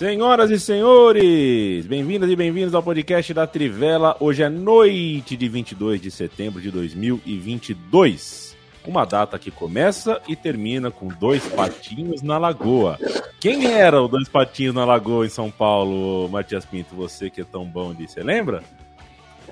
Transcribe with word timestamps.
Senhoras 0.00 0.50
e 0.50 0.58
senhores, 0.58 1.86
bem-vindas 1.86 2.30
e 2.30 2.34
bem-vindos 2.34 2.74
ao 2.74 2.82
podcast 2.82 3.34
da 3.34 3.46
Trivela. 3.46 4.16
Hoje 4.18 4.42
é 4.42 4.48
noite 4.48 5.36
de 5.36 5.46
22 5.46 6.00
de 6.00 6.10
setembro 6.10 6.58
de 6.58 6.70
2022. 6.70 8.56
Uma 8.86 9.04
data 9.04 9.38
que 9.38 9.50
começa 9.50 10.18
e 10.26 10.34
termina 10.34 10.90
com 10.90 11.08
dois 11.08 11.46
patinhos 11.48 12.22
na 12.22 12.38
lagoa. 12.38 12.98
Quem 13.38 13.66
era 13.66 14.00
o 14.00 14.08
dois 14.08 14.26
patinhos 14.26 14.74
na 14.74 14.86
lagoa 14.86 15.26
em 15.26 15.28
São 15.28 15.50
Paulo, 15.50 16.30
Matias 16.30 16.64
Pinto? 16.64 16.94
Você 16.94 17.28
que 17.28 17.42
é 17.42 17.44
tão 17.44 17.66
bom 17.66 17.92
disso, 17.92 18.14
você 18.14 18.22
lembra? 18.22 18.62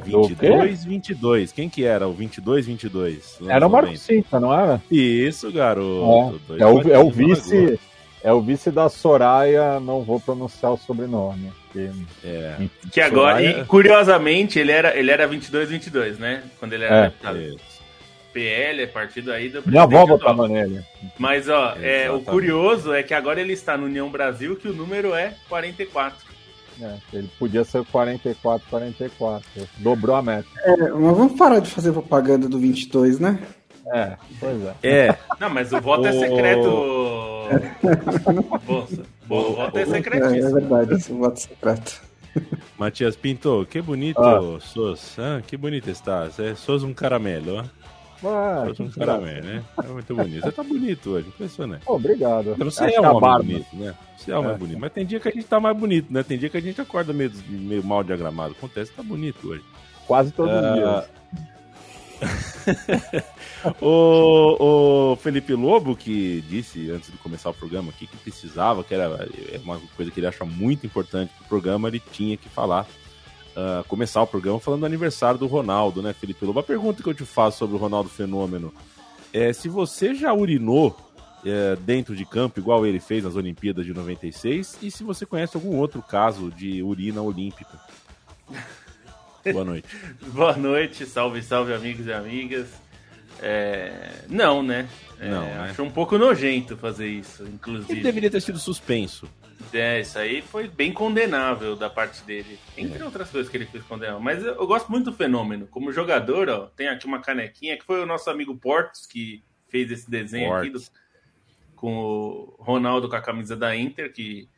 22, 0.02 0.82
22. 0.82 1.52
Quem 1.52 1.68
que 1.68 1.84
era 1.84 2.08
o 2.08 2.14
22, 2.14 2.64
22? 2.64 3.38
Era 3.46 3.66
o 3.66 3.70
Marco 3.70 3.94
Cinta, 3.98 4.40
não 4.40 4.58
era? 4.58 4.80
Isso, 4.90 5.52
garoto. 5.52 6.40
É, 6.54 6.62
é 6.62 6.66
o, 6.66 6.92
é 6.92 6.98
o 6.98 7.10
vice 7.10 7.78
é 8.22 8.32
o 8.32 8.40
vice 8.40 8.70
da 8.70 8.88
Soraya, 8.88 9.78
não 9.80 10.02
vou 10.02 10.20
pronunciar 10.20 10.72
o 10.72 10.76
sobrenome. 10.76 11.52
Que, 11.72 11.90
é. 12.24 12.56
que 12.90 13.00
agora, 13.00 13.38
Soraya... 13.38 13.60
e, 13.60 13.64
curiosamente, 13.64 14.58
ele 14.58 14.72
era, 14.72 14.96
ele 14.96 15.10
era 15.10 15.28
22-22, 15.28 16.18
né? 16.18 16.42
Quando 16.58 16.72
ele 16.72 16.84
era 16.84 16.96
é. 16.96 17.02
deputado. 17.04 17.38
PL, 18.32 18.82
é 18.82 18.86
partido 18.86 19.32
aí 19.32 19.48
do 19.48 19.62
Minha 19.66 19.82
avó 19.82 20.06
votava 20.06 20.46
nele. 20.46 20.84
Mas, 21.18 21.48
ó, 21.48 21.74
é, 21.80 22.10
o 22.10 22.20
curioso 22.20 22.92
é 22.92 23.02
que 23.02 23.14
agora 23.14 23.40
ele 23.40 23.52
está 23.52 23.76
no 23.76 23.86
União 23.86 24.08
Brasil, 24.10 24.54
que 24.54 24.68
o 24.68 24.74
número 24.74 25.14
é 25.14 25.34
44. 25.48 26.28
É, 26.80 26.94
ele 27.12 27.28
podia 27.38 27.64
ser 27.64 27.84
44, 27.86 28.68
44. 28.68 29.48
Dobrou 29.78 30.14
a 30.14 30.22
meta. 30.22 30.46
É, 30.62 30.76
mas 30.76 31.16
vamos 31.16 31.32
parar 31.36 31.58
de 31.58 31.70
fazer 31.70 31.92
propaganda 31.92 32.48
do 32.48 32.58
22, 32.58 33.18
né? 33.18 33.40
É, 33.92 34.16
pois 34.38 34.62
é. 34.62 34.74
É. 34.82 35.18
Não, 35.40 35.50
mas 35.50 35.72
o 35.72 35.80
voto 35.80 36.06
é 36.06 36.12
secreto. 36.12 36.70
Bolsa. 38.66 39.02
O 39.28 39.54
voto 39.54 39.78
é 39.78 39.86
secretíssimo. 39.86 40.46
É, 40.46 40.50
é 40.50 40.52
verdade, 40.52 40.94
esse 40.94 41.12
voto 41.12 41.36
é 41.36 41.40
secreto. 41.40 42.08
Matias 42.78 43.16
Pinto, 43.16 43.66
que 43.68 43.80
bonito 43.80 44.20
ah. 44.20 44.60
sos. 44.60 45.18
Ah, 45.18 45.42
que 45.44 45.56
bonito 45.56 45.90
estás. 45.90 46.38
É, 46.38 46.54
sos 46.54 46.82
um 46.82 46.92
caramelo. 46.92 47.64
Ah, 48.24 48.64
sos 48.68 48.80
um 48.80 48.90
caramelo, 48.90 49.46
né? 49.46 49.64
É 49.82 49.88
muito 49.88 50.14
bonito. 50.14 50.42
Você 50.42 50.52
tá 50.52 50.62
bonito 50.62 51.10
hoje, 51.10 51.28
impressionante. 51.28 51.82
Oh, 51.86 51.94
obrigado. 51.94 52.52
Então, 52.52 52.70
você 52.70 52.84
Acho 52.84 52.96
é 52.96 53.00
um 53.00 53.04
homem 53.04 53.20
barba. 53.20 53.44
bonito, 53.44 53.76
né? 53.76 53.94
Você 54.16 54.30
é 54.30 54.36
um 54.36 54.40
homem 54.40 54.52
é. 54.52 54.58
bonito. 54.58 54.78
Mas 54.78 54.92
tem 54.92 55.06
dia 55.06 55.20
que 55.20 55.28
a 55.28 55.32
gente 55.32 55.46
tá 55.46 55.58
mais 55.58 55.76
bonito, 55.76 56.12
né? 56.12 56.22
Tem 56.22 56.38
dia 56.38 56.48
que 56.48 56.56
a 56.56 56.62
gente 56.62 56.80
acorda 56.80 57.12
meio, 57.12 57.32
meio 57.48 57.82
mal 57.84 58.04
diagramado. 58.04 58.52
Acontece, 58.52 58.92
tá 58.92 59.02
bonito 59.02 59.48
hoje. 59.48 59.64
Quase 60.06 60.30
todos 60.32 60.54
os 60.54 60.60
uh, 60.60 60.74
dias. 60.74 61.08
o, 63.80 65.12
o, 65.12 65.16
Felipe 65.16 65.54
Lobo, 65.54 65.96
que 65.96 66.42
disse 66.48 66.90
antes 66.90 67.10
de 67.10 67.18
começar 67.18 67.50
o 67.50 67.54
programa 67.54 67.90
aqui 67.90 68.06
que 68.06 68.16
precisava, 68.16 68.84
que 68.84 68.94
era 68.94 69.28
é 69.52 69.58
uma 69.58 69.80
coisa 69.96 70.10
que 70.10 70.20
ele 70.20 70.26
acha 70.26 70.44
muito 70.44 70.86
importante 70.86 71.32
pro 71.38 71.48
programa, 71.48 71.88
ele 71.88 72.00
tinha 72.12 72.36
que 72.36 72.48
falar, 72.48 72.86
uh, 73.56 73.84
começar 73.88 74.22
o 74.22 74.26
programa 74.26 74.60
falando 74.60 74.80
do 74.80 74.86
aniversário 74.86 75.38
do 75.38 75.46
Ronaldo, 75.46 76.02
né, 76.02 76.12
Felipe 76.12 76.44
Lobo? 76.44 76.60
A 76.60 76.62
pergunta 76.62 77.02
que 77.02 77.08
eu 77.08 77.14
te 77.14 77.24
faço 77.24 77.58
sobre 77.58 77.76
o 77.76 77.78
Ronaldo 77.78 78.08
Fenômeno 78.08 78.72
é 79.32 79.52
se 79.52 79.68
você 79.68 80.14
já 80.14 80.32
urinou 80.32 80.96
é, 81.44 81.76
dentro 81.76 82.16
de 82.16 82.24
campo, 82.24 82.58
igual 82.58 82.86
ele 82.86 83.00
fez 83.00 83.24
nas 83.24 83.36
Olimpíadas 83.36 83.84
de 83.86 83.94
96, 83.94 84.78
e 84.82 84.90
se 84.90 85.04
você 85.04 85.24
conhece 85.24 85.56
algum 85.56 85.76
outro 85.76 86.02
caso 86.02 86.50
de 86.50 86.82
urina 86.82 87.22
olímpica. 87.22 87.78
Boa 89.52 89.64
noite. 89.64 89.88
Boa 90.32 90.56
noite, 90.56 91.06
salve, 91.06 91.42
salve, 91.42 91.72
amigos 91.72 92.06
e 92.06 92.12
amigas. 92.12 92.87
É... 93.40 94.24
Não, 94.28 94.62
né? 94.62 94.88
É, 95.18 95.28
não, 95.28 95.42
né? 95.42 95.60
Acho 95.70 95.82
um 95.82 95.90
pouco 95.90 96.16
nojento 96.16 96.76
fazer 96.76 97.08
isso, 97.08 97.44
inclusive. 97.44 97.92
Ele 97.92 98.02
deveria 98.02 98.30
ter 98.30 98.40
sido 98.40 98.58
suspenso. 98.58 99.28
É, 99.72 100.00
isso 100.00 100.18
aí 100.18 100.40
foi 100.40 100.68
bem 100.68 100.92
condenável 100.92 101.74
da 101.76 101.90
parte 101.90 102.22
dele. 102.24 102.58
Entre 102.76 103.02
é. 103.02 103.04
outras 103.04 103.28
coisas 103.28 103.50
que 103.50 103.56
ele 103.56 103.66
fez 103.66 103.84
condenável. 103.84 104.20
Mas 104.20 104.42
eu, 104.42 104.54
eu, 104.54 104.66
gosto 104.66 104.90
muito 104.90 105.10
do 105.10 105.16
fenômeno. 105.16 105.66
Como 105.66 105.92
jogador, 105.92 106.48
ó, 106.48 106.66
tem 106.66 106.88
aqui 106.88 107.06
uma 107.06 107.20
canequinha 107.20 107.76
que 107.76 107.84
foi 107.84 108.00
o 108.00 108.06
nosso 108.06 108.30
amigo 108.30 108.56
Portos 108.56 109.06
que 109.06 109.42
fez 109.68 109.90
esse 109.90 110.10
desenho 110.10 110.48
Portos. 110.48 110.86
aqui 110.86 110.92
do, 110.92 111.74
com 111.74 111.96
o 111.96 112.56
Ronaldo 112.58 113.08
com 113.08 113.16
a 113.16 113.20
camisa 113.20 113.56
da 113.56 113.76
Inter, 113.76 114.12
que 114.12 114.48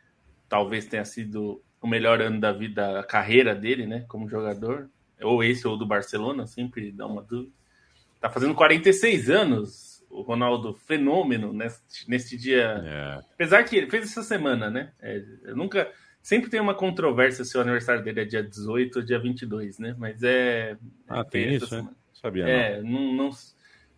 talvez 0.49 0.87
tenha 0.87 1.05
sido 1.05 1.63
o 1.81 1.87
melhor 1.87 2.21
ano 2.21 2.39
da 2.39 2.53
vida, 2.53 2.93
da 2.93 3.03
carreira 3.03 3.55
dele, 3.55 3.87
né, 3.87 4.05
como 4.09 4.29
jogador, 4.29 4.91
ou 5.23 5.43
esse 5.43 5.67
ou 5.67 5.77
do 5.77 5.87
Barcelona, 5.87 6.47
sempre 6.47 6.93
dá 6.93 7.07
uma 7.07 7.23
dúvida. 7.23 7.53
Tá 8.21 8.29
fazendo 8.29 8.55
46 8.55 9.31
anos 9.31 9.91
o 10.11 10.23
Ronaldo 10.23 10.75
fenômeno 10.75 11.53
neste, 11.53 12.09
neste 12.09 12.37
dia. 12.37 12.83
É. 12.85 13.21
Apesar 13.35 13.63
que 13.65 13.77
ele 13.77 13.89
fez 13.89 14.11
essa 14.11 14.23
semana, 14.23 14.69
né? 14.69 14.93
É, 15.01 15.23
eu 15.45 15.57
nunca. 15.57 15.91
Sempre 16.23 16.51
tem 16.51 16.61
uma 16.61 16.75
controvérsia 16.75 17.45
se 17.45 17.57
o 17.57 17.61
aniversário 17.63 18.05
dele 18.05 18.21
é 18.21 18.25
dia 18.27 18.43
18 18.43 18.99
ou 18.99 19.05
dia 19.05 19.19
22, 19.19 19.79
né? 19.79 19.95
Mas 19.97 20.23
é. 20.23 20.77
Ah, 21.09 21.25
tem 21.25 21.55
isso, 21.55 21.83
né? 21.83 21.89
Sabia, 22.13 22.47
é, 22.47 22.83
não. 22.83 23.15
não, 23.15 23.31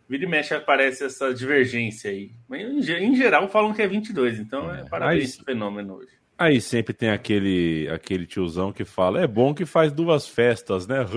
Vira 0.08 0.24
e 0.24 0.28
mexe 0.28 0.54
aparece 0.54 1.04
essa 1.04 1.32
divergência 1.32 2.10
aí. 2.10 2.32
Mas 2.46 2.60
em, 2.88 3.16
geral 3.16 3.48
falam 3.48 3.72
que 3.72 3.80
é 3.80 3.86
22, 3.86 4.38
então 4.38 4.72
é, 4.72 4.82
é 4.82 4.84
parabéns 4.84 5.36
pro 5.36 5.46
fenômeno 5.46 5.94
hoje. 5.94 6.12
Aí 6.36 6.60
sempre 6.60 6.92
tem 6.92 7.10
aquele 7.10 7.88
aquele 7.88 8.26
tiozão 8.26 8.72
que 8.72 8.84
fala: 8.84 9.22
é 9.22 9.26
bom 9.26 9.54
que 9.54 9.64
faz 9.64 9.90
duas 9.90 10.28
festas, 10.28 10.86
né? 10.86 10.98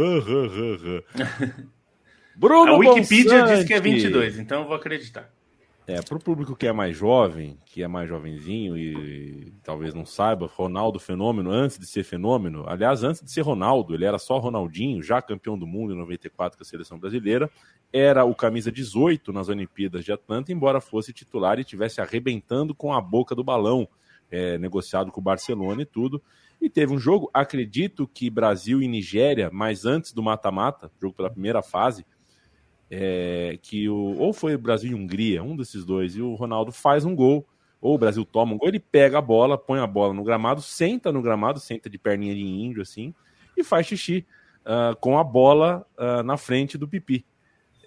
Bruno 2.35 2.73
A 2.73 2.77
Wikipedia 2.77 3.41
Bonsante. 3.41 3.57
diz 3.57 3.65
que 3.65 3.73
é 3.73 3.79
22, 3.79 4.39
então 4.39 4.61
eu 4.61 4.67
vou 4.67 4.75
acreditar. 4.75 5.31
É, 5.87 6.01
para 6.01 6.17
o 6.17 6.19
público 6.19 6.55
que 6.55 6.65
é 6.65 6.71
mais 6.71 6.97
jovem, 6.97 7.59
que 7.63 7.83
é 7.83 7.87
mais 7.87 8.09
jovenzinho 8.09 8.75
e 8.75 9.53
talvez 9.63 9.93
não 9.93 10.03
saiba, 10.03 10.47
Ronaldo 10.47 10.99
Fenômeno, 10.99 11.51
antes 11.51 11.77
de 11.77 11.85
ser 11.85 12.03
Fenômeno, 12.03 12.65
aliás, 12.67 13.03
antes 13.03 13.21
de 13.21 13.31
ser 13.31 13.41
Ronaldo, 13.41 13.93
ele 13.93 14.03
era 14.03 14.17
só 14.17 14.39
Ronaldinho, 14.39 15.03
já 15.03 15.21
campeão 15.21 15.55
do 15.55 15.67
mundo 15.67 15.93
em 15.93 15.97
94 15.97 16.57
com 16.57 16.63
a 16.63 16.65
seleção 16.65 16.97
brasileira, 16.97 17.51
era 17.93 18.25
o 18.25 18.33
camisa 18.33 18.71
18 18.71 19.31
nas 19.31 19.47
Olimpíadas 19.47 20.03
de 20.03 20.11
Atlanta, 20.11 20.51
embora 20.51 20.81
fosse 20.81 21.13
titular 21.13 21.59
e 21.59 21.61
estivesse 21.61 22.01
arrebentando 22.01 22.73
com 22.73 22.91
a 22.91 22.99
boca 22.99 23.35
do 23.35 23.43
balão 23.43 23.87
é, 24.31 24.57
negociado 24.57 25.11
com 25.11 25.21
o 25.21 25.23
Barcelona 25.23 25.83
e 25.83 25.85
tudo. 25.85 26.19
E 26.59 26.67
teve 26.67 26.93
um 26.93 26.97
jogo, 26.97 27.29
acredito 27.31 28.07
que 28.07 28.27
Brasil 28.27 28.81
e 28.81 28.87
Nigéria, 28.87 29.51
mas 29.53 29.85
antes 29.85 30.11
do 30.13 30.23
mata-mata, 30.23 30.91
jogo 30.99 31.13
pela 31.13 31.29
primeira 31.29 31.61
fase, 31.61 32.03
é, 32.89 33.57
que 33.61 33.89
o, 33.89 34.15
ou 34.17 34.33
foi 34.33 34.55
Brasil 34.57 34.91
e 34.91 34.95
Hungria, 34.95 35.43
um 35.43 35.55
desses 35.55 35.85
dois, 35.85 36.15
e 36.15 36.21
o 36.21 36.35
Ronaldo 36.35 36.71
faz 36.71 37.05
um 37.05 37.15
gol, 37.15 37.45
ou 37.81 37.95
o 37.95 37.97
Brasil 37.97 38.25
toma 38.25 38.53
um 38.53 38.57
gol, 38.57 38.67
ele 38.67 38.79
pega 38.79 39.17
a 39.17 39.21
bola, 39.21 39.57
põe 39.57 39.79
a 39.79 39.87
bola 39.87 40.13
no 40.13 40.23
gramado, 40.23 40.61
senta 40.61 41.11
no 41.11 41.21
gramado, 41.21 41.59
senta 41.59 41.89
de 41.89 41.97
perninha 41.97 42.33
de 42.33 42.41
índio 42.41 42.81
assim, 42.81 43.13
e 43.55 43.63
faz 43.63 43.87
xixi 43.87 44.25
uh, 44.65 44.95
com 44.97 45.17
a 45.17 45.23
bola 45.23 45.85
uh, 45.97 46.23
na 46.23 46.37
frente 46.37 46.77
do 46.77 46.87
pipi. 46.87 47.25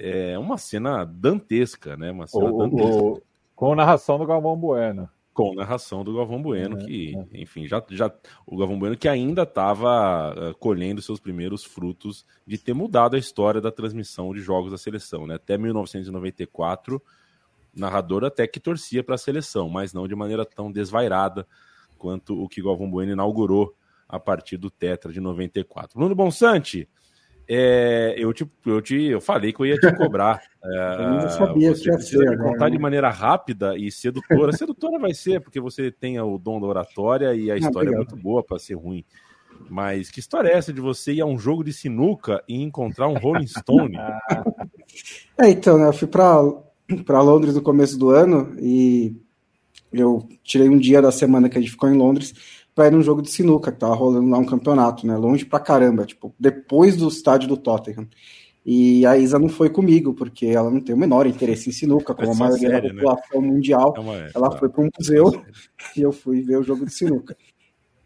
É 0.00 0.38
uma 0.38 0.56
cena 0.56 1.04
dantesca, 1.04 1.96
né? 1.96 2.12
Uma 2.12 2.28
cena 2.28 2.52
o, 2.52 2.58
dantesca. 2.58 3.02
O, 3.02 3.22
com 3.56 3.74
narração 3.74 4.16
do 4.16 4.26
Galvão 4.26 4.56
Bueno 4.56 5.10
com 5.38 5.54
narração 5.54 6.02
do 6.02 6.16
Galvão 6.16 6.42
Bueno, 6.42 6.80
é, 6.80 6.84
que, 6.84 7.16
é. 7.16 7.40
enfim, 7.40 7.64
já, 7.68 7.80
já 7.90 8.12
o 8.44 8.56
Galvão 8.56 8.76
Bueno 8.76 8.96
que 8.96 9.06
ainda 9.06 9.44
estava 9.44 10.34
uh, 10.34 10.58
colhendo 10.58 11.00
seus 11.00 11.20
primeiros 11.20 11.62
frutos 11.62 12.26
de 12.44 12.58
ter 12.58 12.74
mudado 12.74 13.14
a 13.14 13.20
história 13.20 13.60
da 13.60 13.70
transmissão 13.70 14.34
de 14.34 14.40
jogos 14.40 14.72
da 14.72 14.76
seleção, 14.76 15.28
né? 15.28 15.36
Até 15.36 15.56
1994, 15.56 17.00
narrador 17.72 18.24
até 18.24 18.48
que 18.48 18.58
torcia 18.58 19.04
para 19.04 19.14
a 19.14 19.18
seleção, 19.18 19.68
mas 19.68 19.92
não 19.92 20.08
de 20.08 20.16
maneira 20.16 20.44
tão 20.44 20.72
desvairada 20.72 21.46
quanto 21.96 22.36
o 22.42 22.48
que 22.48 22.60
Galvão 22.60 22.90
Bueno 22.90 23.12
inaugurou 23.12 23.76
a 24.08 24.18
partir 24.18 24.56
do 24.56 24.68
Tetra 24.68 25.12
de 25.12 25.20
94. 25.20 25.96
Bruno 25.96 26.16
Bonsante, 26.16 26.88
É, 27.50 28.14
eu, 28.18 28.30
te, 28.34 28.46
eu, 28.66 28.82
te, 28.82 29.04
eu 29.04 29.22
falei 29.22 29.54
que 29.54 29.60
eu 29.60 29.66
ia 29.66 29.76
te 29.76 29.90
cobrar. 29.96 30.42
É, 30.62 30.94
eu 31.00 31.10
não 31.12 31.30
sabia 31.30 31.74
você 31.74 31.84
que 31.84 31.90
ia 31.90 32.00
ser. 32.00 32.38
contar 32.38 32.68
de 32.68 32.78
maneira 32.78 33.08
rápida 33.08 33.76
e 33.76 33.90
sedutora. 33.90 34.52
sedutora 34.52 34.98
vai 34.98 35.14
ser, 35.14 35.40
porque 35.40 35.58
você 35.58 35.90
tem 35.90 36.20
o 36.20 36.36
dom 36.36 36.60
da 36.60 36.66
oratória 36.66 37.34
e 37.34 37.50
a 37.50 37.56
história 37.56 37.88
é 37.88 37.96
muito 37.96 38.16
boa 38.16 38.42
para 38.42 38.58
ser 38.58 38.74
ruim. 38.74 39.02
Mas 39.70 40.10
que 40.10 40.20
história 40.20 40.50
é 40.50 40.56
essa 40.56 40.72
de 40.72 40.80
você 40.80 41.14
ir 41.14 41.20
a 41.22 41.26
um 41.26 41.38
jogo 41.38 41.64
de 41.64 41.72
sinuca 41.72 42.42
e 42.46 42.62
encontrar 42.62 43.08
um 43.08 43.18
Rolling 43.18 43.46
Stone? 43.46 43.96
é, 45.40 45.48
então, 45.48 45.78
né, 45.78 45.88
eu 45.88 45.92
fui 45.92 46.06
para 46.06 47.22
Londres 47.22 47.54
no 47.54 47.62
começo 47.62 47.98
do 47.98 48.10
ano 48.10 48.54
e 48.60 49.16
eu 49.90 50.28
tirei 50.44 50.68
um 50.68 50.78
dia 50.78 51.00
da 51.00 51.10
semana 51.10 51.48
que 51.48 51.56
a 51.56 51.60
gente 51.60 51.70
ficou 51.70 51.88
em 51.88 51.96
Londres 51.96 52.34
para 52.78 52.86
ir 52.86 52.92
num 52.92 53.02
jogo 53.02 53.20
de 53.20 53.28
sinuca, 53.28 53.72
que 53.72 53.78
tava 53.78 53.92
rolando 53.92 54.30
lá 54.30 54.38
um 54.38 54.46
campeonato, 54.46 55.04
né? 55.04 55.16
Longe 55.16 55.44
pra 55.44 55.58
caramba, 55.58 56.06
tipo, 56.06 56.32
depois 56.38 56.96
do 56.96 57.08
estádio 57.08 57.48
do 57.48 57.56
Tottenham. 57.56 58.06
E 58.64 59.04
a 59.04 59.18
Isa 59.18 59.36
não 59.36 59.48
foi 59.48 59.68
comigo, 59.68 60.14
porque 60.14 60.46
ela 60.46 60.70
não 60.70 60.80
tem 60.80 60.94
o 60.94 60.98
menor 60.98 61.26
interesse 61.26 61.68
em 61.68 61.72
sinuca, 61.72 62.14
como 62.14 62.30
a 62.30 62.34
maioria 62.36 62.70
série, 62.70 62.88
da 62.88 62.94
né? 62.94 63.02
população 63.02 63.42
né? 63.42 63.48
mundial. 63.48 63.94
É 63.96 64.00
uma, 64.00 64.14
ela 64.32 64.56
foi 64.56 64.68
para 64.68 64.84
um 64.84 64.88
museu 64.96 65.42
e 65.96 66.02
eu 66.02 66.12
fui 66.12 66.40
ver 66.40 66.56
o 66.56 66.62
jogo 66.62 66.86
de 66.86 66.92
sinuca. 66.92 67.36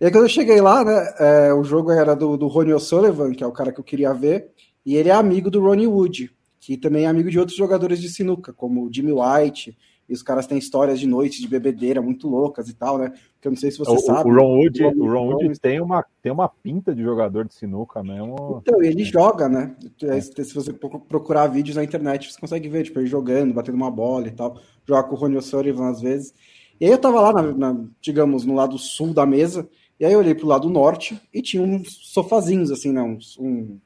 E 0.00 0.06
aí, 0.06 0.10
quando 0.10 0.24
eu 0.24 0.30
cheguei 0.30 0.58
lá, 0.62 0.82
né, 0.82 1.14
é, 1.18 1.52
o 1.52 1.62
jogo 1.62 1.90
era 1.90 2.16
do, 2.16 2.38
do 2.38 2.46
Ronnie 2.46 2.72
O'Sullivan, 2.72 3.32
que 3.32 3.44
é 3.44 3.46
o 3.46 3.52
cara 3.52 3.72
que 3.72 3.78
eu 3.78 3.84
queria 3.84 4.14
ver, 4.14 4.52
e 4.86 4.96
ele 4.96 5.10
é 5.10 5.12
amigo 5.12 5.50
do 5.50 5.60
Ronnie 5.60 5.86
Wood, 5.86 6.30
que 6.58 6.78
também 6.78 7.04
é 7.04 7.08
amigo 7.08 7.30
de 7.30 7.38
outros 7.38 7.58
jogadores 7.58 8.00
de 8.00 8.08
sinuca, 8.08 8.54
como 8.54 8.86
o 8.86 8.90
Jimmy 8.90 9.12
White, 9.12 9.76
e 10.12 10.14
os 10.14 10.22
caras 10.22 10.46
têm 10.46 10.58
histórias 10.58 11.00
de 11.00 11.06
noites 11.06 11.40
de 11.40 11.48
bebedeira 11.48 12.02
muito 12.02 12.28
loucas 12.28 12.68
e 12.68 12.74
tal, 12.74 12.98
né? 12.98 13.14
Que 13.40 13.48
eu 13.48 13.50
não 13.50 13.56
sei 13.56 13.70
se 13.70 13.78
você 13.78 13.92
o, 13.92 13.98
sabe. 13.98 14.30
O 14.30 14.34
Ron 14.34 14.58
Wood, 14.58 14.84
o 14.84 15.10
Ron 15.10 15.32
Wood 15.32 15.58
tem, 15.58 15.80
uma, 15.80 16.04
tem 16.20 16.30
uma 16.30 16.50
pinta 16.50 16.94
de 16.94 17.02
jogador 17.02 17.46
de 17.46 17.54
sinuca 17.54 18.02
mesmo. 18.02 18.60
Então, 18.60 18.82
ele 18.82 19.04
joga, 19.04 19.48
né? 19.48 19.74
É. 20.02 20.20
Se 20.20 20.54
você 20.54 20.70
procurar 20.70 21.46
vídeos 21.46 21.76
na 21.76 21.82
internet, 21.82 22.30
você 22.30 22.38
consegue 22.38 22.68
ver, 22.68 22.82
tipo, 22.82 23.00
ele 23.00 23.06
jogando, 23.06 23.54
batendo 23.54 23.74
uma 23.74 23.90
bola 23.90 24.28
e 24.28 24.32
tal. 24.32 24.60
Joga 24.86 25.08
com 25.08 25.14
o 25.14 25.18
Rony 25.18 25.38
O'Sullivan 25.38 25.88
às 25.88 26.02
vezes. 26.02 26.34
E 26.78 26.84
aí 26.84 26.92
eu 26.92 26.98
tava 26.98 27.18
lá, 27.22 27.32
na, 27.32 27.72
na, 27.72 27.84
digamos, 27.98 28.44
no 28.44 28.54
lado 28.54 28.76
sul 28.76 29.14
da 29.14 29.24
mesa, 29.24 29.66
e 29.98 30.04
aí 30.04 30.12
eu 30.12 30.18
olhei 30.18 30.34
pro 30.34 30.46
lado 30.46 30.68
norte 30.68 31.18
e 31.32 31.40
tinha 31.40 31.62
uns 31.62 31.90
sofazinhos, 32.12 32.70
assim, 32.70 32.92
né? 32.92 33.00
Uns, 33.00 33.38
um, 33.38 33.78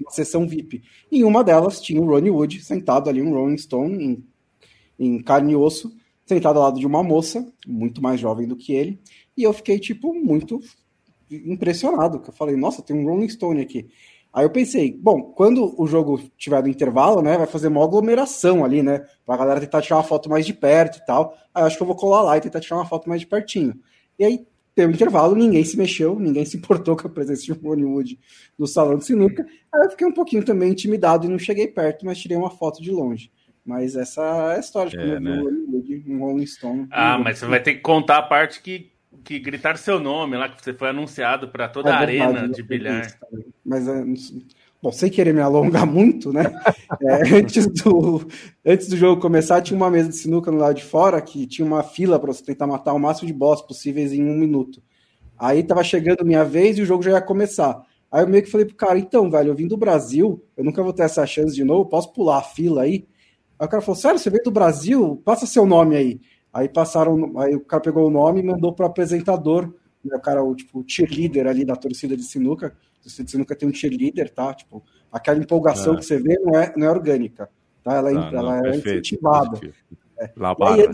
uma 0.00 0.10
sessão 0.10 0.48
VIP. 0.48 0.82
Em 1.12 1.24
uma 1.24 1.44
delas 1.44 1.78
tinha 1.78 2.00
o 2.00 2.06
Ronnie 2.06 2.30
Wood 2.30 2.64
sentado 2.64 3.10
ali, 3.10 3.20
um 3.20 3.34
Rolling 3.34 3.58
Stone, 3.58 4.02
em 4.02 4.24
em 4.98 5.22
carne 5.22 5.52
e 5.52 5.56
osso, 5.56 5.94
sentado 6.26 6.58
ao 6.58 6.64
lado 6.64 6.80
de 6.80 6.86
uma 6.86 7.02
moça, 7.02 7.46
muito 7.66 8.02
mais 8.02 8.18
jovem 8.18 8.46
do 8.46 8.56
que 8.56 8.72
ele, 8.72 8.98
e 9.36 9.42
eu 9.42 9.52
fiquei, 9.52 9.78
tipo, 9.78 10.14
muito 10.14 10.60
impressionado, 11.30 12.20
que 12.20 12.30
eu 12.30 12.34
falei, 12.34 12.56
nossa, 12.56 12.82
tem 12.82 12.96
um 12.96 13.04
Rolling 13.04 13.28
Stone 13.28 13.60
aqui. 13.60 13.88
Aí 14.32 14.44
eu 14.44 14.50
pensei, 14.50 14.92
bom, 14.92 15.22
quando 15.22 15.80
o 15.80 15.86
jogo 15.86 16.20
tiver 16.36 16.60
no 16.60 16.68
intervalo, 16.68 17.22
né, 17.22 17.38
vai 17.38 17.46
fazer 17.46 17.68
uma 17.68 17.84
aglomeração 17.84 18.64
ali, 18.64 18.82
né, 18.82 19.04
pra 19.24 19.36
galera 19.36 19.60
tentar 19.60 19.80
tirar 19.80 19.96
uma 19.96 20.02
foto 20.02 20.28
mais 20.28 20.44
de 20.44 20.52
perto 20.52 20.98
e 20.98 21.06
tal. 21.06 21.36
Aí 21.54 21.62
eu 21.62 21.66
acho 21.66 21.76
que 21.76 21.82
eu 21.82 21.86
vou 21.86 21.94
colar 21.94 22.22
lá 22.22 22.36
e 22.36 22.40
tentar 22.40 22.60
tirar 22.60 22.76
uma 22.76 22.86
foto 22.86 23.08
mais 23.08 23.20
de 23.20 23.28
pertinho. 23.28 23.74
E 24.18 24.24
aí, 24.24 24.44
teve 24.74 24.90
um 24.90 24.94
intervalo, 24.94 25.36
ninguém 25.36 25.62
se 25.62 25.76
mexeu, 25.76 26.18
ninguém 26.18 26.44
se 26.46 26.56
importou 26.56 26.96
com 26.96 27.06
a 27.06 27.10
presença 27.10 27.44
de 27.44 27.52
Ronnie 27.52 27.84
Wood 27.84 28.18
no 28.58 28.66
salão 28.66 28.98
de 28.98 29.04
sinuca. 29.04 29.46
Aí 29.72 29.84
eu 29.84 29.90
fiquei 29.90 30.06
um 30.06 30.12
pouquinho 30.12 30.44
também 30.44 30.72
intimidado 30.72 31.26
e 31.26 31.28
não 31.28 31.38
cheguei 31.38 31.68
perto, 31.68 32.04
mas 32.04 32.18
tirei 32.18 32.36
uma 32.36 32.50
foto 32.50 32.82
de 32.82 32.90
longe. 32.90 33.30
Mas 33.64 33.96
essa 33.96 34.22
é 34.52 34.56
a 34.56 34.60
história 34.60 34.90
de 34.90 34.98
é, 34.98 35.18
né? 35.18 35.42
um 36.06 36.18
Rolling 36.18 36.46
Stone. 36.46 36.86
Ah, 36.90 37.18
mas 37.18 37.38
você 37.38 37.46
vai 37.46 37.62
ter 37.62 37.74
que 37.74 37.80
contar 37.80 38.18
a 38.18 38.22
parte 38.22 38.60
que, 38.60 38.92
que 39.24 39.38
gritar 39.38 39.78
seu 39.78 39.98
nome 39.98 40.36
lá, 40.36 40.50
que 40.50 40.62
você 40.62 40.74
foi 40.74 40.88
anunciado 40.90 41.48
para 41.48 41.66
toda 41.68 41.88
é 41.88 41.92
a 41.92 42.04
verdade, 42.04 42.36
arena 42.36 42.48
de 42.52 42.62
bilhar. 42.62 43.18
Mas, 43.64 43.88
é, 43.88 44.04
bom, 44.82 44.92
sem 44.92 45.08
querer 45.08 45.32
me 45.32 45.40
alongar 45.40 45.86
muito, 45.90 46.30
né? 46.30 46.44
É, 47.00 47.36
antes, 47.36 47.66
do, 47.66 48.28
antes 48.66 48.88
do 48.88 48.98
jogo 48.98 49.20
começar, 49.20 49.62
tinha 49.62 49.76
uma 49.76 49.90
mesa 49.90 50.10
de 50.10 50.16
sinuca 50.16 50.50
no 50.50 50.58
lado 50.58 50.74
de 50.74 50.84
fora 50.84 51.22
que 51.22 51.46
tinha 51.46 51.66
uma 51.66 51.82
fila 51.82 52.18
para 52.18 52.32
você 52.32 52.44
tentar 52.44 52.66
matar 52.66 52.92
o 52.92 52.98
máximo 52.98 53.26
de 53.26 53.32
boss 53.32 53.62
possíveis 53.62 54.12
em 54.12 54.24
um 54.24 54.36
minuto. 54.36 54.82
Aí 55.38 55.62
tava 55.62 55.82
chegando 55.82 56.24
minha 56.24 56.44
vez 56.44 56.76
e 56.76 56.82
o 56.82 56.86
jogo 56.86 57.02
já 57.02 57.12
ia 57.12 57.22
começar. 57.22 57.82
Aí 58.12 58.22
eu 58.22 58.28
meio 58.28 58.44
que 58.44 58.50
falei 58.50 58.66
pro 58.66 58.76
cara, 58.76 58.98
então, 58.98 59.30
velho, 59.30 59.48
eu 59.48 59.54
vim 59.54 59.66
do 59.66 59.76
Brasil, 59.76 60.44
eu 60.54 60.62
nunca 60.62 60.82
vou 60.82 60.92
ter 60.92 61.02
essa 61.02 61.26
chance 61.26 61.54
de 61.54 61.64
novo, 61.64 61.88
posso 61.88 62.12
pular 62.12 62.38
a 62.38 62.42
fila 62.42 62.82
aí? 62.82 63.08
Aí 63.58 63.66
o 63.66 63.68
cara 63.68 63.82
falou: 63.82 63.96
Sério, 63.96 64.18
você 64.18 64.30
veio 64.30 64.42
do 64.42 64.50
Brasil? 64.50 65.20
Passa 65.24 65.46
seu 65.46 65.66
nome 65.66 65.96
aí. 65.96 66.20
Aí 66.52 66.68
passaram, 66.68 67.38
aí 67.38 67.56
o 67.56 67.60
cara 67.60 67.82
pegou 67.82 68.06
o 68.06 68.10
nome 68.10 68.40
e 68.40 68.44
mandou 68.44 68.72
para 68.72 68.86
o 68.86 68.88
apresentador, 68.88 69.74
né, 70.04 70.16
o 70.16 70.20
cara, 70.20 70.42
o 70.42 70.54
tipo, 70.54 70.84
cheerleader 70.86 71.48
ali 71.48 71.64
da 71.64 71.74
torcida 71.74 72.16
de 72.16 72.22
sinuca. 72.22 72.76
A 73.00 73.02
torcida 73.02 73.24
de 73.24 73.30
sinuca 73.32 73.56
tem 73.56 73.68
um 73.68 73.74
cheerleader, 73.74 74.32
tá? 74.32 74.54
Tipo, 74.54 74.82
aquela 75.10 75.38
empolgação 75.38 75.94
é. 75.94 75.96
que 75.96 76.04
você 76.04 76.18
vê 76.18 76.38
não 76.38 76.58
é, 76.58 76.72
não 76.76 76.86
é 76.86 76.90
orgânica, 76.90 77.50
tá? 77.82 77.94
Ela, 77.94 78.10
é, 78.12 78.16
ah, 78.16 78.30
ela 78.32 78.42
não, 78.42 78.56
é 78.56 78.62
perfeito, 78.62 78.88
incentivada. 78.88 79.60
É. 80.18 80.30
Lá 80.36 80.54
aí, 80.60 80.88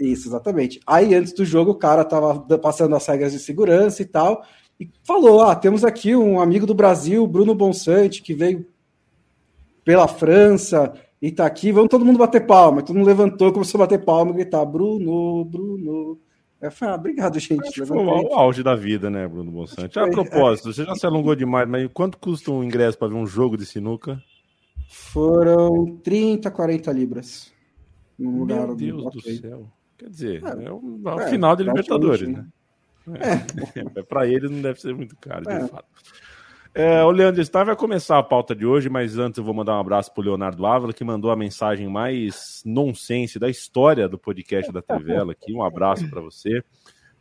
isso, 0.00 0.28
exatamente. 0.28 0.80
Aí 0.86 1.14
antes 1.14 1.34
do 1.34 1.44
jogo 1.44 1.72
o 1.72 1.78
cara 1.78 2.04
tava 2.04 2.40
passando 2.58 2.96
as 2.96 3.06
regras 3.06 3.32
de 3.32 3.38
segurança 3.38 4.00
e 4.00 4.06
tal, 4.06 4.42
e 4.80 4.88
falou: 5.04 5.42
Ah, 5.42 5.54
temos 5.54 5.84
aqui 5.84 6.16
um 6.16 6.40
amigo 6.40 6.66
do 6.66 6.74
Brasil, 6.74 7.26
Bruno 7.26 7.54
Bonsante, 7.54 8.22
que 8.22 8.32
veio 8.32 8.66
pela 9.84 10.08
França 10.08 10.94
e 11.22 11.30
tá 11.30 11.46
aqui, 11.46 11.70
vamos 11.70 11.88
todo 11.88 12.04
mundo 12.04 12.18
bater 12.18 12.44
palma. 12.44 12.82
Todo 12.82 12.96
mundo 12.96 13.06
levantou, 13.06 13.52
começou 13.52 13.80
a 13.80 13.84
bater 13.84 14.04
palma 14.04 14.32
e 14.32 14.34
gritar: 14.34 14.64
Bruno, 14.64 15.44
Bruno. 15.44 16.18
Eu 16.60 16.70
falei, 16.70 16.94
ah, 16.94 16.96
obrigado, 16.96 17.38
gente. 17.38 17.86
Foi 17.86 17.96
o 17.96 18.34
auge 18.34 18.62
da 18.62 18.74
vida, 18.74 19.08
né, 19.08 19.26
Bruno 19.26 19.50
Bonsante? 19.50 19.98
A 19.98 20.08
propósito, 20.08 20.72
você 20.72 20.84
já 20.84 20.94
se 20.94 21.06
alongou 21.06 21.34
demais, 21.34 21.68
mas 21.68 21.88
quanto 21.92 22.18
custa 22.18 22.50
um 22.50 22.62
ingresso 22.62 22.98
para 22.98 23.08
ver 23.08 23.14
um 23.14 23.26
jogo 23.26 23.56
de 23.56 23.66
sinuca? 23.66 24.20
Foram 24.88 25.96
30, 26.02 26.50
40 26.50 26.92
libras. 26.92 27.52
No 28.18 28.40
lugar 28.40 28.66
Meu 28.66 28.76
Deus 28.76 29.04
do, 29.04 29.10
do 29.10 29.20
céu. 29.20 29.66
Quer 29.98 30.08
dizer, 30.08 30.42
é, 30.44 30.64
é 30.64 30.72
o, 30.72 31.00
é 31.04 31.14
o 31.14 31.28
final 31.28 31.56
de 31.56 31.64
Libertadores, 31.64 32.28
né? 32.28 32.46
né? 33.06 33.18
É. 33.74 33.80
é. 34.00 34.02
para 34.02 34.26
eles 34.26 34.50
não 34.50 34.60
deve 34.60 34.80
ser 34.80 34.94
muito 34.94 35.16
caro, 35.16 35.42
de 35.42 35.52
é. 35.52 35.66
fato. 35.66 35.86
É, 36.74 37.04
o 37.04 37.10
Leandro 37.10 37.44
Star 37.44 37.66
vai 37.66 37.76
começar 37.76 38.18
a 38.18 38.22
pauta 38.22 38.54
de 38.54 38.64
hoje, 38.64 38.88
mas 38.88 39.18
antes 39.18 39.36
eu 39.36 39.44
vou 39.44 39.52
mandar 39.52 39.76
um 39.76 39.80
abraço 39.80 40.10
para 40.14 40.24
Leonardo 40.24 40.64
Ávila, 40.64 40.94
que 40.94 41.04
mandou 41.04 41.30
a 41.30 41.36
mensagem 41.36 41.86
mais 41.86 42.62
nonsense 42.64 43.38
da 43.38 43.50
história 43.50 44.08
do 44.08 44.18
podcast 44.18 44.72
da 44.72 44.80
Trivela 44.80 45.32
aqui. 45.32 45.52
Um 45.52 45.62
abraço 45.62 46.08
para 46.08 46.22
você. 46.22 46.64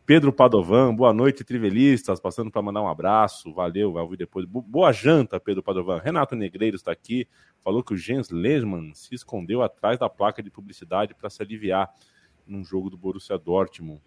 Pedro 0.05 0.31
Padovan, 0.31 0.95
boa 0.95 1.13
noite, 1.13 1.43
trivelistas. 1.43 2.17
Passando 2.17 2.49
para 2.49 2.61
mandar 2.61 2.81
um 2.81 2.87
abraço, 2.87 3.53
valeu, 3.53 3.91
vai 3.91 4.01
ouvir 4.01 4.15
depois. 4.15 4.45
Boa 4.45 4.93
janta, 4.93 5.37
Pedro 5.37 5.61
Padovan. 5.61 5.99
Renato 5.99 6.33
Negreiro 6.33 6.77
está 6.77 6.93
aqui, 6.93 7.27
falou 7.61 7.83
que 7.83 7.93
o 7.93 7.97
Jens 7.97 8.29
Lehmann 8.29 8.93
se 8.93 9.13
escondeu 9.13 9.61
atrás 9.61 9.99
da 9.99 10.07
placa 10.07 10.41
de 10.41 10.49
publicidade 10.49 11.13
para 11.13 11.29
se 11.29 11.43
aliviar 11.43 11.89
num 12.47 12.63
jogo 12.63 12.89
do 12.89 12.97
Borussia 12.97 13.37
Dortmund. 13.37 14.01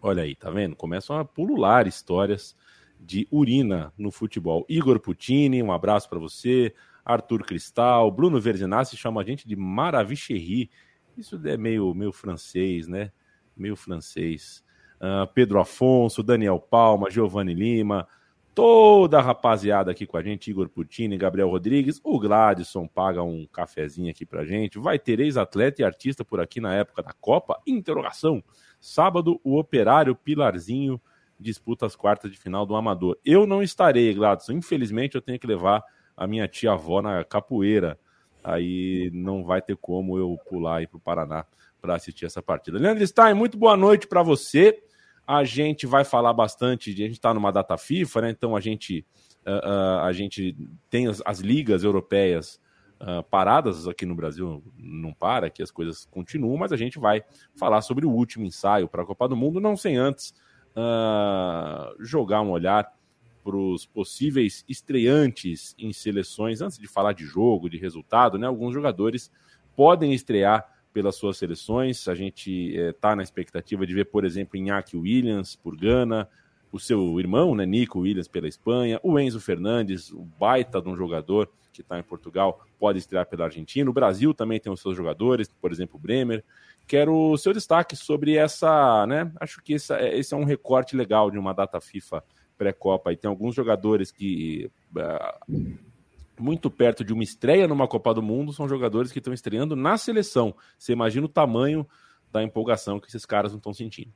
Olha 0.00 0.22
aí, 0.22 0.34
tá 0.34 0.50
vendo? 0.50 0.74
Começam 0.74 1.18
a 1.18 1.24
pulular 1.24 1.86
histórias 1.86 2.56
de 3.04 3.28
urina 3.30 3.92
no 3.98 4.10
futebol. 4.10 4.64
Igor 4.68 4.98
Putini, 4.98 5.62
um 5.62 5.70
abraço 5.70 6.08
para 6.08 6.18
você. 6.18 6.74
Arthur 7.04 7.44
Cristal, 7.44 8.10
Bruno 8.10 8.40
Verzinassi 8.40 8.96
chama 8.96 9.20
a 9.20 9.24
gente 9.24 9.46
de 9.46 9.54
Maravicherry. 9.54 10.70
Isso 11.16 11.40
é 11.44 11.56
meio, 11.56 11.94
meio 11.94 12.12
francês, 12.12 12.88
né? 12.88 13.12
Meio 13.56 13.76
francês. 13.76 14.64
Uh, 14.96 15.26
Pedro 15.34 15.60
Afonso, 15.60 16.22
Daniel 16.22 16.58
Palma, 16.58 17.10
Giovanni 17.10 17.52
Lima, 17.52 18.08
toda 18.54 19.18
a 19.18 19.22
rapaziada 19.22 19.90
aqui 19.90 20.06
com 20.06 20.16
a 20.16 20.22
gente, 20.22 20.50
Igor 20.50 20.68
Putini, 20.68 21.18
Gabriel 21.18 21.50
Rodrigues, 21.50 22.00
o 22.02 22.18
Gladson 22.18 22.86
paga 22.86 23.22
um 23.22 23.46
cafezinho 23.46 24.10
aqui 24.10 24.24
pra 24.24 24.44
gente. 24.44 24.78
Vai 24.78 24.98
ter 24.98 25.20
ex-atleta 25.20 25.82
e 25.82 25.84
artista 25.84 26.24
por 26.24 26.40
aqui 26.40 26.60
na 26.60 26.74
época 26.74 27.02
da 27.02 27.12
Copa? 27.12 27.60
Interrogação. 27.66 28.42
Sábado, 28.80 29.40
o 29.44 29.58
operário 29.58 30.14
Pilarzinho 30.14 31.00
disputa 31.38 31.86
as 31.86 31.96
quartas 31.96 32.30
de 32.30 32.38
final 32.38 32.64
do 32.64 32.74
Amador. 32.74 33.16
Eu 33.24 33.46
não 33.46 33.62
estarei, 33.62 34.12
Gladson. 34.14 34.52
Infelizmente, 34.52 35.14
eu 35.14 35.22
tenho 35.22 35.38
que 35.38 35.46
levar 35.46 35.82
a 36.16 36.26
minha 36.26 36.46
tia-avó 36.48 37.02
na 37.02 37.24
capoeira. 37.24 37.98
Aí 38.42 39.10
não 39.12 39.44
vai 39.44 39.60
ter 39.62 39.76
como 39.76 40.18
eu 40.18 40.38
pular 40.48 40.76
aí 40.76 40.86
para 40.86 40.98
o 40.98 41.00
Paraná 41.00 41.46
para 41.80 41.96
assistir 41.96 42.26
essa 42.26 42.42
partida. 42.42 42.78
Leandro 42.78 43.06
Stein, 43.06 43.34
muito 43.34 43.58
boa 43.58 43.76
noite 43.76 44.06
para 44.06 44.22
você. 44.22 44.82
A 45.26 45.44
gente 45.44 45.86
vai 45.86 46.04
falar 46.04 46.32
bastante, 46.32 46.90
a 46.90 46.94
gente 46.94 47.12
está 47.12 47.32
numa 47.32 47.50
data 47.50 47.76
FIFA, 47.78 48.22
né? 48.22 48.30
Então 48.30 48.54
a 48.54 48.60
gente, 48.60 49.04
uh, 49.46 49.50
uh, 49.50 50.00
a 50.00 50.12
gente 50.12 50.56
tem 50.90 51.06
as, 51.06 51.22
as 51.24 51.40
ligas 51.40 51.82
europeias 51.82 52.60
uh, 53.00 53.22
paradas 53.24 53.88
aqui 53.88 54.04
no 54.04 54.14
Brasil, 54.14 54.62
não 54.76 55.14
para, 55.14 55.48
que 55.48 55.62
as 55.62 55.70
coisas 55.70 56.06
continuam, 56.10 56.58
mas 56.58 56.72
a 56.72 56.76
gente 56.76 56.98
vai 56.98 57.22
falar 57.56 57.80
sobre 57.80 58.04
o 58.04 58.10
último 58.10 58.44
ensaio 58.44 58.86
para 58.86 59.02
a 59.02 59.06
Copa 59.06 59.26
do 59.26 59.36
Mundo, 59.36 59.60
não 59.60 59.76
sem 59.76 59.96
antes 59.96 60.34
uh, 60.76 61.94
jogar 62.02 62.42
um 62.42 62.50
olhar 62.50 62.92
para 63.42 63.56
os 63.56 63.84
possíveis 63.84 64.64
estreantes 64.68 65.74
em 65.78 65.92
seleções, 65.92 66.62
antes 66.62 66.78
de 66.78 66.86
falar 66.86 67.12
de 67.12 67.24
jogo, 67.24 67.68
de 67.68 67.76
resultado, 67.76 68.38
né? 68.38 68.46
Alguns 68.46 68.72
jogadores 68.72 69.30
podem 69.76 70.14
estrear 70.14 70.66
pelas 70.94 71.16
suas 71.16 71.36
seleções. 71.36 72.08
A 72.08 72.14
gente 72.14 72.74
está 72.74 73.12
eh, 73.12 73.16
na 73.16 73.22
expectativa 73.22 73.86
de 73.86 73.92
ver, 73.92 74.06
por 74.06 74.24
exemplo, 74.24 74.56
Iñaki 74.56 74.96
Williams 74.96 75.56
por 75.56 75.76
Gana, 75.76 76.28
o 76.72 76.80
seu 76.80 77.20
irmão, 77.20 77.54
né, 77.54 77.66
Nico 77.66 78.00
Williams, 78.00 78.28
pela 78.28 78.48
Espanha, 78.48 78.98
o 79.02 79.18
Enzo 79.18 79.40
Fernandes, 79.40 80.10
o 80.10 80.24
baita 80.38 80.80
de 80.80 80.88
um 80.88 80.96
jogador 80.96 81.48
que 81.72 81.82
está 81.82 81.98
em 81.98 82.02
Portugal, 82.02 82.64
pode 82.78 82.98
estrear 82.98 83.26
pela 83.26 83.44
Argentina. 83.44 83.88
O 83.90 83.92
Brasil 83.92 84.32
também 84.32 84.60
tem 84.60 84.72
os 84.72 84.80
seus 84.80 84.96
jogadores, 84.96 85.48
por 85.60 85.72
exemplo, 85.72 85.96
o 85.96 85.98
Bremer. 85.98 86.44
Quero 86.86 87.32
o 87.32 87.38
seu 87.38 87.52
destaque 87.52 87.96
sobre 87.96 88.36
essa, 88.36 89.06
né? 89.06 89.32
Acho 89.40 89.62
que 89.62 89.74
esse, 89.74 89.92
é, 89.92 90.18
esse 90.18 90.34
é 90.34 90.36
um 90.36 90.44
recorte 90.44 90.96
legal 90.96 91.30
de 91.30 91.38
uma 91.38 91.52
data 91.52 91.80
FIFA 91.80 92.22
pré-Copa. 92.56 93.12
E 93.12 93.16
tem 93.16 93.28
alguns 93.28 93.54
jogadores 93.54 94.10
que, 94.10 94.70
uh, 94.96 95.78
muito 96.38 96.70
perto 96.70 97.04
de 97.04 97.12
uma 97.12 97.22
estreia 97.22 97.66
numa 97.66 97.88
Copa 97.88 98.12
do 98.12 98.22
Mundo, 98.22 98.52
são 98.52 98.68
jogadores 98.68 99.10
que 99.10 99.18
estão 99.18 99.32
estreando 99.32 99.74
na 99.74 99.96
seleção. 99.96 100.54
Você 100.78 100.92
imagina 100.92 101.26
o 101.26 101.28
tamanho 101.28 101.86
da 102.30 102.42
empolgação 102.42 103.00
que 103.00 103.08
esses 103.08 103.24
caras 103.24 103.52
não 103.52 103.58
estão 103.58 103.72
sentindo. 103.72 104.12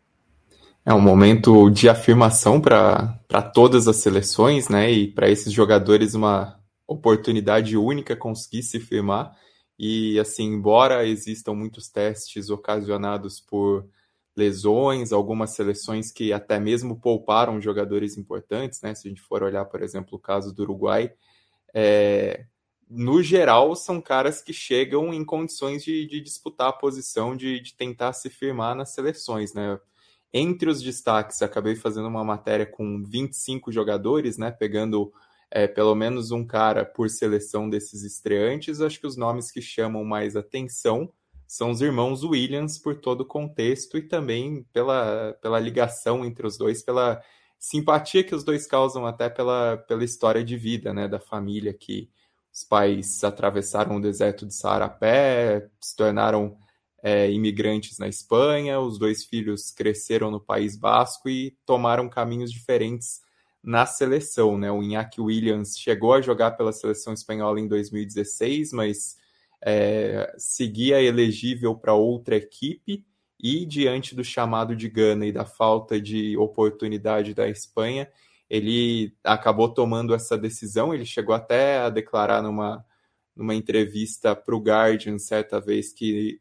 É 0.84 0.94
um 0.94 1.00
momento 1.00 1.70
de 1.70 1.88
afirmação 1.88 2.60
para 2.60 3.42
todas 3.52 3.88
as 3.88 3.96
seleções, 3.96 4.68
né? 4.68 4.90
E 4.90 5.08
para 5.08 5.28
esses 5.28 5.52
jogadores, 5.52 6.14
uma, 6.14 6.58
oportunidade 6.88 7.76
única 7.76 8.16
conseguir 8.16 8.62
se 8.62 8.80
firmar. 8.80 9.36
E 9.78 10.18
assim, 10.18 10.44
embora 10.44 11.06
existam 11.06 11.54
muitos 11.54 11.88
testes 11.88 12.50
ocasionados 12.50 13.40
por 13.40 13.86
lesões, 14.36 15.12
algumas 15.12 15.50
seleções 15.50 16.12
que 16.12 16.32
até 16.32 16.58
mesmo 16.60 17.00
pouparam 17.00 17.60
jogadores 17.60 18.16
importantes, 18.16 18.80
né? 18.82 18.94
Se 18.94 19.06
a 19.06 19.10
gente 19.10 19.20
for 19.20 19.42
olhar, 19.42 19.64
por 19.66 19.82
exemplo, 19.82 20.16
o 20.16 20.20
caso 20.20 20.54
do 20.54 20.62
Uruguai, 20.62 21.12
é, 21.74 22.46
no 22.88 23.22
geral 23.22 23.76
são 23.76 24.00
caras 24.00 24.40
que 24.40 24.52
chegam 24.52 25.12
em 25.12 25.24
condições 25.24 25.84
de, 25.84 26.06
de 26.06 26.20
disputar 26.20 26.68
a 26.68 26.72
posição, 26.72 27.36
de, 27.36 27.60
de, 27.60 27.74
tentar 27.74 28.12
se 28.12 28.30
firmar 28.30 28.74
nas 28.74 28.90
seleções, 28.94 29.52
né? 29.52 29.78
Entre 30.32 30.68
os 30.70 30.82
destaques, 30.82 31.42
acabei 31.42 31.74
fazendo 31.74 32.08
uma 32.08 32.24
matéria 32.24 32.66
com 32.66 33.02
25 33.02 33.72
jogadores, 33.72 34.38
né? 34.38 34.50
Pegando 34.50 35.12
é, 35.50 35.66
pelo 35.66 35.94
menos 35.94 36.30
um 36.30 36.46
cara 36.46 36.84
por 36.84 37.08
seleção 37.08 37.68
desses 37.68 38.02
estreantes, 38.02 38.80
acho 38.80 39.00
que 39.00 39.06
os 39.06 39.16
nomes 39.16 39.50
que 39.50 39.62
chamam 39.62 40.04
mais 40.04 40.36
atenção 40.36 41.12
são 41.46 41.70
os 41.70 41.80
irmãos 41.80 42.22
Williams 42.22 42.78
por 42.78 43.00
todo 43.00 43.22
o 43.22 43.26
contexto 43.26 43.96
e 43.96 44.02
também 44.02 44.64
pela, 44.72 45.32
pela 45.40 45.58
ligação 45.58 46.24
entre 46.24 46.46
os 46.46 46.58
dois, 46.58 46.82
pela 46.82 47.22
simpatia 47.58 48.22
que 48.22 48.34
os 48.34 48.44
dois 48.44 48.66
causam 48.66 49.06
até 49.06 49.30
pela, 49.30 49.78
pela 49.88 50.04
história 50.04 50.44
de 50.44 50.56
vida 50.58 50.92
né, 50.92 51.08
da 51.08 51.18
família, 51.18 51.72
que 51.72 52.10
os 52.52 52.64
pais 52.64 53.24
atravessaram 53.24 53.96
o 53.96 54.00
deserto 54.00 54.46
de 54.46 54.54
Saara 54.54 54.84
a 54.84 54.90
pé, 54.90 55.70
se 55.80 55.96
tornaram 55.96 56.58
é, 57.02 57.30
imigrantes 57.30 57.98
na 57.98 58.08
Espanha, 58.08 58.78
os 58.78 58.98
dois 58.98 59.24
filhos 59.24 59.70
cresceram 59.70 60.30
no 60.30 60.40
País 60.40 60.76
Basco 60.76 61.30
e 61.30 61.56
tomaram 61.64 62.10
caminhos 62.10 62.52
diferentes 62.52 63.20
na 63.62 63.86
seleção, 63.86 64.56
né? 64.56 64.70
O 64.70 64.82
Iñaki 64.82 65.20
Williams 65.20 65.78
chegou 65.78 66.14
a 66.14 66.20
jogar 66.20 66.52
pela 66.52 66.72
seleção 66.72 67.12
espanhola 67.12 67.60
em 67.60 67.68
2016, 67.68 68.72
mas 68.72 69.16
é, 69.60 70.32
seguia 70.38 71.02
elegível 71.02 71.74
para 71.74 71.94
outra 71.94 72.36
equipe 72.36 73.04
e 73.40 73.64
diante 73.64 74.14
do 74.14 74.24
chamado 74.24 74.74
de 74.74 74.88
Gana 74.88 75.26
e 75.26 75.32
da 75.32 75.44
falta 75.44 76.00
de 76.00 76.36
oportunidade 76.36 77.34
da 77.34 77.48
Espanha, 77.48 78.08
ele 78.50 79.14
acabou 79.22 79.68
tomando 79.68 80.14
essa 80.14 80.36
decisão. 80.36 80.92
Ele 80.92 81.04
chegou 81.04 81.34
até 81.34 81.78
a 81.78 81.90
declarar 81.90 82.42
numa, 82.42 82.84
numa 83.36 83.54
entrevista 83.54 84.34
para 84.34 84.56
o 84.56 84.60
Guardian 84.60 85.18
certa 85.18 85.60
vez 85.60 85.92
que 85.92 86.40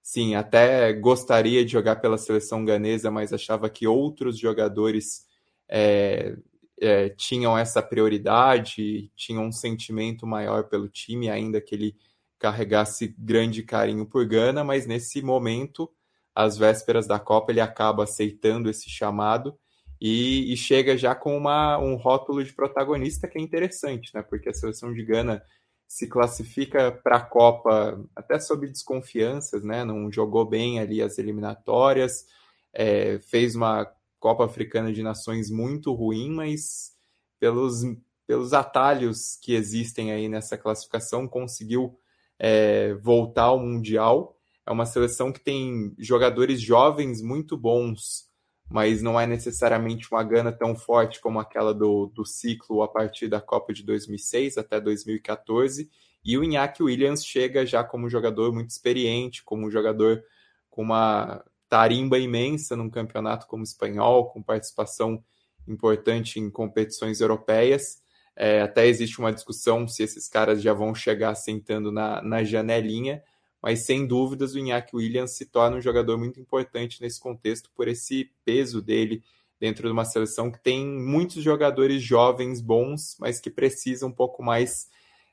sim, 0.00 0.34
até 0.34 0.92
gostaria 0.92 1.64
de 1.64 1.72
jogar 1.72 1.96
pela 1.96 2.16
seleção 2.16 2.64
ganesa, 2.64 3.10
mas 3.10 3.32
achava 3.32 3.68
que 3.68 3.86
outros 3.86 4.38
jogadores 4.38 5.26
é, 5.68 6.36
é, 6.80 7.08
tinham 7.10 7.56
essa 7.56 7.82
prioridade, 7.82 9.10
tinham 9.14 9.44
um 9.44 9.52
sentimento 9.52 10.26
maior 10.26 10.64
pelo 10.64 10.88
time, 10.88 11.28
ainda 11.28 11.60
que 11.60 11.74
ele 11.74 11.96
carregasse 12.38 13.14
grande 13.18 13.62
carinho 13.62 14.06
por 14.06 14.24
Gana, 14.26 14.62
mas 14.62 14.86
nesse 14.86 15.20
momento, 15.20 15.90
às 16.34 16.56
vésperas 16.56 17.06
da 17.06 17.18
Copa, 17.18 17.50
ele 17.50 17.60
acaba 17.60 18.04
aceitando 18.04 18.70
esse 18.70 18.88
chamado 18.88 19.58
e, 20.00 20.52
e 20.52 20.56
chega 20.56 20.96
já 20.96 21.14
com 21.14 21.36
uma, 21.36 21.78
um 21.78 21.96
rótulo 21.96 22.44
de 22.44 22.52
protagonista 22.52 23.26
que 23.26 23.38
é 23.38 23.40
interessante, 23.40 24.14
né? 24.14 24.22
Porque 24.22 24.48
a 24.48 24.54
seleção 24.54 24.94
de 24.94 25.02
Gana 25.04 25.42
se 25.88 26.06
classifica 26.06 26.92
para 26.92 27.16
a 27.16 27.20
Copa 27.20 28.00
até 28.14 28.38
sob 28.38 28.68
desconfianças, 28.68 29.64
né? 29.64 29.84
Não 29.84 30.12
jogou 30.12 30.44
bem 30.44 30.78
ali 30.78 31.02
as 31.02 31.18
eliminatórias, 31.18 32.26
é, 32.72 33.18
fez 33.18 33.56
uma 33.56 33.90
Copa 34.18 34.44
Africana 34.44 34.92
de 34.92 35.02
Nações 35.02 35.50
muito 35.50 35.92
ruim, 35.92 36.30
mas 36.30 36.92
pelos, 37.38 37.82
pelos 38.26 38.52
atalhos 38.52 39.38
que 39.40 39.54
existem 39.54 40.12
aí 40.12 40.28
nessa 40.28 40.58
classificação, 40.58 41.28
conseguiu 41.28 41.98
é, 42.38 42.94
voltar 42.94 43.44
ao 43.44 43.60
Mundial. 43.60 44.36
É 44.66 44.70
uma 44.70 44.86
seleção 44.86 45.32
que 45.32 45.40
tem 45.40 45.94
jogadores 45.98 46.60
jovens 46.60 47.22
muito 47.22 47.56
bons, 47.56 48.28
mas 48.70 49.00
não 49.00 49.18
é 49.18 49.26
necessariamente 49.26 50.08
uma 50.12 50.22
gana 50.22 50.52
tão 50.52 50.76
forte 50.76 51.20
como 51.20 51.40
aquela 51.40 51.72
do, 51.72 52.06
do 52.06 52.24
ciclo 52.24 52.82
a 52.82 52.88
partir 52.88 53.28
da 53.28 53.40
Copa 53.40 53.72
de 53.72 53.82
2006 53.82 54.58
até 54.58 54.80
2014. 54.80 55.90
E 56.24 56.36
o 56.36 56.44
Iñaki 56.44 56.82
Williams 56.82 57.24
chega 57.24 57.64
já 57.64 57.82
como 57.82 58.10
jogador 58.10 58.52
muito 58.52 58.70
experiente, 58.70 59.42
como 59.42 59.66
um 59.66 59.70
jogador 59.70 60.22
com 60.68 60.82
uma 60.82 61.42
tarimba 61.68 62.18
imensa 62.18 62.76
num 62.76 62.90
campeonato 62.90 63.46
como 63.46 63.62
o 63.62 63.64
espanhol, 63.64 64.30
com 64.30 64.42
participação 64.42 65.22
importante 65.66 66.40
em 66.40 66.50
competições 66.50 67.20
europeias. 67.20 68.02
É, 68.34 68.62
até 68.62 68.86
existe 68.86 69.18
uma 69.18 69.32
discussão 69.32 69.86
se 69.86 70.02
esses 70.02 70.28
caras 70.28 70.62
já 70.62 70.72
vão 70.72 70.94
chegar 70.94 71.34
sentando 71.34 71.90
na, 71.90 72.22
na 72.22 72.44
janelinha, 72.44 73.22
mas 73.60 73.84
sem 73.84 74.06
dúvidas 74.06 74.54
o 74.54 74.58
Iñaki 74.58 74.94
Williams 74.94 75.36
se 75.36 75.46
torna 75.46 75.76
um 75.76 75.80
jogador 75.80 76.16
muito 76.16 76.40
importante 76.40 77.02
nesse 77.02 77.20
contexto 77.20 77.70
por 77.74 77.88
esse 77.88 78.30
peso 78.44 78.80
dele 78.80 79.22
dentro 79.58 79.88
de 79.88 79.92
uma 79.92 80.04
seleção 80.04 80.52
que 80.52 80.62
tem 80.62 80.86
muitos 80.86 81.42
jogadores 81.42 82.00
jovens 82.00 82.60
bons, 82.60 83.16
mas 83.18 83.40
que 83.40 83.50
precisam 83.50 84.08
um 84.08 84.12
pouco 84.12 84.42
mais 84.42 84.88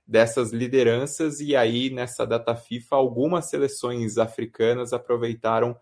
dessas 0.07 0.51
lideranças 0.51 1.39
e 1.39 1.55
aí 1.55 1.89
nessa 1.89 2.25
data 2.25 2.55
FIFA 2.55 2.95
algumas 2.95 3.45
seleções 3.45 4.17
africanas 4.17 4.93
aproveitaram 4.93 5.75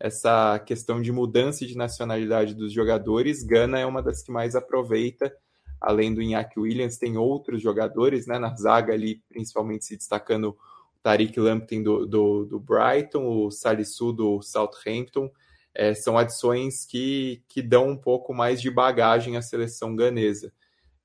essa 0.00 0.58
questão 0.60 1.02
de 1.02 1.12
mudança 1.12 1.66
de 1.66 1.76
nacionalidade 1.76 2.54
dos 2.54 2.72
jogadores. 2.72 3.44
Gana 3.44 3.78
é 3.78 3.84
uma 3.84 4.02
das 4.02 4.22
que 4.22 4.32
mais 4.32 4.56
aproveita, 4.56 5.30
além 5.78 6.14
do 6.14 6.22
Iñaki 6.22 6.58
Williams, 6.58 6.96
tem 6.96 7.18
outros 7.18 7.60
jogadores 7.60 8.26
né, 8.26 8.38
na 8.38 8.56
zaga 8.56 8.94
ali, 8.94 9.22
principalmente 9.28 9.84
se 9.84 9.96
destacando 9.98 10.48
o 10.50 10.56
Tariq 11.02 11.38
Lampton 11.38 11.82
do, 11.82 12.06
do, 12.06 12.44
do 12.46 12.58
Brighton, 12.58 13.26
o 13.26 13.50
Salisu 13.50 14.12
do 14.12 14.40
Southampton. 14.40 15.30
É, 15.74 15.94
são 15.94 16.18
adições 16.18 16.84
que, 16.86 17.44
que 17.46 17.62
dão 17.62 17.90
um 17.90 17.96
pouco 17.96 18.34
mais 18.34 18.60
de 18.60 18.70
bagagem 18.70 19.36
à 19.36 19.42
seleção 19.42 19.94
ganesa. 19.94 20.52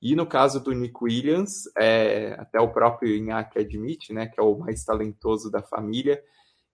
E 0.00 0.16
no 0.16 0.26
caso 0.26 0.58
do 0.60 0.72
Nick 0.72 0.96
Williams, 1.00 1.70
é, 1.78 2.34
até 2.38 2.60
o 2.60 2.72
próprio 2.72 3.14
Iñaki 3.14 3.58
admite, 3.58 4.12
né, 4.12 4.26
que 4.26 4.40
é 4.40 4.42
o 4.42 4.58
mais 4.58 4.84
talentoso 4.84 5.50
da 5.50 5.62
família, 5.62 6.20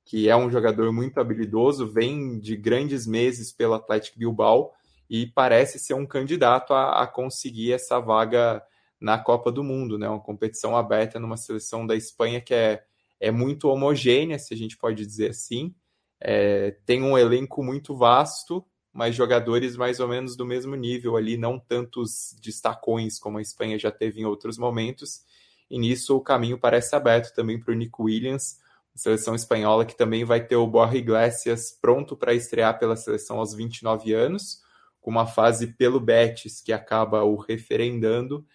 que 0.04 0.28
é 0.28 0.37
um 0.37 0.50
jogador 0.50 0.92
muito 0.92 1.18
habilidoso, 1.18 1.87
vem 1.87 2.38
de 2.38 2.56
grandes 2.56 3.06
meses 3.06 3.52
pelo 3.52 3.75
Atlético 3.75 4.18
Bilbao 4.18 4.73
e 5.09 5.26
parece 5.26 5.78
ser 5.78 5.94
um 5.94 6.06
candidato 6.06 6.73
a, 6.73 7.02
a, 7.02 7.06
conseguir 7.06 7.73
essa 7.73 8.00
vaga 8.00 8.62
na 9.00 9.18
Copa 9.18 9.52
do 9.52 9.62
Mundo, 9.62 9.99
né? 9.99 10.09
Uma 10.09 10.21
competição 10.21 10.76
aberta 10.76 11.21
numa 11.21 11.37
seleção 11.37 11.87
da 11.87 11.94
Espanha 11.94 12.40
que 12.40 12.54
é, 12.54 12.82
é 13.21 13.30
muito 13.30 13.68
homogênea, 13.68 14.38
se 14.38 14.54
a 14.54 14.56
gente 14.56 14.76
pode 14.76 15.04
dizer 15.04 15.30
assim. 15.30 15.75
É, 16.21 16.76
tem 16.87 17.02
um 17.02 17.18
elenco 17.18 17.62
muito 17.62 17.97
vasto, 17.97 18.64
mas 18.92 19.14
jogadores 19.14 19.76
mais 19.76 19.99
ou 20.00 20.06
menos 20.06 20.37
do 20.37 20.47
mesmo 20.47 20.75
nível 20.76 21.16
ali, 21.16 21.37
não 21.37 21.59
tantos 21.59 22.37
destacões 22.40 23.18
como 23.18 23.38
a 23.38 23.42
Espanha 23.42 23.78
já 23.78 23.90
teve 23.90 24.21
em 24.21 24.25
outros 24.25 24.56
momentos. 24.56 25.25
E 25.71 25.78
nisso 25.78 26.16
o 26.16 26.21
caminho 26.21 26.59
parece 26.59 26.94
aberto 26.94 27.35
também 27.35 27.59
para 27.59 27.73
o 27.73 27.76
Nico 27.76 28.04
Williams, 28.04 28.59
seleção 28.94 29.34
espanhola 29.34 29.84
que 29.84 29.96
também 29.96 30.25
vai 30.25 30.44
ter 30.44 30.56
o 30.56 30.66
Borja 30.66 30.96
Iglesias 30.96 31.76
pronto 31.80 32.16
para 32.16 32.34
estrear 32.34 32.78
pela 32.78 32.96
seleção 32.96 33.38
aos 33.38 33.54
29 33.54 34.12
anos, 34.12 34.61
com 35.00 35.11
uma 35.11 35.26
fase 35.26 35.66
pelo 35.66 35.99
Betis 35.99 36.61
que 36.61 36.72
acaba 36.72 37.25
o 37.25 37.37
referendando 37.37 38.46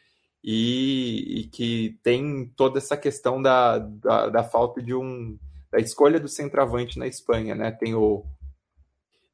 e, 0.44 1.42
e 1.42 1.44
que 1.48 2.00
tem 2.04 2.52
toda 2.56 2.78
essa 2.78 2.96
questão 2.96 3.42
da, 3.42 3.80
da, 3.80 4.30
da, 4.30 4.44
falta 4.44 4.82
de 4.82 4.94
um 4.94 5.38
da 5.72 5.80
escolha 5.80 6.20
do 6.20 6.28
centroavante 6.28 6.98
na 6.98 7.08
Espanha, 7.08 7.54
né? 7.54 7.72
Tem 7.72 7.94
o 7.94 8.24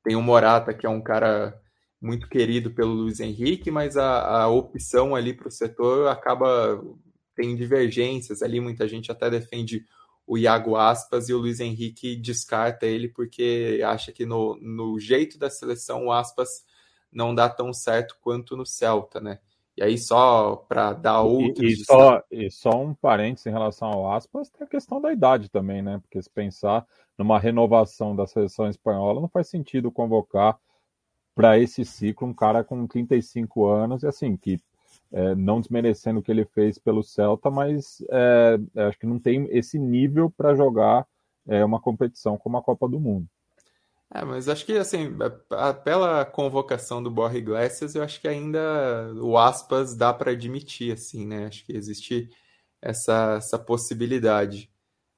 tem 0.03 0.15
o 0.15 0.21
Morata 0.21 0.73
que 0.73 0.85
é 0.85 0.89
um 0.89 1.01
cara 1.01 1.59
muito 2.01 2.27
querido 2.27 2.71
pelo 2.71 2.91
Luiz 2.91 3.19
Henrique, 3.19 3.69
mas 3.69 3.95
a, 3.95 4.41
a 4.41 4.47
opção 4.47 5.15
ali 5.15 5.33
para 5.33 5.47
o 5.47 5.51
setor 5.51 6.07
acaba 6.07 6.81
tem 7.35 7.55
divergências 7.55 8.41
ali, 8.41 8.59
muita 8.59 8.87
gente 8.87 9.11
até 9.11 9.29
defende 9.29 9.85
o 10.25 10.37
Iago 10.37 10.75
Aspas 10.75 11.29
e 11.29 11.33
o 11.33 11.37
Luiz 11.37 11.59
Henrique 11.59 12.15
descarta 12.15 12.85
ele 12.85 13.09
porque 13.09 13.81
acha 13.85 14.11
que 14.11 14.25
no, 14.25 14.57
no 14.61 14.99
jeito 14.99 15.37
da 15.37 15.49
seleção 15.49 16.05
o 16.05 16.11
Aspas 16.11 16.63
não 17.11 17.35
dá 17.35 17.49
tão 17.49 17.73
certo 17.73 18.17
quanto 18.21 18.57
no 18.57 18.65
Celta, 18.65 19.19
né? 19.19 19.39
E 19.75 19.83
aí, 19.83 19.97
só 19.97 20.55
para 20.55 20.93
dar 20.93 21.21
outro. 21.21 21.65
E, 21.65 21.73
e, 21.73 21.83
só, 21.83 22.23
e 22.31 22.51
só 22.51 22.79
um 22.79 22.93
parênteses 22.93 23.47
em 23.47 23.51
relação 23.51 23.87
ao 23.87 24.11
Aspas, 24.11 24.49
tem 24.49 24.65
a 24.65 24.69
questão 24.69 25.01
da 25.01 25.11
idade 25.11 25.49
também, 25.49 25.81
né? 25.81 25.99
Porque 25.99 26.21
se 26.21 26.29
pensar 26.29 26.85
numa 27.17 27.39
renovação 27.39 28.15
da 28.15 28.27
seleção 28.27 28.67
espanhola, 28.69 29.19
não 29.19 29.27
faz 29.27 29.47
sentido 29.47 29.91
convocar 29.91 30.59
para 31.35 31.57
esse 31.57 31.83
ciclo 31.83 32.27
um 32.27 32.33
cara 32.33 32.63
com 32.63 32.85
35 32.85 33.65
anos 33.65 34.03
e 34.03 34.07
assim, 34.07 34.37
que 34.37 34.59
é, 35.13 35.35
não 35.35 35.61
desmerecendo 35.61 36.19
o 36.19 36.23
que 36.23 36.31
ele 36.31 36.43
fez 36.43 36.79
pelo 36.79 37.03
Celta, 37.03 37.51
mas 37.51 38.03
é, 38.09 38.57
acho 38.87 38.97
que 38.97 39.05
não 39.05 39.19
tem 39.19 39.47
esse 39.51 39.77
nível 39.77 40.29
para 40.35 40.55
jogar 40.55 41.05
é, 41.47 41.63
uma 41.63 41.79
competição 41.79 42.35
como 42.37 42.57
a 42.57 42.63
Copa 42.63 42.89
do 42.89 42.99
Mundo. 42.99 43.27
É, 44.13 44.23
mas 44.25 44.49
acho 44.49 44.65
que 44.65 44.73
assim, 44.77 45.15
pela 45.83 46.25
convocação 46.25 47.01
do 47.01 47.09
Borja 47.09 47.37
Iglesias, 47.37 47.95
eu 47.95 48.03
acho 48.03 48.19
que 48.21 48.27
ainda 48.27 49.11
o 49.15 49.37
aspas 49.37 49.95
dá 49.95 50.13
para 50.13 50.31
admitir, 50.31 50.93
assim, 50.93 51.25
né? 51.25 51.47
Acho 51.47 51.65
que 51.65 51.73
existe 51.75 52.29
essa, 52.81 53.35
essa 53.37 53.57
possibilidade. 53.57 54.69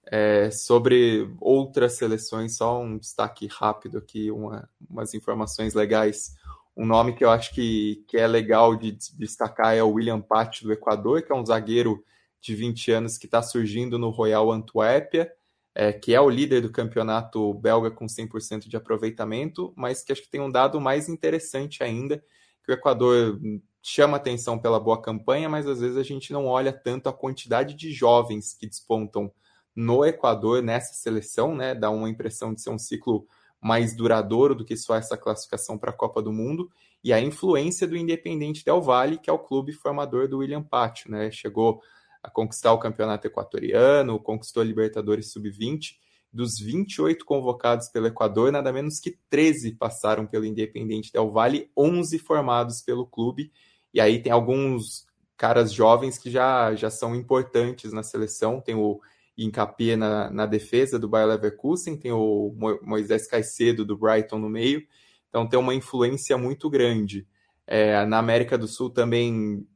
É, 0.08 0.52
sobre 0.52 1.28
outras 1.42 1.94
seleções, 1.94 2.58
só 2.58 2.80
um 2.80 2.96
destaque 2.96 3.48
rápido 3.48 3.98
aqui, 3.98 4.30
uma, 4.30 4.70
umas 4.88 5.16
informações 5.16 5.74
legais. 5.74 6.36
Um 6.76 6.86
nome 6.86 7.14
que 7.14 7.24
eu 7.24 7.30
acho 7.30 7.54
que, 7.54 8.04
que 8.08 8.18
é 8.18 8.28
legal 8.28 8.76
de 8.76 8.92
destacar 8.92 9.76
é 9.76 9.84
o 9.84 9.92
William 9.92 10.22
Patti 10.22 10.64
do 10.64 10.74
Equador, 10.74 11.22
que 11.22 11.32
é 11.32 11.36
um 11.36 11.46
zagueiro 11.46 12.04
de 12.42 12.54
20 12.56 12.92
anos 12.92 13.18
que 13.18 13.26
está 13.26 13.42
surgindo 13.42 13.98
no 13.98 14.10
Royal 14.10 14.52
Antuérpia 14.52 15.32
é, 15.76 15.92
que 15.92 16.16
é 16.16 16.22
o 16.22 16.30
líder 16.30 16.62
do 16.62 16.72
campeonato 16.72 17.54
belga 17.56 17.92
com 17.92 18.06
100% 18.06 18.70
de 18.70 18.78
aproveitamento, 18.78 19.74
mas 19.76 20.02
que 20.02 20.14
acho 20.14 20.22
que 20.22 20.30
tem 20.30 20.40
um 20.40 20.50
dado 20.50 20.80
mais 20.80 21.10
interessante 21.10 21.84
ainda, 21.84 22.24
que 22.64 22.72
o 22.72 22.74
Equador 22.74 23.38
chama 23.84 24.16
atenção 24.16 24.58
pela 24.58 24.80
boa 24.80 25.00
campanha, 25.02 25.50
mas 25.50 25.68
às 25.68 25.82
vezes 25.82 25.98
a 25.98 26.04
gente 26.04 26.32
não 26.32 26.46
olha 26.46 26.72
tanto 26.72 27.10
a 27.10 27.14
quantidade 27.14 27.76
de 27.76 27.92
jovens 27.92 28.54
que 28.54 28.66
despontam 28.66 29.32
no 29.76 30.06
Equador 30.06 30.64
nessa 30.64 30.94
seleção, 30.94 31.54
né? 31.54 31.76
Dá 31.76 31.92
uma 31.92 32.10
impressão 32.10 32.54
de 32.54 32.62
ser 32.62 32.70
um 32.70 32.80
ciclo 32.80 33.28
mais 33.66 33.96
duradouro 33.96 34.54
do 34.54 34.64
que 34.64 34.78
só 34.78 34.94
essa 34.94 35.18
classificação 35.18 35.76
para 35.76 35.90
a 35.90 35.94
Copa 35.94 36.22
do 36.22 36.32
Mundo 36.32 36.70
e 37.04 37.12
a 37.12 37.20
influência 37.20 37.88
do 37.88 37.98
Independente 37.98 38.64
Del 38.64 38.80
Valle, 38.80 39.18
que 39.18 39.28
é 39.28 39.34
o 39.34 39.40
clube 39.40 39.74
formador 39.74 40.28
do 40.28 40.38
William 40.38 40.62
Pátio, 40.62 41.10
né? 41.10 41.32
Chegou 41.32 41.82
a 42.22 42.30
conquistar 42.30 42.74
o 42.74 42.78
campeonato 42.78 43.26
equatoriano, 43.26 44.20
conquistou 44.20 44.62
a 44.62 44.64
Libertadores 44.64 45.32
Sub-20. 45.32 45.96
Dos 46.32 46.60
28 46.60 47.26
convocados 47.26 47.90
pelo 47.90 48.06
Equador, 48.06 48.52
nada 48.52 48.72
menos 48.72 49.00
que 49.00 49.18
13 49.32 49.72
passaram 49.72 50.28
pelo 50.28 50.46
Independente 50.46 51.12
Del 51.12 51.32
Valle, 51.32 51.72
11 51.76 52.20
formados 52.20 52.84
pelo 52.84 53.08
clube. 53.08 53.52
E 53.92 54.00
aí 54.00 54.22
tem 54.22 54.32
alguns 54.32 55.08
caras 55.36 55.74
jovens 55.74 56.20
que 56.20 56.30
já, 56.30 56.76
já 56.76 56.92
são 56.92 57.16
importantes 57.16 57.92
na 57.92 58.04
seleção. 58.04 58.62
Tem 58.62 58.76
o 58.76 59.00
Incapie 59.38 59.96
na, 59.96 60.30
na 60.30 60.46
defesa 60.46 60.98
do 60.98 61.10
Bayer 61.10 61.28
Leverkusen, 61.28 61.98
tem 61.98 62.12
o 62.12 62.56
Moisés 62.82 63.28
Caicedo 63.28 63.84
do 63.84 63.98
Brighton 63.98 64.40
no 64.40 64.50
meio. 64.50 64.86
Então 65.30 65.48
tem 65.48 65.60
uma 65.60 65.76
influência 65.76 66.38
muito 66.38 66.70
grande. 66.70 67.28
É, 67.68 68.06
na 68.06 68.18
América 68.18 68.58
do 68.58 68.68
Sul 68.68 68.90
também 68.90 69.68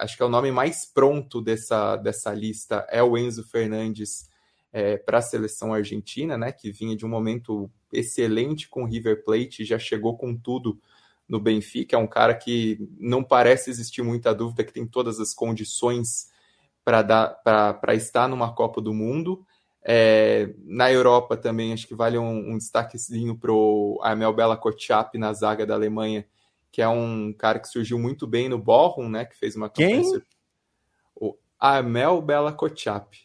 acho 0.00 0.16
que 0.16 0.22
é 0.22 0.26
o 0.26 0.30
nome 0.30 0.50
mais 0.50 0.86
pronto 0.86 1.40
dessa, 1.40 1.96
dessa 1.96 2.32
lista 2.32 2.86
é 2.90 3.02
o 3.02 3.16
Enzo 3.16 3.44
Fernandes 3.44 4.28
é, 4.72 4.96
para 4.96 5.18
a 5.18 5.22
seleção 5.22 5.74
argentina, 5.74 6.38
né? 6.38 6.52
Que 6.52 6.70
vinha 6.70 6.96
de 6.96 7.04
um 7.04 7.08
momento 7.08 7.70
excelente 7.92 8.68
com 8.68 8.84
o 8.84 8.86
River 8.86 9.24
Plate, 9.24 9.64
já 9.64 9.78
chegou 9.78 10.16
com 10.16 10.36
tudo 10.36 10.80
no 11.28 11.40
Benfica. 11.40 11.96
É 11.96 11.98
um 11.98 12.06
cara 12.06 12.34
que 12.34 12.78
não 12.98 13.22
parece 13.22 13.70
existir 13.70 14.02
muita 14.02 14.34
dúvida 14.34 14.64
que 14.64 14.72
tem 14.72 14.86
todas 14.86 15.20
as 15.20 15.34
condições 15.34 16.30
para 16.84 17.94
estar 17.94 18.28
numa 18.28 18.54
Copa 18.54 18.80
do 18.80 18.92
Mundo. 18.92 19.44
É, 19.82 20.52
na 20.64 20.92
Europa 20.92 21.36
também 21.36 21.72
acho 21.72 21.86
que 21.88 21.94
vale 21.94 22.18
um, 22.18 22.52
um 22.52 22.58
destaquezinho 22.58 23.36
para 23.36 23.52
o 23.52 23.98
Armel 24.02 24.32
Bela 24.34 24.56
Kotchap 24.56 25.16
na 25.16 25.32
zaga 25.32 25.64
da 25.64 25.74
Alemanha, 25.74 26.26
que 26.70 26.82
é 26.82 26.88
um 26.88 27.32
cara 27.32 27.58
que 27.58 27.68
surgiu 27.68 27.98
muito 27.98 28.26
bem 28.26 28.48
no 28.48 28.58
Ballroom, 28.58 29.08
né? 29.08 29.24
Que 29.24 29.36
fez 29.36 29.56
uma 29.56 29.68
campanha. 29.68 30.02
Quem? 30.02 30.22
O 31.16 31.36
Amel 31.58 32.22
Bela 32.22 32.52
Kochap. 32.52 33.16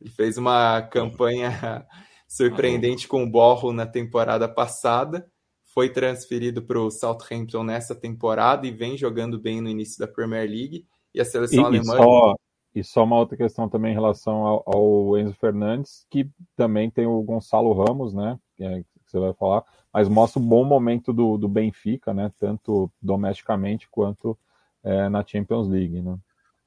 Ele 0.00 0.10
fez 0.10 0.36
uma 0.36 0.82
campanha 0.82 1.86
surpreendente 2.26 3.06
com 3.06 3.22
o 3.22 3.30
Ballroom 3.30 3.72
na 3.72 3.86
temporada 3.86 4.48
passada. 4.48 5.30
Foi 5.74 5.88
transferido 5.88 6.62
para 6.62 6.80
o 6.80 6.90
Southampton 6.90 7.62
nessa 7.62 7.94
temporada 7.94 8.66
e 8.66 8.70
vem 8.70 8.96
jogando 8.96 9.38
bem 9.38 9.60
no 9.60 9.68
início 9.68 9.98
da 9.98 10.08
Premier 10.08 10.48
League. 10.48 10.86
E 11.14 11.20
a 11.20 11.24
seleção 11.24 11.62
e, 11.62 11.66
alemã. 11.66 11.96
Só, 11.96 12.34
e 12.74 12.82
só 12.82 13.04
uma 13.04 13.18
outra 13.18 13.36
questão 13.36 13.68
também 13.68 13.92
em 13.92 13.94
relação 13.94 14.46
ao, 14.46 14.64
ao 14.66 15.18
Enzo 15.18 15.34
Fernandes, 15.34 16.06
que 16.10 16.28
também 16.56 16.90
tem 16.90 17.06
o 17.06 17.22
Gonçalo 17.22 17.72
Ramos, 17.72 18.14
né? 18.14 18.38
Que, 18.56 18.64
é, 18.64 18.80
que 18.80 18.86
você 19.06 19.18
vai 19.18 19.32
falar 19.34 19.64
mas 19.92 20.08
mostra 20.08 20.40
um 20.40 20.46
bom 20.46 20.64
momento 20.64 21.12
do, 21.12 21.36
do 21.36 21.48
Benfica, 21.48 22.14
né? 22.14 22.32
Tanto 22.38 22.90
domesticamente 23.00 23.88
quanto 23.90 24.38
é, 24.82 25.08
na 25.08 25.24
Champions 25.24 25.68
League, 25.68 26.00
né? 26.00 26.16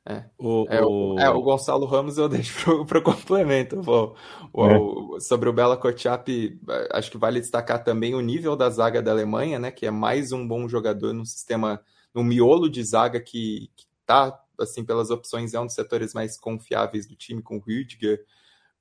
É. 0.07 0.23
O, 0.37 0.67
é, 0.69 0.85
o... 0.85 1.19
é, 1.19 1.29
o 1.31 1.41
Gonçalo 1.41 1.87
Ramos 1.87 2.19
eu 2.19 2.29
deixo 2.29 2.85
para 2.85 2.99
o 2.99 3.01
complemento. 3.01 3.81
Vou, 3.81 4.15
o, 4.53 5.17
é. 5.17 5.19
Sobre 5.19 5.49
o 5.49 5.53
Bela 5.53 5.75
Kotchap, 5.75 6.59
acho 6.91 7.09
que 7.09 7.17
vale 7.17 7.39
destacar 7.39 7.83
também 7.83 8.13
o 8.13 8.21
nível 8.21 8.55
da 8.55 8.69
zaga 8.69 9.01
da 9.01 9.09
Alemanha, 9.09 9.57
né? 9.57 9.71
Que 9.71 9.87
é 9.87 9.91
mais 9.91 10.31
um 10.31 10.47
bom 10.47 10.67
jogador 10.67 11.11
no 11.11 11.25
sistema, 11.25 11.81
no 12.13 12.23
miolo 12.23 12.69
de 12.69 12.83
zaga 12.83 13.19
que, 13.19 13.71
está 14.01 14.39
assim, 14.59 14.83
pelas 14.83 15.09
opções, 15.09 15.53
é 15.53 15.59
um 15.59 15.65
dos 15.65 15.75
setores 15.75 16.13
mais 16.13 16.37
confiáveis 16.37 17.07
do 17.07 17.15
time, 17.15 17.41
com 17.41 17.57
o 17.57 17.59
Rüdiger, 17.59 18.25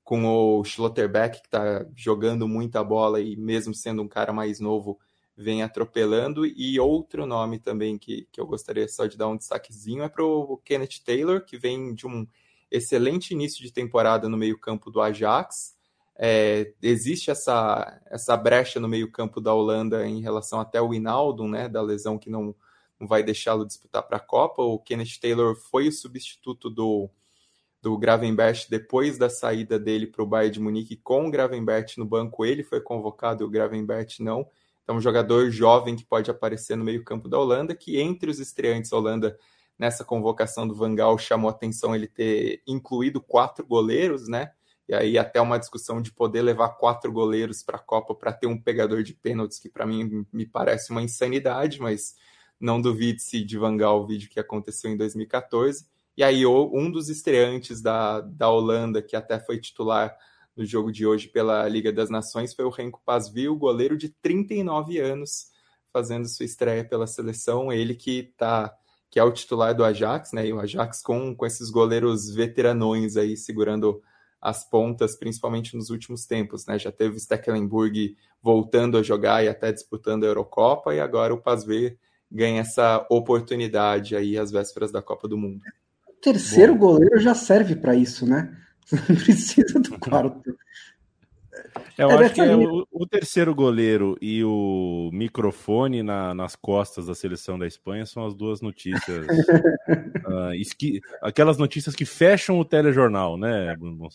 com 0.03 0.25
o 0.25 0.63
Schlotterbeck, 0.63 1.41
que 1.41 1.47
está 1.47 1.85
jogando 1.95 2.47
muita 2.47 2.83
bola 2.83 3.19
e 3.19 3.35
mesmo 3.35 3.73
sendo 3.73 4.01
um 4.03 4.07
cara 4.07 4.31
mais 4.31 4.59
novo, 4.59 4.99
vem 5.35 5.63
atropelando. 5.63 6.45
E 6.45 6.79
outro 6.79 7.25
nome 7.25 7.59
também 7.59 7.97
que, 7.97 8.27
que 8.31 8.39
eu 8.39 8.45
gostaria 8.45 8.87
só 8.87 9.05
de 9.05 9.17
dar 9.17 9.27
um 9.27 9.35
destaquezinho 9.35 10.03
é 10.03 10.09
para 10.09 10.23
o 10.23 10.57
Kenneth 10.63 11.01
Taylor, 11.03 11.43
que 11.43 11.57
vem 11.57 11.93
de 11.93 12.05
um 12.05 12.25
excelente 12.69 13.31
início 13.31 13.63
de 13.63 13.71
temporada 13.71 14.29
no 14.29 14.37
meio-campo 14.37 14.91
do 14.91 15.01
Ajax. 15.01 15.75
É, 16.17 16.73
existe 16.81 17.29
essa, 17.29 18.01
essa 18.05 18.37
brecha 18.37 18.79
no 18.79 18.87
meio-campo 18.87 19.41
da 19.41 19.53
Holanda 19.53 20.07
em 20.07 20.21
relação 20.21 20.59
até 20.59 20.81
o 20.81 20.93
Inaldo, 20.93 21.47
né, 21.47 21.67
da 21.67 21.81
lesão 21.81 22.17
que 22.17 22.29
não, 22.29 22.45
não 22.45 22.55
vai 22.99 23.23
deixá-lo 23.23 23.65
disputar 23.65 24.03
para 24.03 24.17
a 24.17 24.19
Copa. 24.19 24.61
O 24.61 24.79
Kenneth 24.79 25.19
Taylor 25.21 25.55
foi 25.55 25.87
o 25.87 25.91
substituto 25.91 26.69
do 26.69 27.09
do 27.85 27.95
Gravenberch 27.99 28.67
depois 28.67 29.15
da 29.15 29.29
saída 29.29 29.77
dele 29.77 30.07
para 30.07 30.23
o 30.23 30.25
Bayern 30.25 30.53
de 30.53 30.59
Munique 30.59 30.95
com 30.95 31.27
o 31.27 31.29
Gravenberch 31.29 31.99
no 31.99 32.05
banco, 32.05 32.43
ele 32.43 32.63
foi 32.63 32.81
convocado 32.81 33.43
e 33.43 33.45
o 33.45 33.49
Gravenberch 33.49 34.23
não. 34.23 34.49
Então, 34.83 34.95
um 34.95 35.01
jogador 35.01 35.51
jovem 35.51 35.95
que 35.95 36.03
pode 36.03 36.31
aparecer 36.31 36.75
no 36.75 36.83
meio-campo 36.83 37.29
da 37.29 37.37
Holanda, 37.37 37.75
que 37.75 37.99
entre 37.99 38.27
os 38.31 38.39
estreantes 38.39 38.89
da 38.89 38.97
Holanda 38.97 39.37
nessa 39.77 40.03
convocação 40.03 40.67
do 40.67 40.73
Van 40.73 40.95
Gaal 40.95 41.15
chamou 41.19 41.47
atenção 41.47 41.95
ele 41.95 42.07
ter 42.07 42.63
incluído 42.65 43.21
quatro 43.21 43.63
goleiros, 43.63 44.27
né? 44.27 44.51
E 44.89 44.95
aí 44.95 45.15
até 45.15 45.39
uma 45.39 45.59
discussão 45.59 46.01
de 46.01 46.11
poder 46.11 46.41
levar 46.41 46.69
quatro 46.69 47.11
goleiros 47.11 47.61
para 47.61 47.77
a 47.77 47.79
Copa 47.79 48.15
para 48.15 48.33
ter 48.33 48.47
um 48.47 48.59
pegador 48.59 49.03
de 49.03 49.13
pênaltis, 49.13 49.59
que 49.59 49.69
para 49.69 49.85
mim 49.85 50.25
me 50.33 50.47
parece 50.47 50.89
uma 50.89 51.03
insanidade, 51.03 51.79
mas 51.79 52.15
não 52.59 52.81
duvide-se 52.81 53.43
de 53.43 53.57
Van 53.57 53.75
Gaal 53.75 54.01
o 54.01 54.05
vídeo 54.05 54.29
que 54.29 54.39
aconteceu 54.39 54.91
em 54.91 54.97
2014. 54.97 55.85
E 56.17 56.23
aí, 56.23 56.45
um 56.45 56.89
dos 56.89 57.09
estreantes 57.09 57.81
da, 57.81 58.21
da 58.21 58.49
Holanda, 58.49 59.01
que 59.01 59.15
até 59.15 59.39
foi 59.39 59.59
titular 59.59 60.15
no 60.55 60.65
jogo 60.65 60.91
de 60.91 61.05
hoje 61.05 61.27
pela 61.27 61.67
Liga 61.67 61.91
das 61.91 62.09
Nações, 62.09 62.53
foi 62.53 62.63
o 62.63 62.69
Renko 62.69 63.01
Pasvil, 63.05 63.55
goleiro 63.57 63.97
de 63.97 64.09
39 64.09 64.99
anos, 64.99 65.47
fazendo 65.91 66.27
sua 66.27 66.45
estreia 66.45 66.85
pela 66.85 67.05
seleção. 67.05 67.71
Ele 67.71 67.93
que 67.93 68.33
tá 68.37 68.73
que 69.09 69.19
é 69.19 69.23
o 69.23 69.31
titular 69.31 69.73
do 69.73 69.85
Ajax, 69.85 70.33
né? 70.33 70.45
E 70.45 70.51
o 70.51 70.59
Ajax 70.59 71.01
com, 71.01 71.33
com 71.33 71.45
esses 71.45 71.69
goleiros 71.69 72.29
veteranões 72.29 73.15
aí 73.15 73.37
segurando 73.37 74.01
as 74.41 74.69
pontas, 74.69 75.15
principalmente 75.15 75.73
nos 75.73 75.89
últimos 75.89 76.25
tempos, 76.25 76.65
né? 76.65 76.77
Já 76.77 76.91
teve 76.91 77.15
o 77.15 77.19
Stecklenburg 77.19 78.17
voltando 78.41 78.97
a 78.97 79.01
jogar 79.01 79.41
e 79.41 79.47
até 79.47 79.71
disputando 79.71 80.25
a 80.25 80.27
Eurocopa, 80.27 80.93
e 80.93 80.99
agora 80.99 81.33
o 81.33 81.41
Pasver 81.41 81.97
ganha 82.31 82.61
essa 82.61 83.05
oportunidade 83.09 84.15
aí 84.15 84.37
às 84.37 84.51
vésperas 84.51 84.91
da 84.91 85.01
Copa 85.01 85.27
do 85.27 85.37
Mundo 85.37 85.61
terceiro 86.25 86.73
Bom. 86.73 86.79
goleiro 86.79 87.19
já 87.19 87.35
serve 87.35 87.75
para 87.75 87.95
isso, 87.95 88.25
né? 88.25 88.51
Não 88.91 89.15
precisa 89.15 89.79
do 89.79 89.99
quarto. 89.99 90.57
Eu 91.97 92.09
é 92.11 92.25
acho 92.25 92.33
que 92.33 92.41
é 92.41 92.55
o, 92.55 92.85
o, 92.91 93.07
terceiro 93.07 93.53
goleiro 93.53 94.17
e 94.21 94.43
o 94.43 95.09
microfone 95.13 96.03
na, 96.03 96.33
nas 96.33 96.55
costas 96.55 97.05
da 97.05 97.15
seleção 97.15 97.57
da 97.57 97.65
Espanha 97.65 98.05
são 98.05 98.25
as 98.25 98.35
duas 98.35 98.61
notícias. 98.61 99.25
uh, 99.27 100.53
esqui, 100.59 100.99
aquelas 101.21 101.57
notícias 101.57 101.95
que 101.95 102.05
fecham 102.05 102.59
o 102.59 102.65
telejornal, 102.65 103.37
né, 103.37 103.75
Bruno 103.77 104.09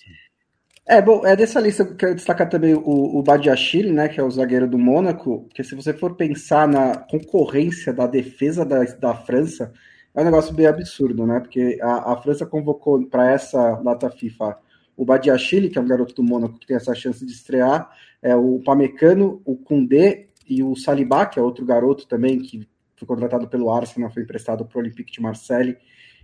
É, 0.90 1.00
bom, 1.00 1.24
é 1.24 1.36
dessa 1.36 1.60
lista 1.60 1.84
que 1.84 1.92
eu 1.92 1.96
quero 1.96 2.14
destacar 2.16 2.48
também 2.48 2.74
o, 2.74 2.80
o 3.16 3.22
Badiachile, 3.22 3.92
né, 3.92 4.08
que 4.08 4.18
é 4.18 4.24
o 4.24 4.30
zagueiro 4.30 4.66
do 4.68 4.76
Mônaco, 4.76 5.44
porque 5.44 5.62
se 5.62 5.76
você 5.76 5.94
for 5.94 6.16
pensar 6.16 6.66
na 6.66 6.96
concorrência 6.96 7.92
da 7.92 8.08
defesa 8.08 8.64
da, 8.64 8.82
da 8.82 9.14
França, 9.14 9.72
é 10.12 10.20
um 10.20 10.24
negócio 10.24 10.52
bem 10.52 10.66
absurdo, 10.66 11.24
né, 11.24 11.38
porque 11.38 11.78
a, 11.80 12.12
a 12.12 12.16
França 12.16 12.44
convocou 12.44 13.06
para 13.06 13.30
essa 13.30 13.74
data 13.84 14.10
FIFA 14.10 14.58
o 14.96 15.04
Badiachile, 15.04 15.70
que 15.70 15.78
é 15.78 15.80
um 15.80 15.86
garoto 15.86 16.12
do 16.12 16.24
Mônaco 16.24 16.58
que 16.58 16.66
tem 16.66 16.76
essa 16.76 16.92
chance 16.92 17.24
de 17.24 17.30
estrear, 17.30 17.88
é 18.20 18.34
o 18.34 18.58
Pamecano, 18.58 19.40
o 19.44 19.54
Koundé 19.54 20.26
e 20.44 20.60
o 20.60 20.74
Salibá, 20.74 21.24
que 21.24 21.38
é 21.38 21.42
outro 21.42 21.64
garoto 21.64 22.04
também 22.08 22.40
que 22.40 22.66
foi 22.96 23.06
contratado 23.06 23.46
pelo 23.46 23.70
Arsenal, 23.70 24.10
foi 24.10 24.24
emprestado 24.24 24.64
para 24.64 24.76
o 24.76 24.80
Olympique 24.80 25.12
de 25.12 25.20
Marseille, 25.20 25.76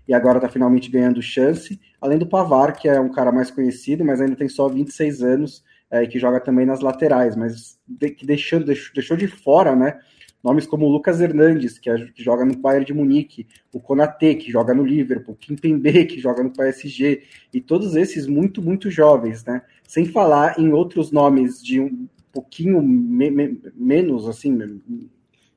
e 0.08 0.14
agora 0.14 0.38
está 0.38 0.48
finalmente 0.48 0.90
ganhando 0.90 1.20
chance, 1.20 1.80
além 2.00 2.18
do 2.18 2.26
Pavar, 2.26 2.76
que 2.76 2.88
é 2.88 3.00
um 3.00 3.10
cara 3.10 3.32
mais 3.32 3.50
conhecido, 3.50 4.04
mas 4.04 4.20
ainda 4.20 4.36
tem 4.36 4.48
só 4.48 4.68
26 4.68 5.22
anos, 5.22 5.64
é, 5.90 6.02
e 6.02 6.08
que 6.08 6.18
joga 6.18 6.40
também 6.40 6.66
nas 6.66 6.80
laterais, 6.80 7.36
mas 7.36 7.78
de, 7.86 8.10
que 8.10 8.26
deixou, 8.26 8.60
deixou, 8.60 8.94
deixou 8.94 9.16
de 9.16 9.26
fora, 9.26 9.74
né? 9.74 9.98
Nomes 10.42 10.66
como 10.66 10.86
o 10.86 10.88
Lucas 10.88 11.20
Hernandes, 11.20 11.78
que, 11.78 11.90
é, 11.90 11.96
que, 12.06 12.22
joga 12.22 12.44
no 12.44 12.56
Bayern 12.56 12.84
de 12.84 12.94
Munique, 12.94 13.46
o 13.72 13.80
Konaté, 13.80 14.34
que 14.34 14.50
joga 14.50 14.74
no 14.74 14.84
Liverpool, 14.84 15.34
o 15.34 15.36
Kimpembe, 15.36 16.04
que 16.06 16.20
joga 16.20 16.42
no 16.42 16.52
PSG, 16.52 17.22
e 17.52 17.60
todos 17.60 17.96
esses 17.96 18.26
muito, 18.26 18.62
muito 18.62 18.90
jovens, 18.90 19.44
né? 19.44 19.62
Sem 19.86 20.06
falar 20.06 20.58
em 20.58 20.72
outros 20.72 21.10
nomes 21.10 21.62
de 21.62 21.80
um 21.80 22.08
pouquinho 22.32 22.82
me, 22.82 23.30
me, 23.30 23.60
menos, 23.74 24.28
assim, 24.28 24.80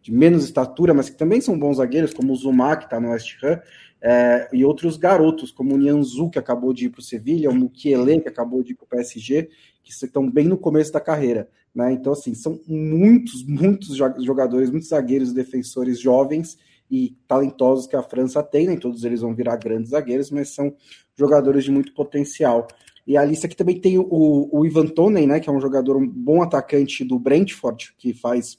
de 0.01 0.11
menos 0.11 0.45
estatura, 0.45 0.93
mas 0.93 1.09
que 1.09 1.17
também 1.17 1.41
são 1.41 1.57
bons 1.57 1.77
zagueiros, 1.77 2.13
como 2.13 2.33
o 2.33 2.35
Zuma, 2.35 2.77
que 2.77 2.85
está 2.85 2.99
no 2.99 3.09
West 3.09 3.43
Ham, 3.43 3.61
é, 4.01 4.49
e 4.53 4.63
outros 4.63 4.97
garotos, 4.97 5.51
como 5.51 5.75
o 5.75 5.77
Nianzu, 5.77 6.29
que 6.29 6.39
acabou 6.39 6.73
de 6.73 6.85
ir 6.85 6.89
para 6.89 6.99
o 6.99 7.03
Sevilha, 7.03 7.49
o 7.49 7.55
Mukiele, 7.55 8.21
que 8.21 8.29
acabou 8.29 8.63
de 8.63 8.71
ir 8.71 8.75
para 8.75 8.85
o 8.85 8.87
PSG, 8.87 9.49
que 9.83 9.91
estão 9.91 10.29
bem 10.29 10.45
no 10.45 10.57
começo 10.57 10.91
da 10.91 10.99
carreira. 10.99 11.49
Né? 11.73 11.93
Então, 11.93 12.13
assim, 12.13 12.33
são 12.33 12.59
muitos, 12.67 13.45
muitos 13.45 13.95
jogadores, 13.95 14.69
muitos 14.69 14.89
zagueiros 14.89 15.33
defensores 15.33 15.99
jovens 15.99 16.57
e 16.89 17.15
talentosos 17.27 17.85
que 17.85 17.95
a 17.95 18.01
França 18.01 18.41
tem, 18.41 18.67
nem 18.67 18.77
todos 18.77 19.03
eles 19.03 19.21
vão 19.21 19.35
virar 19.35 19.57
grandes 19.57 19.91
zagueiros, 19.91 20.31
mas 20.31 20.49
são 20.49 20.73
jogadores 21.15 21.63
de 21.63 21.71
muito 21.71 21.93
potencial. 21.93 22.67
E 23.05 23.17
a 23.17 23.23
lista 23.23 23.47
aqui 23.47 23.55
também 23.55 23.79
tem 23.79 23.97
o, 23.97 24.49
o 24.51 24.65
Ivan 24.65 24.87
Tonen, 24.87 25.27
né, 25.27 25.39
que 25.39 25.49
é 25.49 25.53
um 25.53 25.59
jogador, 25.59 25.97
um 25.97 26.07
bom 26.07 26.41
atacante 26.41 27.03
do 27.03 27.19
Brentford, 27.19 27.93
que 27.97 28.13
faz 28.13 28.57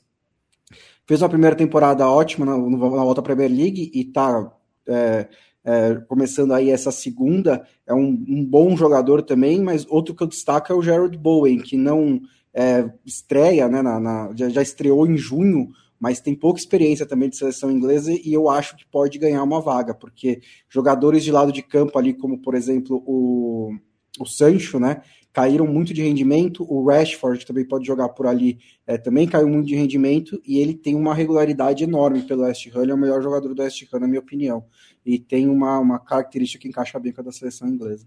fez 1.06 1.22
uma 1.22 1.28
primeira 1.28 1.56
temporada 1.56 2.08
ótima 2.08 2.46
na, 2.46 2.56
na 2.56 2.76
volta 2.76 3.20
Premier 3.20 3.50
League 3.50 3.90
e 3.92 4.02
está 4.02 4.52
é, 4.90 5.28
é, 5.64 5.94
começando 6.08 6.52
aí 6.52 6.70
essa 6.70 6.90
segunda, 6.90 7.66
é 7.86 7.94
um, 7.94 8.24
um, 8.28 8.44
bom 8.44 8.76
jogador 8.76 9.22
também, 9.22 9.60
mas 9.62 9.86
outro 9.88 10.14
que 10.14 10.22
eu 10.22 10.26
destaco 10.26 10.72
é 10.72 10.74
o 10.74 10.82
Gerald 10.82 11.16
Bowen, 11.18 11.58
que 11.58 11.76
não 11.76 12.20
é, 12.54 12.90
estreia, 13.04 13.68
né, 13.68 13.82
na, 13.82 14.00
na, 14.00 14.32
já, 14.34 14.48
já, 14.48 14.62
estreou 14.62 15.06
em 15.06 15.16
junho, 15.16 15.68
mas 15.98 16.20
tem 16.20 16.34
pouca 16.34 16.58
experiência 16.58 17.04
também 17.04 17.28
de 17.28 17.36
seleção 17.36 17.70
inglesa 17.70 18.10
e 18.12 18.32
eu 18.32 18.48
acho 18.48 18.76
que 18.76 18.86
pode 18.86 19.18
ganhar 19.18 19.42
uma 19.42 19.60
vaga, 19.60 19.94
porque 19.94 20.40
jogadores 20.68 21.22
de 21.22 21.30
lado 21.30 21.52
de 21.52 21.62
campo 21.62 21.98
ali, 21.98 22.14
como 22.14 22.38
por 22.38 22.54
exemplo 22.54 23.02
o, 23.06 23.70
o 24.18 24.26
Sancho, 24.26 24.80
né, 24.80 25.02
caíram 25.32 25.66
muito 25.66 25.94
de 25.94 26.02
rendimento. 26.02 26.64
O 26.68 26.86
Rashford 26.86 27.46
também 27.46 27.64
pode 27.64 27.86
jogar 27.86 28.08
por 28.10 28.26
ali, 28.26 28.58
é, 28.86 28.98
também 28.98 29.28
caiu 29.28 29.48
muito 29.48 29.66
de 29.66 29.74
rendimento 29.74 30.40
e 30.44 30.58
ele 30.58 30.74
tem 30.74 30.94
uma 30.94 31.14
regularidade 31.14 31.84
enorme 31.84 32.22
pelo 32.22 32.42
West 32.42 32.66
Ham. 32.74 32.82
Ele 32.82 32.92
é 32.92 32.94
o 32.94 32.98
melhor 32.98 33.22
jogador 33.22 33.54
do 33.54 33.62
West 33.62 33.82
Ham, 33.92 34.00
na 34.00 34.08
minha 34.08 34.20
opinião. 34.20 34.64
E 35.04 35.18
tem 35.18 35.48
uma, 35.48 35.78
uma 35.78 35.98
característica 35.98 36.62
que 36.62 36.68
encaixa 36.68 36.98
bem 36.98 37.12
com 37.12 37.20
a 37.20 37.24
da 37.24 37.32
seleção 37.32 37.68
inglesa. 37.68 38.06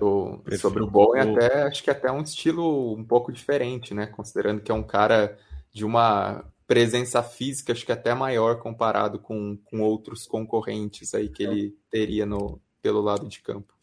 O, 0.00 0.40
sobre 0.58 0.82
o 0.82 0.86
Bowen, 0.90 1.20
até 1.20 1.64
acho 1.64 1.82
que 1.82 1.90
até 1.90 2.10
um 2.10 2.22
estilo 2.22 2.94
um 2.94 3.04
pouco 3.04 3.32
diferente, 3.32 3.92
né? 3.92 4.06
Considerando 4.06 4.60
que 4.60 4.70
é 4.70 4.74
um 4.74 4.82
cara 4.82 5.36
de 5.72 5.84
uma 5.84 6.44
presença 6.66 7.22
física, 7.22 7.72
acho 7.72 7.84
que 7.84 7.92
até 7.92 8.14
maior 8.14 8.58
comparado 8.58 9.18
com, 9.18 9.58
com 9.64 9.80
outros 9.80 10.26
concorrentes 10.26 11.12
aí 11.14 11.28
que 11.28 11.42
ele 11.42 11.76
teria 11.90 12.24
no, 12.24 12.60
pelo 12.80 13.00
lado 13.00 13.28
de 13.28 13.40
campo. 13.40 13.74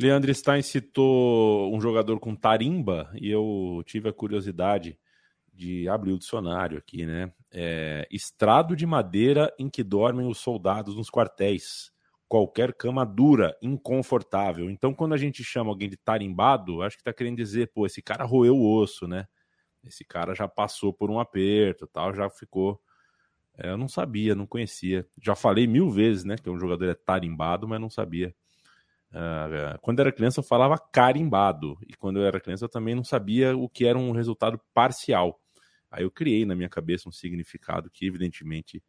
Leandro 0.00 0.32
Stein 0.32 0.62
citou 0.62 1.74
um 1.74 1.80
jogador 1.80 2.20
com 2.20 2.36
tarimba 2.36 3.10
e 3.14 3.28
eu 3.28 3.82
tive 3.84 4.08
a 4.08 4.12
curiosidade 4.12 4.96
de 5.52 5.88
abrir 5.88 6.12
o 6.12 6.18
dicionário 6.18 6.78
aqui, 6.78 7.04
né? 7.04 7.32
É, 7.50 8.06
estrado 8.08 8.76
de 8.76 8.86
madeira 8.86 9.52
em 9.58 9.68
que 9.68 9.82
dormem 9.82 10.28
os 10.28 10.38
soldados 10.38 10.94
nos 10.94 11.10
quartéis. 11.10 11.90
Qualquer 12.28 12.74
cama 12.74 13.04
dura, 13.04 13.56
inconfortável. 13.60 14.70
Então, 14.70 14.94
quando 14.94 15.14
a 15.14 15.16
gente 15.16 15.42
chama 15.42 15.70
alguém 15.70 15.88
de 15.88 15.96
tarimbado, 15.96 16.82
acho 16.82 16.96
que 16.96 17.02
tá 17.02 17.12
querendo 17.12 17.38
dizer, 17.38 17.72
pô, 17.74 17.84
esse 17.84 18.00
cara 18.00 18.24
roeu 18.24 18.54
o 18.54 18.80
osso, 18.80 19.08
né? 19.08 19.26
Esse 19.82 20.04
cara 20.04 20.32
já 20.32 20.46
passou 20.46 20.92
por 20.92 21.10
um 21.10 21.18
aperto, 21.18 21.88
tal, 21.88 22.14
já 22.14 22.30
ficou. 22.30 22.80
É, 23.56 23.70
eu 23.70 23.76
não 23.76 23.88
sabia, 23.88 24.34
não 24.34 24.46
conhecia. 24.46 25.04
Já 25.20 25.34
falei 25.34 25.66
mil 25.66 25.90
vezes, 25.90 26.22
né? 26.22 26.36
Que 26.36 26.48
um 26.48 26.58
jogador 26.58 26.88
é 26.88 26.94
tarimbado, 26.94 27.66
mas 27.66 27.80
não 27.80 27.90
sabia. 27.90 28.32
Uh, 29.10 29.78
quando 29.80 30.00
eu 30.00 30.02
era 30.02 30.12
criança 30.12 30.40
eu 30.40 30.44
falava 30.44 30.78
carimbado, 30.78 31.78
e 31.88 31.94
quando 31.94 32.18
eu 32.18 32.26
era 32.26 32.40
criança 32.40 32.64
eu 32.64 32.68
também 32.68 32.94
não 32.94 33.04
sabia 33.04 33.56
o 33.56 33.68
que 33.68 33.86
era 33.86 33.98
um 33.98 34.12
resultado 34.12 34.60
parcial. 34.74 35.40
Aí 35.90 36.04
eu 36.04 36.10
criei 36.10 36.44
na 36.44 36.54
minha 36.54 36.68
cabeça 36.68 37.08
um 37.08 37.12
significado 37.12 37.90
que, 37.90 38.06
evidentemente, 38.06 38.82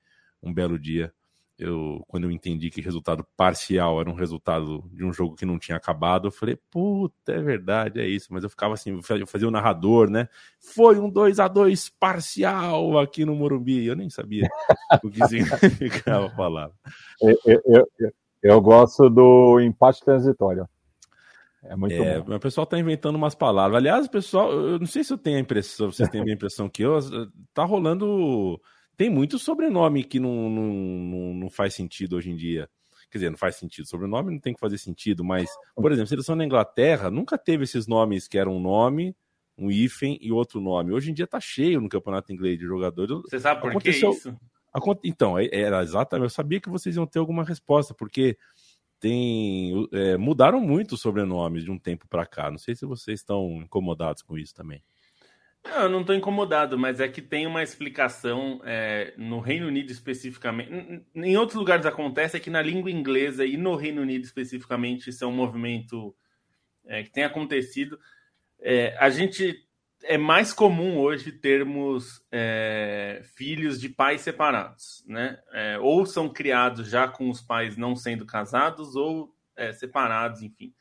um 0.43 0.53
belo 0.53 0.77
dia, 0.77 1.13
eu, 1.59 2.03
quando 2.07 2.23
eu 2.23 2.31
entendi 2.31 2.69
que 2.69 2.79
resultado 2.79 3.25
parcial 3.35 3.99
era 3.99 4.09
um 4.09 4.13
resultado 4.13 4.89
de 4.93 5.03
um 5.03 5.11
jogo 5.11 5.35
que 5.35 5.45
não 5.45 5.59
tinha 5.59 5.75
acabado, 5.75 6.27
eu 6.27 6.31
falei, 6.31 6.57
puta, 6.69 7.33
é 7.33 7.41
verdade, 7.41 7.99
é 7.99 8.07
isso. 8.07 8.27
Mas 8.31 8.43
eu 8.43 8.49
ficava 8.49 8.73
assim, 8.73 8.91
eu 9.09 9.27
fazia 9.27 9.47
o 9.47 9.51
narrador, 9.51 10.09
né? 10.09 10.29
Foi 10.59 10.97
um 10.97 11.09
2 11.09 11.37
a 11.39 11.49
2 11.49 11.89
parcial 11.89 12.97
aqui 12.97 13.25
no 13.25 13.35
Morumbi. 13.35 13.85
Eu 13.85 13.95
nem 13.95 14.09
sabia 14.09 14.49
o 15.03 15.09
que 15.09 15.19
significava 15.27 16.27
a 16.27 16.35
palavra. 16.35 16.75
Eu, 17.21 17.37
eu, 17.45 17.87
eu, 18.41 18.61
gosto 18.61 19.09
do 19.09 19.59
empate 19.59 20.03
transitório. 20.03 20.67
É 21.63 21.75
muito 21.75 21.93
é, 21.93 22.21
bom. 22.21 22.35
O 22.35 22.39
pessoal 22.39 22.65
tá 22.65 22.79
inventando 22.79 23.15
umas 23.15 23.35
palavras. 23.35 23.77
Aliás, 23.77 24.05
o 24.05 24.09
pessoal, 24.09 24.51
eu 24.51 24.79
não 24.79 24.85
sei 24.85 25.03
se 25.03 25.11
eu 25.11 25.17
tenho 25.17 25.37
a 25.37 25.41
impressão, 25.41 25.91
vocês 25.91 26.09
têm 26.09 26.21
a 26.21 26.33
impressão 26.33 26.69
que 26.69 26.83
eu, 26.83 26.97
tá 27.53 27.63
rolando. 27.63 28.59
Tem 28.95 29.09
muito 29.09 29.37
sobrenome 29.39 30.03
que 30.03 30.19
não, 30.19 30.49
não, 30.49 31.33
não 31.33 31.49
faz 31.49 31.73
sentido 31.73 32.15
hoje 32.15 32.31
em 32.31 32.35
dia. 32.35 32.69
Quer 33.09 33.17
dizer, 33.17 33.29
não 33.29 33.37
faz 33.37 33.55
sentido. 33.55 33.87
Sobrenome 33.87 34.31
não 34.31 34.39
tem 34.39 34.53
que 34.53 34.59
fazer 34.59 34.77
sentido, 34.77 35.23
mas, 35.23 35.49
por 35.75 35.91
exemplo, 35.91 36.07
seleção 36.07 36.37
da 36.37 36.45
Inglaterra 36.45 37.09
nunca 37.09 37.37
teve 37.37 37.63
esses 37.63 37.87
nomes 37.87 38.27
que 38.27 38.37
eram 38.37 38.55
um 38.55 38.59
nome, 38.59 39.15
um 39.57 39.71
hífen 39.71 40.17
e 40.21 40.31
outro 40.31 40.61
nome. 40.61 40.93
Hoje 40.93 41.11
em 41.11 41.13
dia 41.13 41.25
tá 41.25 41.39
cheio 41.39 41.81
no 41.81 41.89
campeonato 41.89 42.31
inglês 42.31 42.57
de 42.57 42.65
jogadores. 42.65 43.21
Você 43.23 43.39
sabe 43.39 43.61
por 43.61 43.71
Aconteceu... 43.71 44.11
que 44.11 44.17
isso? 44.17 44.37
Então, 45.03 45.37
é, 45.37 45.49
era 45.51 45.81
exatamente. 45.81 46.25
Eu 46.25 46.29
sabia 46.29 46.59
que 46.59 46.69
vocês 46.69 46.95
iam 46.95 47.07
ter 47.07 47.19
alguma 47.19 47.43
resposta, 47.43 47.93
porque 47.93 48.37
tem 48.99 49.87
é, 49.93 50.17
mudaram 50.17 50.59
muito 50.59 50.95
os 50.95 51.01
sobrenomes 51.01 51.63
de 51.63 51.71
um 51.71 51.79
tempo 51.79 52.07
para 52.07 52.25
cá. 52.25 52.51
Não 52.51 52.57
sei 52.57 52.75
se 52.75 52.85
vocês 52.85 53.19
estão 53.19 53.61
incomodados 53.61 54.21
com 54.21 54.37
isso 54.37 54.53
também. 54.53 54.83
Não, 55.63 55.83
eu 55.83 55.89
não 55.89 56.01
estou 56.01 56.15
incomodado, 56.15 56.77
mas 56.77 56.99
é 56.99 57.07
que 57.07 57.21
tem 57.21 57.45
uma 57.45 57.61
explicação 57.61 58.61
é, 58.63 59.13
no 59.17 59.39
Reino 59.39 59.67
Unido 59.67 59.91
especificamente. 59.91 61.03
Em 61.13 61.37
outros 61.37 61.57
lugares 61.57 61.85
acontece 61.85 62.37
é 62.37 62.39
que 62.39 62.49
na 62.49 62.61
língua 62.61 62.89
inglesa 62.89 63.45
e 63.45 63.57
no 63.57 63.75
Reino 63.75 64.01
Unido 64.01 64.23
especificamente 64.23 65.09
isso 65.09 65.23
é 65.23 65.27
um 65.27 65.33
movimento 65.33 66.15
é, 66.85 67.03
que 67.03 67.11
tem 67.11 67.23
acontecido. 67.23 67.99
É, 68.59 68.95
a 68.97 69.09
gente 69.09 69.68
é 70.03 70.17
mais 70.17 70.53
comum 70.53 70.97
hoje 70.97 71.31
termos 71.31 72.23
é, 72.31 73.21
filhos 73.35 73.79
de 73.79 73.89
pais 73.89 74.21
separados, 74.21 75.03
né? 75.07 75.39
É, 75.51 75.77
ou 75.79 76.05
são 76.05 76.29
criados 76.29 76.89
já 76.89 77.07
com 77.07 77.29
os 77.29 77.41
pais 77.41 77.77
não 77.77 77.95
sendo 77.95 78.25
casados 78.25 78.95
ou 78.95 79.35
é, 79.55 79.73
separados, 79.73 80.41
enfim. 80.41 80.73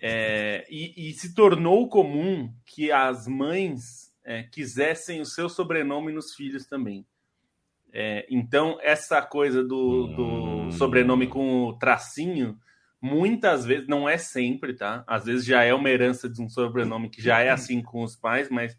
É, 0.00 0.66
e, 0.68 1.10
e, 1.10 1.12
se 1.12 1.34
tornou 1.34 1.88
comum 1.88 2.52
que 2.64 2.90
as 2.90 3.26
mães 3.28 4.12
é, 4.24 4.42
quisessem 4.42 5.20
o 5.20 5.26
seu 5.26 5.48
sobrenome 5.48 6.12
nos 6.12 6.34
filhos 6.34 6.66
também. 6.66 7.06
É, 7.92 8.26
então, 8.28 8.78
essa 8.82 9.22
coisa 9.22 9.62
do, 9.62 10.08
do 10.08 10.24
hum. 10.24 10.70
sobrenome 10.72 11.28
com 11.28 11.64
o 11.64 11.78
tracinho 11.78 12.58
Muitas 13.04 13.66
vezes, 13.66 13.86
não 13.86 14.08
é 14.08 14.16
sempre, 14.16 14.72
tá? 14.72 15.04
Às 15.06 15.26
vezes 15.26 15.44
já 15.44 15.62
é 15.62 15.74
uma 15.74 15.90
herança 15.90 16.26
de 16.26 16.40
um 16.40 16.48
sobrenome 16.48 17.10
que 17.10 17.20
já 17.20 17.40
é 17.40 17.50
assim 17.50 17.82
com 17.82 18.02
os 18.02 18.16
pais, 18.16 18.48
mas 18.48 18.78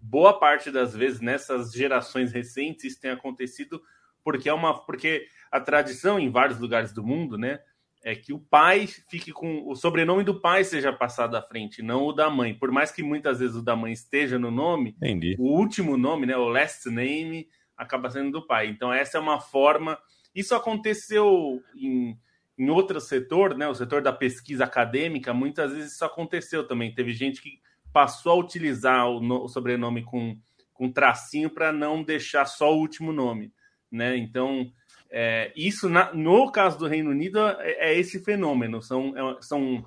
boa 0.00 0.38
parte 0.38 0.70
das 0.70 0.94
vezes 0.94 1.20
nessas 1.20 1.72
gerações 1.72 2.30
recentes 2.30 2.84
isso 2.84 3.00
tem 3.00 3.10
acontecido 3.10 3.82
porque 4.22 4.48
é 4.48 4.54
uma 4.54 4.72
porque 4.86 5.26
a 5.50 5.58
tradição 5.58 6.16
em 6.16 6.30
vários 6.30 6.60
lugares 6.60 6.92
do 6.92 7.02
mundo, 7.02 7.36
né, 7.36 7.58
é 8.04 8.14
que 8.14 8.32
o 8.32 8.38
pai 8.38 8.86
fique 8.86 9.32
com 9.32 9.68
o 9.68 9.74
sobrenome 9.74 10.22
do 10.22 10.40
pai 10.40 10.62
seja 10.62 10.92
passado 10.92 11.36
à 11.36 11.42
frente, 11.42 11.82
não 11.82 12.04
o 12.04 12.12
da 12.12 12.30
mãe. 12.30 12.54
Por 12.54 12.70
mais 12.70 12.92
que 12.92 13.02
muitas 13.02 13.40
vezes 13.40 13.56
o 13.56 13.62
da 13.64 13.74
mãe 13.74 13.92
esteja 13.92 14.38
no 14.38 14.52
nome, 14.52 14.90
Entendi. 14.90 15.34
o 15.40 15.58
último 15.58 15.96
nome, 15.96 16.24
né, 16.24 16.36
o 16.36 16.48
last 16.48 16.88
name 16.88 17.48
acaba 17.76 18.10
sendo 18.10 18.30
do 18.30 18.46
pai. 18.46 18.68
Então 18.68 18.92
essa 18.92 19.18
é 19.18 19.20
uma 19.20 19.40
forma. 19.40 19.98
Isso 20.32 20.54
aconteceu 20.54 21.60
em 21.74 22.16
em 22.58 22.70
outro 22.70 23.00
setor, 23.00 23.56
né, 23.56 23.68
o 23.68 23.74
setor 23.74 24.02
da 24.02 24.12
pesquisa 24.12 24.64
acadêmica, 24.64 25.34
muitas 25.34 25.72
vezes 25.72 25.92
isso 25.92 26.04
aconteceu 26.04 26.66
também. 26.66 26.94
Teve 26.94 27.12
gente 27.12 27.42
que 27.42 27.60
passou 27.92 28.32
a 28.32 28.36
utilizar 28.36 29.08
o, 29.08 29.20
no, 29.20 29.44
o 29.44 29.48
sobrenome 29.48 30.02
com, 30.02 30.38
com 30.72 30.90
tracinho 30.90 31.50
para 31.50 31.72
não 31.72 32.02
deixar 32.02 32.46
só 32.46 32.74
o 32.74 32.78
último 32.78 33.12
nome, 33.12 33.52
né? 33.90 34.16
Então, 34.16 34.70
é, 35.10 35.52
isso 35.54 35.88
na, 35.88 36.12
no 36.14 36.50
caso 36.50 36.78
do 36.78 36.86
Reino 36.86 37.10
Unido 37.10 37.38
é, 37.40 37.90
é 37.90 37.98
esse 37.98 38.22
fenômeno. 38.22 38.82
São, 38.82 39.14
é, 39.16 39.42
são 39.42 39.84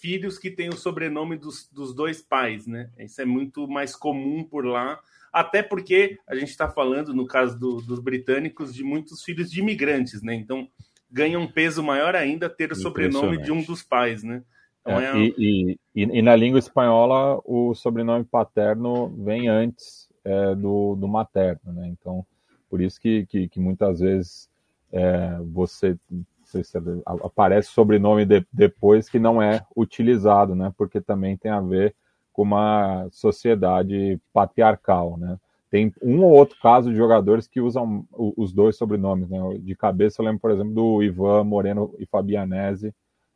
filhos 0.00 0.38
que 0.38 0.50
têm 0.50 0.68
o 0.68 0.76
sobrenome 0.76 1.36
dos, 1.36 1.68
dos 1.70 1.94
dois 1.94 2.22
pais, 2.22 2.66
né? 2.66 2.90
Isso 2.98 3.20
é 3.20 3.24
muito 3.24 3.68
mais 3.68 3.94
comum 3.94 4.42
por 4.42 4.64
lá, 4.64 5.00
até 5.32 5.62
porque 5.62 6.18
a 6.26 6.34
gente 6.34 6.50
está 6.50 6.68
falando, 6.68 7.12
no 7.14 7.26
caso 7.26 7.58
do, 7.58 7.82
dos 7.82 8.00
britânicos, 8.00 8.74
de 8.74 8.82
muitos 8.82 9.22
filhos 9.22 9.50
de 9.50 9.60
imigrantes, 9.60 10.22
né? 10.22 10.34
Então 10.34 10.68
ganha 11.16 11.38
um 11.38 11.46
peso 11.46 11.82
maior 11.82 12.14
ainda 12.14 12.50
ter 12.50 12.70
o 12.70 12.76
sobrenome 12.76 13.42
de 13.42 13.50
um 13.50 13.62
dos 13.62 13.82
pais, 13.82 14.22
né? 14.22 14.42
Então, 14.82 15.00
é, 15.00 15.06
é... 15.06 15.18
E, 15.18 15.78
e, 15.94 16.02
e, 16.02 16.22
na 16.22 16.36
língua 16.36 16.58
espanhola 16.58 17.40
o 17.42 17.74
sobrenome 17.74 18.24
paterno 18.24 19.08
vem 19.24 19.48
antes 19.48 20.08
é, 20.22 20.54
do, 20.54 20.94
do 20.94 21.08
materno, 21.08 21.72
né? 21.72 21.88
Então 21.88 22.24
por 22.68 22.82
isso 22.82 23.00
que, 23.00 23.24
que, 23.26 23.48
que 23.48 23.58
muitas 23.58 24.00
vezes 24.00 24.50
é, 24.92 25.38
você 25.40 25.96
se 26.44 26.78
aparece 27.24 27.70
sobrenome 27.70 28.26
de, 28.26 28.46
depois 28.52 29.08
que 29.08 29.18
não 29.18 29.40
é 29.40 29.64
utilizado, 29.74 30.54
né? 30.54 30.72
Porque 30.76 31.00
também 31.00 31.36
tem 31.36 31.50
a 31.50 31.60
ver 31.60 31.94
com 32.30 32.42
uma 32.42 33.08
sociedade 33.10 34.20
patriarcal, 34.32 35.16
né? 35.16 35.38
Tem 35.70 35.92
um 36.00 36.22
ou 36.22 36.32
outro 36.32 36.56
caso 36.60 36.90
de 36.90 36.96
jogadores 36.96 37.48
que 37.48 37.60
usam 37.60 38.06
os 38.12 38.52
dois 38.52 38.76
sobrenomes, 38.76 39.28
né? 39.28 39.38
De 39.58 39.74
cabeça 39.74 40.20
eu 40.20 40.26
lembro, 40.26 40.40
por 40.40 40.50
exemplo, 40.50 40.72
do 40.72 41.02
Ivan 41.02 41.44
Moreno 41.44 41.92
e 41.98 42.06
Fabianese, 42.06 42.94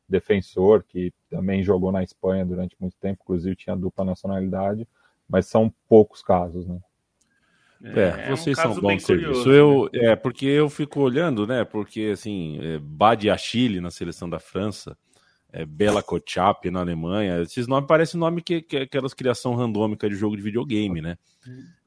defensor, 0.08 0.84
que 0.88 1.12
também 1.28 1.62
jogou 1.62 1.90
na 1.90 2.02
Espanha 2.02 2.44
durante 2.44 2.76
muito 2.80 2.96
tempo, 3.00 3.20
inclusive 3.22 3.56
tinha 3.56 3.76
dupla 3.76 4.04
nacionalidade, 4.04 4.86
mas 5.28 5.46
são 5.46 5.72
poucos 5.88 6.22
casos, 6.22 6.66
né? 6.66 6.78
É, 7.82 8.26
é 8.26 8.30
vocês 8.30 8.58
um 8.58 8.62
são 8.62 8.80
bons 8.80 9.02
serviço. 9.04 9.42
Curioso, 9.42 9.52
eu, 9.52 9.90
né? 9.92 10.10
É, 10.10 10.16
porque 10.16 10.44
eu 10.44 10.68
fico 10.68 11.00
olhando, 11.00 11.46
né? 11.46 11.64
Porque, 11.64 12.10
assim, 12.12 12.58
é, 12.60 12.78
Badi 12.78 13.30
Achille 13.30 13.80
na 13.80 13.90
seleção 13.90 14.28
da 14.28 14.38
França, 14.38 14.96
é, 15.52 15.64
Bela 15.64 16.02
Kochap 16.02 16.70
na 16.70 16.80
Alemanha, 16.80 17.42
esses 17.42 17.66
nomes 17.66 17.88
parecem 17.88 18.18
nome 18.18 18.42
que, 18.42 18.62
que 18.62 18.76
aquelas 18.76 19.14
criação 19.14 19.54
randômica 19.54 20.08
de 20.08 20.14
jogo 20.14 20.36
de 20.36 20.42
videogame, 20.42 21.00
né? 21.00 21.18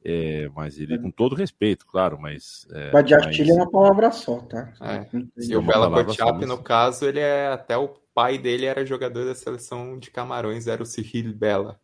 É, 0.04 0.50
mas 0.54 0.78
ele, 0.78 0.98
com 0.98 1.10
todo 1.10 1.34
respeito, 1.34 1.86
claro, 1.86 2.18
mas... 2.20 2.66
É, 2.72 2.90
Badi 2.90 3.14
Achille 3.14 3.50
é 3.50 3.54
uma 3.54 3.70
palavra 3.70 4.10
só, 4.10 4.38
tá? 4.40 4.72
É. 4.80 5.06
E 5.38 5.56
o 5.56 5.62
Bela 5.62 6.04
Kochap, 6.04 6.44
no 6.44 6.58
caso, 6.58 7.06
ele 7.06 7.20
é... 7.20 7.48
Até 7.48 7.76
o 7.76 7.88
pai 8.14 8.36
dele 8.38 8.66
era 8.66 8.84
jogador 8.84 9.24
da 9.24 9.34
seleção 9.34 9.98
de 9.98 10.10
Camarões, 10.10 10.66
era 10.66 10.82
o 10.82 10.86
Cyril 10.86 11.34
Bela. 11.34 11.80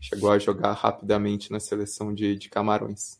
Chegou 0.00 0.30
a 0.30 0.38
jogar 0.38 0.72
rapidamente 0.72 1.50
na 1.50 1.58
seleção 1.58 2.14
de, 2.14 2.36
de 2.36 2.48
Camarões. 2.48 3.18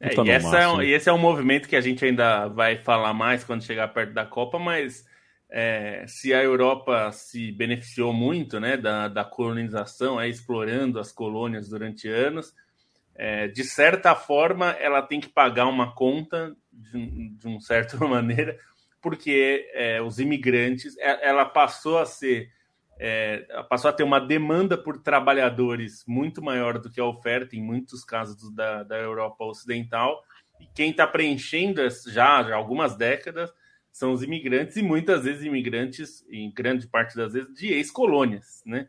É, 0.00 0.14
e, 0.14 0.30
essa 0.30 0.58
é 0.58 0.84
e 0.84 0.92
esse 0.92 1.10
é 1.10 1.12
um 1.12 1.18
movimento 1.18 1.68
que 1.68 1.76
a 1.76 1.80
gente 1.80 2.02
ainda 2.02 2.48
vai 2.48 2.78
falar 2.78 3.12
mais 3.12 3.44
quando 3.44 3.62
chegar 3.62 3.88
perto 3.88 4.14
da 4.14 4.24
Copa, 4.24 4.58
mas 4.58 5.04
é, 5.50 6.04
se 6.06 6.32
a 6.32 6.42
Europa 6.42 7.10
se 7.12 7.50
beneficiou 7.52 8.12
muito 8.12 8.60
né, 8.60 8.76
da, 8.76 9.08
da 9.08 9.24
colonização, 9.24 10.20
é, 10.20 10.28
explorando 10.28 11.00
as 11.00 11.10
colônias 11.10 11.68
durante 11.68 12.08
anos, 12.08 12.54
é, 13.16 13.48
de 13.48 13.64
certa 13.64 14.14
forma 14.14 14.70
ela 14.70 15.02
tem 15.02 15.20
que 15.20 15.28
pagar 15.28 15.66
uma 15.66 15.92
conta, 15.94 16.54
de, 16.72 17.30
de 17.30 17.46
uma 17.46 17.60
certa 17.60 17.96
maneira, 18.06 18.58
porque 19.02 19.68
é, 19.74 20.00
os 20.00 20.18
imigrantes, 20.20 20.96
é, 20.98 21.28
ela 21.28 21.44
passou 21.44 21.98
a 21.98 22.06
ser 22.06 22.50
é, 23.02 23.46
passou 23.66 23.88
a 23.88 23.94
ter 23.94 24.02
uma 24.02 24.20
demanda 24.20 24.76
por 24.76 24.98
trabalhadores 25.02 26.04
muito 26.06 26.42
maior 26.42 26.78
do 26.78 26.90
que 26.90 27.00
a 27.00 27.04
oferta 27.06 27.56
em 27.56 27.62
muitos 27.62 28.04
casos 28.04 28.54
da, 28.54 28.82
da 28.82 28.98
Europa 28.98 29.42
Ocidental. 29.42 30.22
E 30.60 30.66
quem 30.74 30.90
está 30.90 31.06
preenchendo 31.06 31.80
já, 32.08 32.42
já 32.42 32.54
algumas 32.54 32.94
décadas 32.94 33.50
são 33.92 34.12
os 34.12 34.22
imigrantes, 34.22 34.76
e 34.76 34.82
muitas 34.82 35.24
vezes 35.24 35.44
imigrantes, 35.44 36.24
em 36.30 36.50
grande 36.50 36.86
parte 36.86 37.16
das 37.16 37.32
vezes, 37.32 37.52
de 37.54 37.72
ex-colônias. 37.72 38.62
Né? 38.64 38.88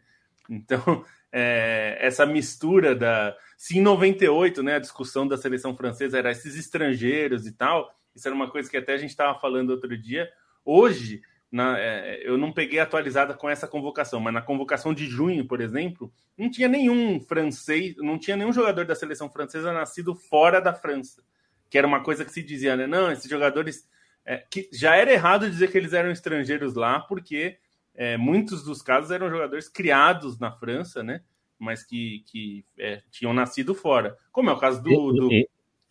Então, 0.50 1.04
é, 1.32 1.98
essa 2.00 2.26
mistura 2.26 2.96
da. 2.96 3.36
Se 3.58 3.78
em 3.78 3.82
98 3.82 4.64
né, 4.64 4.76
a 4.76 4.80
discussão 4.80 5.28
da 5.28 5.38
seleção 5.38 5.76
francesa 5.76 6.18
era 6.18 6.32
esses 6.32 6.56
estrangeiros 6.56 7.46
e 7.46 7.52
tal, 7.52 7.94
isso 8.16 8.28
era 8.28 8.36
uma 8.36 8.50
coisa 8.50 8.70
que 8.70 8.78
até 8.78 8.94
a 8.94 8.98
gente 8.98 9.12
estava 9.12 9.40
falando 9.40 9.70
outro 9.70 9.96
dia. 9.98 10.30
Hoje, 10.66 11.22
na, 11.52 11.78
é, 11.78 12.22
eu 12.24 12.38
não 12.38 12.52
peguei 12.52 12.80
atualizada 12.80 13.34
com 13.34 13.50
essa 13.50 13.68
convocação, 13.68 14.20
mas 14.20 14.34
na 14.34 14.42
convocação 14.42 14.94
de 14.94 15.06
junho, 15.06 15.46
por 15.46 15.60
exemplo, 15.62 16.12
não 16.38 16.50
tinha 16.50 16.68
nenhum 16.68 17.20
francês, 17.20 17.96
não 17.98 18.18
tinha 18.18 18.38
nenhum 18.38 18.54
jogador 18.54 18.86
da 18.86 18.96
seleção 18.96 19.30
francesa 19.30 19.74
nascido 19.74 20.16
fora 20.16 20.62
da 20.62 20.74
França, 20.74 21.22
que 21.70 21.78
era 21.78 21.86
uma 21.86 22.02
coisa 22.02 22.24
que 22.24 22.32
se 22.32 22.42
dizia, 22.42 22.76
né? 22.76 22.88
Não, 22.88 23.12
esses 23.12 23.30
jogadores. 23.30 23.88
É, 24.26 24.38
que 24.38 24.70
já 24.72 24.96
era 24.96 25.12
errado 25.12 25.50
dizer 25.50 25.72
que 25.72 25.78
eles 25.78 25.94
eram 25.94 26.12
estrangeiros 26.12 26.76
lá, 26.76 27.00
porque 27.00 27.58
é, 27.96 28.18
muitos 28.18 28.64
dos 28.64 28.82
casos 28.82 29.12
eram 29.12 29.30
jogadores 29.30 29.68
criados 29.68 30.40
na 30.40 30.52
França, 30.52 31.04
né? 31.04 31.22
Mas 31.58 31.84
que, 31.84 32.24
que 32.28 32.66
é, 32.78 33.02
tinham 33.12 33.34
nascido 33.34 33.76
fora. 33.76 34.18
Como 34.32 34.50
é 34.50 34.54
o 34.54 34.60
caso 34.60 34.82
do, 34.82 35.14
do, 35.14 35.30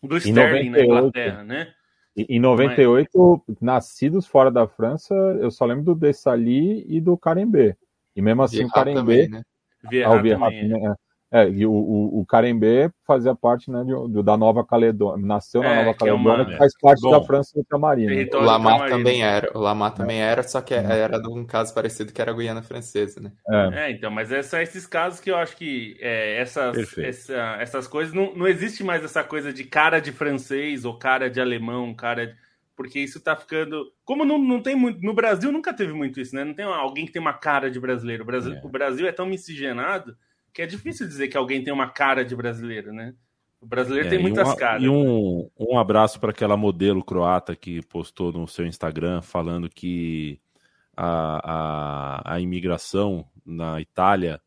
do 0.03 0.17
Sterling 0.17 0.69
na 0.69 0.83
Inglaterra, 0.83 1.43
né? 1.43 1.73
Em 2.15 2.39
98, 2.39 3.43
Mas... 3.47 3.57
nascidos 3.61 4.27
fora 4.27 4.51
da 4.51 4.67
França, 4.67 5.15
eu 5.39 5.49
só 5.49 5.63
lembro 5.65 5.85
do 5.85 5.95
Dessali 5.95 6.85
e 6.87 6.99
do 6.99 7.17
Carembê. 7.17 7.77
E 8.13 8.21
mesmo 8.21 8.43
assim, 8.43 8.65
o 8.65 8.69
Carembê. 8.69 9.29
Né? 9.29 9.41
Vieira 9.89 10.09
ah, 10.09 10.11
o 10.13 10.21
Vieira 10.21 10.39
também, 10.39 10.87
é. 10.87 10.95
É, 11.33 11.47
e 11.47 11.65
o, 11.65 11.71
o, 11.71 12.19
o 12.19 12.25
Carembê 12.25 12.91
fazia 13.07 13.33
parte 13.33 13.71
né, 13.71 13.85
de, 13.85 14.21
da 14.21 14.35
Nova 14.35 14.65
Caledônia, 14.65 15.25
nasceu 15.25 15.63
na 15.63 15.69
é, 15.69 15.85
Nova 15.85 15.97
Caledônia, 15.97 16.43
que, 16.43 16.51
é 16.51 16.53
uma... 16.55 16.57
faz 16.57 16.73
parte 16.77 17.01
Bom, 17.01 17.11
da 17.11 17.21
França 17.23 17.57
ultramarina. 17.57 18.11
O 18.33 18.41
Lamar 18.41 18.89
também 18.89 19.23
era, 19.23 19.49
o 19.57 19.61
Lamar 19.61 19.93
também 19.93 20.21
era, 20.21 20.43
só 20.43 20.59
que 20.59 20.73
era 20.73 21.21
de 21.21 21.29
um 21.29 21.45
caso 21.45 21.73
parecido 21.73 22.11
que 22.11 22.21
era 22.21 22.31
a 22.31 22.33
Guiana 22.33 22.61
Francesa, 22.61 23.21
né? 23.21 23.31
É, 23.47 23.85
é 23.85 23.91
então, 23.91 24.11
mas 24.11 24.29
é 24.29 24.43
só 24.43 24.59
esses 24.59 24.85
casos 24.85 25.21
que 25.21 25.31
eu 25.31 25.37
acho 25.37 25.55
que 25.55 25.95
é, 26.01 26.37
essas, 26.37 26.97
essa, 26.97 27.57
essas 27.61 27.87
coisas, 27.87 28.13
não, 28.13 28.35
não 28.35 28.45
existe 28.45 28.83
mais 28.83 29.01
essa 29.01 29.23
coisa 29.23 29.53
de 29.53 29.63
cara 29.63 30.01
de 30.01 30.11
francês 30.11 30.83
ou 30.83 30.99
cara 30.99 31.29
de 31.29 31.39
alemão, 31.39 31.93
cara 31.93 32.27
de 32.27 32.35
porque 32.75 32.99
isso 32.99 33.19
tá 33.21 33.35
ficando. 33.35 33.91
Como 34.03 34.25
não, 34.25 34.39
não 34.39 34.59
tem 34.59 34.75
muito. 34.75 34.99
No 35.01 35.13
Brasil 35.13 35.51
nunca 35.51 35.71
teve 35.71 35.93
muito 35.93 36.19
isso, 36.19 36.35
né? 36.35 36.43
Não 36.43 36.53
tem 36.53 36.65
alguém 36.65 37.05
que 37.05 37.11
tem 37.11 37.21
uma 37.21 37.33
cara 37.33 37.69
de 37.69 37.79
brasileiro. 37.79 38.23
O 38.23 38.25
Brasil, 38.25 38.53
é. 38.53 38.61
o 38.63 38.69
Brasil 38.69 39.07
é 39.07 39.11
tão 39.11 39.27
miscigenado 39.27 40.17
que 40.53 40.61
é 40.61 40.65
difícil 40.65 41.07
dizer 41.07 41.27
que 41.27 41.37
alguém 41.37 41.63
tem 41.63 41.73
uma 41.73 41.89
cara 41.89 42.23
de 42.25 42.35
brasileiro, 42.35 42.93
né? 42.93 43.13
O 43.61 43.65
brasileiro 43.65 44.07
é, 44.07 44.09
tem 44.09 44.19
muitas 44.19 44.49
um, 44.49 44.55
caras. 44.55 44.83
E 44.83 44.89
um, 44.89 45.49
um 45.59 45.77
abraço 45.77 46.19
para 46.19 46.31
aquela 46.31 46.57
modelo 46.57 47.03
croata 47.03 47.55
que 47.55 47.81
postou 47.85 48.31
no 48.31 48.47
seu 48.47 48.65
Instagram 48.65 49.21
falando 49.21 49.69
que 49.69 50.41
a, 50.97 51.51
a, 52.23 52.33
a 52.35 52.39
imigração 52.39 53.27
na 53.45 53.79
Itália 53.79 54.41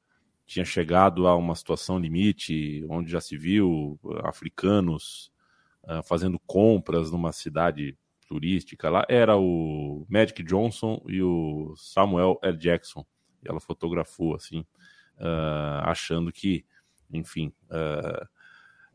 tinha 0.45 0.65
chegado 0.65 1.27
a 1.27 1.37
uma 1.37 1.55
situação 1.55 1.99
limite, 1.99 2.85
onde 2.89 3.11
já 3.11 3.21
se 3.21 3.37
viu 3.37 3.99
africanos 4.25 5.33
uh, 5.85 6.03
fazendo 6.03 6.39
compras 6.41 7.11
numa 7.11 7.33
cidade 7.33 7.97
turística 8.29 8.91
lá. 8.91 9.07
Era 9.09 9.37
o 9.37 10.05
Magic 10.09 10.43
Johnson 10.43 11.01
e 11.07 11.23
o 11.23 11.73
Samuel 11.77 12.39
L. 12.43 12.57
Jackson. 12.59 13.07
E 13.43 13.49
ela 13.49 13.61
fotografou 13.61 14.35
assim 14.35 14.67
uh, 15.19 15.83
achando 15.85 16.33
que, 16.33 16.65
enfim. 17.13 17.53
Uh, 17.71 18.27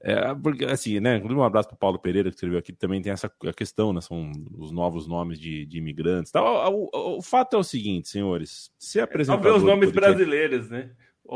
é, 0.02 0.34
porque, 0.34 0.64
assim, 0.66 1.00
né? 1.00 1.22
Um 1.24 1.44
abraço 1.44 1.68
para 1.68 1.78
Paulo 1.78 2.00
Pereira, 2.00 2.30
que 2.30 2.36
escreveu 2.36 2.60
aqui, 2.60 2.72
também 2.72 3.02
tem 3.02 3.12
essa 3.12 3.30
questão, 3.56 3.92
né? 3.92 4.00
São 4.00 4.32
os 4.58 4.72
novos 4.72 5.08
nomes 5.08 5.38
de, 5.38 5.66
de 5.66 5.78
imigrantes. 5.78 6.32
Tá, 6.32 6.42
o, 6.70 6.90
o, 6.94 7.18
o, 7.18 7.22
fato 7.22 7.56
é 7.56 7.60
o 7.60 7.64
seguinte, 7.64 8.08
senhores: 8.08 8.72
se 8.80 9.00
apresentar. 9.00 9.38
Só 9.38 9.44
ver 9.44 9.58
os 9.58 9.64
nomes 9.64 9.92
brasileiros, 9.92 10.70
né? 10.70 10.92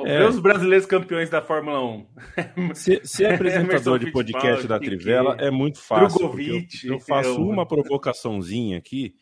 É. 0.06 0.26
Os 0.26 0.40
brasileiros 0.40 0.88
campeões 0.88 1.30
da 1.30 1.40
Fórmula 1.42 1.80
1. 1.86 2.74
Ser, 2.74 3.06
ser 3.06 3.34
apresentador 3.34 4.00
de 4.00 4.12
podcast 4.12 4.66
da 4.66 4.80
Trivela 4.80 5.38
é 5.40 5.52
muito 5.52 5.80
fácil. 5.80 6.34
Eu, 6.40 6.66
eu, 6.86 7.00
faço 7.00 7.40
uma 7.40 7.68
provocaçãozinha 7.68 8.78
aqui, 8.78 9.14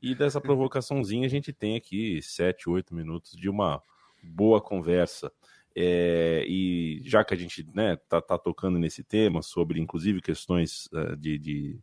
e 0.00 0.14
dessa 0.14 0.40
provocaçãozinha 0.40 1.26
a 1.26 1.30
gente 1.30 1.52
tem 1.52 1.76
aqui 1.76 2.20
sete, 2.22 2.70
oito 2.70 2.94
minutos 2.94 3.32
de 3.32 3.50
uma 3.50 3.82
boa 4.24 4.60
conversa. 4.60 5.32
É, 5.76 6.44
e 6.46 7.00
já 7.04 7.24
que 7.24 7.34
a 7.34 7.36
gente 7.36 7.66
né, 7.74 7.96
tá, 8.08 8.20
tá, 8.20 8.38
tocando 8.38 8.78
nesse 8.78 9.02
tema 9.02 9.42
sobre, 9.42 9.80
inclusive, 9.80 10.20
questões 10.20 10.86
uh, 10.92 11.16
de, 11.16 11.36
de, 11.36 11.80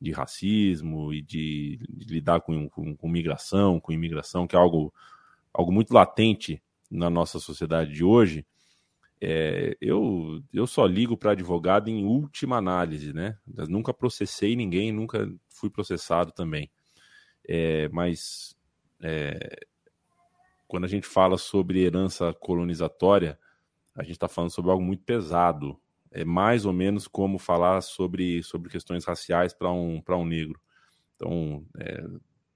de, 0.00 0.10
racismo 0.10 1.14
e 1.14 1.22
de, 1.22 1.78
de 1.88 2.12
lidar 2.12 2.40
com, 2.40 2.68
com, 2.68 2.96
com, 2.96 3.08
migração, 3.08 3.78
com 3.78 3.92
imigração, 3.92 4.46
que 4.46 4.56
é 4.56 4.58
algo, 4.58 4.92
algo 5.52 5.70
muito 5.70 5.94
latente 5.94 6.60
na 6.90 7.08
nossa 7.08 7.38
sociedade 7.38 7.92
de 7.92 8.02
hoje, 8.02 8.44
é, 9.20 9.76
eu, 9.80 10.42
eu 10.52 10.66
só 10.66 10.86
ligo 10.86 11.16
para 11.16 11.32
advogado 11.32 11.88
em 11.88 12.04
última 12.04 12.56
análise, 12.56 13.12
né? 13.12 13.36
Eu 13.56 13.66
nunca 13.66 13.92
processei 13.92 14.54
ninguém, 14.54 14.92
nunca 14.92 15.28
fui 15.48 15.68
processado 15.68 16.32
também. 16.32 16.70
É, 17.46 17.88
mas 17.88 18.56
é, 19.02 19.66
quando 20.68 20.84
a 20.84 20.88
gente 20.88 21.06
fala 21.06 21.38
sobre 21.38 21.82
herança 21.82 22.32
colonizatória, 22.34 23.38
a 23.96 24.02
gente 24.02 24.12
está 24.12 24.28
falando 24.28 24.50
sobre 24.50 24.70
algo 24.70 24.84
muito 24.84 25.02
pesado. 25.02 25.80
É 26.10 26.24
mais 26.24 26.64
ou 26.64 26.72
menos 26.72 27.08
como 27.08 27.38
falar 27.38 27.80
sobre, 27.80 28.42
sobre 28.42 28.70
questões 28.70 29.04
raciais 29.04 29.52
para 29.52 29.72
um, 29.72 30.02
um 30.08 30.24
negro. 30.24 30.60
Então, 31.16 31.64
é, 31.78 32.04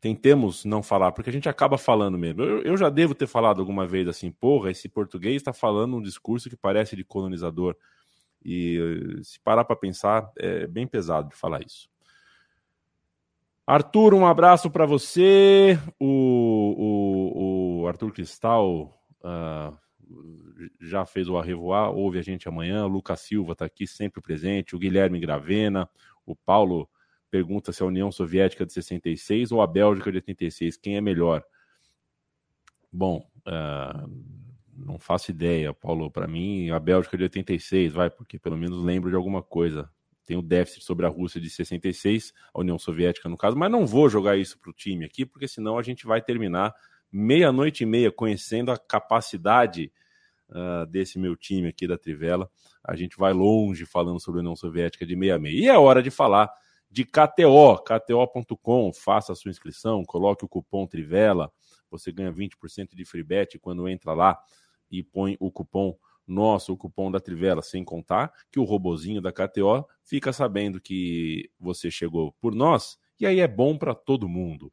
tentemos 0.01 0.65
não 0.65 0.83
falar, 0.83 1.13
porque 1.13 1.31
a 1.31 1.33
gente 1.33 1.49
acaba 1.49 1.77
falando 1.79 2.19
mesmo. 2.19 2.43
Eu, 2.43 2.63
eu 2.63 2.77
já 2.77 2.91
devo 2.91 3.15
ter 3.15 3.27
falado 3.27 3.61
alguma 3.61 3.87
vez 3.87 4.07
assim, 4.07 4.31
porra, 4.31 4.71
esse 4.71 4.89
português 4.89 5.37
está 5.37 5.53
falando 5.53 5.97
um 5.97 6.03
discurso 6.03 6.49
que 6.49 6.57
parece 6.57 6.95
de 6.95 7.05
colonizador. 7.05 7.77
E 8.45 9.21
se 9.23 9.41
parar 9.41 9.65
para 9.65 9.77
pensar, 9.77 10.31
é 10.37 10.67
bem 10.67 10.87
pesado 10.87 11.29
de 11.29 11.37
falar 11.37 11.63
isso. 11.65 11.92
Arthur, 13.67 14.15
um 14.15 14.27
abraço 14.27 14.71
para 14.71 14.85
você. 14.85 15.79
O, 15.99 16.07
o, 16.77 17.83
o, 17.83 17.87
Arthur 17.87 18.13
Cristal 18.13 18.93
uh, 19.21 19.79
já 20.81 21.07
fez 21.07 21.29
o 21.29 21.39
arrevoar, 21.39 21.91
ouve 21.91 22.19
a 22.19 22.23
gente 22.23 22.49
amanhã. 22.49 22.85
O 22.85 22.89
Lucas 22.89 23.21
Silva 23.21 23.53
está 23.53 23.65
aqui 23.65 23.87
sempre 23.87 24.21
presente. 24.21 24.75
O 24.75 24.79
Guilherme 24.79 25.21
Gravena. 25.21 25.89
O 26.27 26.35
Paulo 26.35 26.89
pergunta 27.31 27.73
se 27.73 27.83
a 27.83 27.87
União 27.87 28.11
Soviética 28.11 28.67
de 28.67 28.73
66 28.73 29.53
ou 29.53 29.63
a 29.63 29.67
Bélgica 29.67 30.11
de 30.11 30.19
86, 30.19 30.77
quem 30.77 30.97
é 30.97 31.01
melhor? 31.01 31.45
Bom, 32.93 33.25
uh, 33.47 34.43
não 34.77 34.99
faço 34.99 35.31
ideia, 35.31 35.73
Paulo. 35.73 36.11
Para 36.11 36.27
mim, 36.27 36.71
a 36.71 36.81
Bélgica 36.81 37.17
de 37.17 37.23
86, 37.23 37.93
vai, 37.93 38.11
porque 38.11 38.41
pelo 38.41 38.57
menos 38.57 38.83
lembro 38.83 39.09
de 39.09 39.17
alguma 39.17 39.43
coisa 39.43 39.89
tem 40.25 40.37
o 40.37 40.43
déficit 40.43 40.85
sobre 40.85 41.07
a 41.07 41.09
Rússia 41.09 41.41
de 41.41 41.51
66, 41.51 42.33
a 42.55 42.61
União 42.61 42.79
Soviética 42.79 43.29
no 43.29 43.37
caso, 43.37 43.57
mas 43.57 43.71
não 43.71 43.87
vou 43.87 44.09
jogar 44.09 44.37
isso 44.37 44.59
para 44.59 44.71
o 44.71 44.75
time 44.75 45.05
aqui, 45.05 45.27
porque 45.27 45.49
senão 45.49 45.79
a 45.79 45.83
gente 45.83 46.07
vai 46.07 46.23
terminar 46.23 46.75
meia-noite 47.11 47.83
e 47.83 47.87
meia 47.87 48.11
conhecendo 48.11 48.71
a 48.71 48.79
capacidade 48.79 49.93
uh, 50.49 50.87
desse 50.87 51.19
meu 51.19 51.37
time 51.37 51.69
aqui 51.69 51.87
da 51.87 51.99
Trivela. 51.99 52.51
A 52.83 52.97
gente 52.97 53.17
vai 53.19 53.33
longe 53.33 53.85
falando 53.85 54.21
sobre 54.21 54.39
a 54.39 54.43
União 54.43 54.57
Soviética 54.57 55.05
de 55.05 55.15
meia-meia. 55.15 55.55
E 55.55 55.69
é 55.69 55.77
hora 55.77 56.03
de 56.03 56.11
falar 56.11 56.51
de 56.91 57.05
KTO, 57.05 57.79
KTO.com, 57.79 58.93
faça 58.93 59.33
a 59.33 59.35
sua 59.35 59.51
inscrição, 59.51 60.05
coloque 60.05 60.45
o 60.45 60.49
cupom 60.49 60.87
Trivela, 60.87 61.51
você 61.91 62.13
ganha 62.13 62.33
20% 62.33 62.95
de 62.95 63.05
free 63.05 63.23
bet 63.23 63.59
quando 63.59 63.89
entra 63.89 64.13
lá 64.13 64.39
e 64.91 65.03
põe 65.03 65.37
o 65.41 65.51
cupom 65.51 65.97
nosso, 66.27 66.73
o 66.73 66.77
cupom 66.77 67.11
da 67.11 67.21
Trivela, 67.21 67.63
sem 67.63 67.85
contar 67.85 68.33
que 68.51 68.61
o 68.61 68.65
robozinho 68.65 69.21
da 69.21 69.33
KTO 69.33 69.87
fica 70.05 70.33
sabendo 70.33 70.81
que 70.81 71.51
você 71.59 71.91
chegou 71.91 72.33
por 72.41 72.55
nós, 72.55 72.99
e 73.19 73.27
aí 73.27 73.41
é 73.41 73.49
bom 73.49 73.77
para 73.77 73.95
todo 73.95 74.29
mundo. 74.29 74.71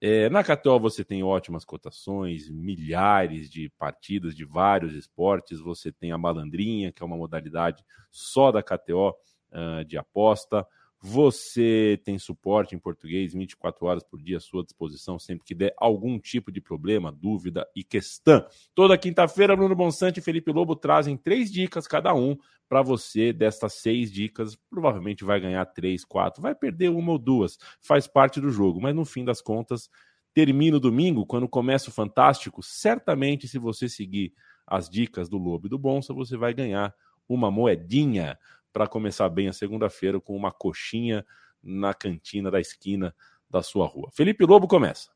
É, 0.00 0.30
na 0.30 0.44
KTO 0.44 0.78
você 0.78 1.04
tem 1.04 1.24
ótimas 1.24 1.64
cotações, 1.64 2.48
milhares 2.48 3.50
de 3.50 3.68
partidas 3.70 4.36
de 4.36 4.44
vários 4.44 4.94
esportes. 4.94 5.58
Você 5.58 5.90
tem 5.90 6.12
a 6.12 6.18
malandrinha, 6.18 6.92
que 6.92 7.02
é 7.02 7.06
uma 7.06 7.16
modalidade 7.16 7.84
só 8.10 8.52
da 8.52 8.62
KTO 8.62 9.10
uh, 9.10 9.84
de 9.84 9.98
aposta. 9.98 10.64
Você 11.00 12.00
tem 12.04 12.18
suporte 12.18 12.74
em 12.74 12.78
português 12.78 13.32
24 13.32 13.86
horas 13.86 14.02
por 14.02 14.20
dia 14.20 14.38
à 14.38 14.40
sua 14.40 14.64
disposição, 14.64 15.16
sempre 15.16 15.44
que 15.44 15.54
der 15.54 15.72
algum 15.78 16.18
tipo 16.18 16.50
de 16.50 16.60
problema, 16.60 17.12
dúvida 17.12 17.68
e 17.74 17.84
questão. 17.84 18.44
Toda 18.74 18.98
quinta-feira, 18.98 19.56
Bruno 19.56 19.76
Bonsante 19.76 20.18
e 20.18 20.22
Felipe 20.22 20.50
Lobo 20.50 20.74
trazem 20.74 21.16
três 21.16 21.52
dicas 21.52 21.86
cada 21.86 22.12
um 22.12 22.36
para 22.68 22.82
você. 22.82 23.32
Destas 23.32 23.74
seis 23.74 24.10
dicas, 24.10 24.56
provavelmente 24.68 25.24
vai 25.24 25.38
ganhar 25.38 25.64
três, 25.66 26.04
quatro, 26.04 26.42
vai 26.42 26.54
perder 26.54 26.88
uma 26.90 27.12
ou 27.12 27.18
duas, 27.18 27.58
faz 27.80 28.08
parte 28.08 28.40
do 28.40 28.50
jogo, 28.50 28.80
mas 28.80 28.94
no 28.94 29.04
fim 29.04 29.24
das 29.24 29.40
contas, 29.40 29.88
termina 30.34 30.76
o 30.76 30.80
domingo, 30.80 31.24
quando 31.24 31.48
começa 31.48 31.90
o 31.90 31.92
Fantástico. 31.92 32.60
Certamente, 32.60 33.46
se 33.46 33.58
você 33.58 33.88
seguir 33.88 34.32
as 34.66 34.88
dicas 34.88 35.28
do 35.28 35.38
Lobo 35.38 35.66
e 35.66 35.70
do 35.70 35.78
Bonsa, 35.78 36.12
você 36.12 36.36
vai 36.36 36.52
ganhar 36.52 36.92
uma 37.28 37.50
moedinha 37.50 38.38
para 38.72 38.86
começar 38.86 39.28
bem 39.28 39.48
a 39.48 39.52
segunda-feira 39.52 40.20
com 40.20 40.36
uma 40.36 40.52
coxinha 40.52 41.24
na 41.62 41.92
cantina 41.94 42.50
da 42.50 42.60
esquina 42.60 43.14
da 43.48 43.62
sua 43.62 43.86
rua. 43.86 44.10
Felipe 44.12 44.44
Lobo 44.44 44.68
começa. 44.68 45.10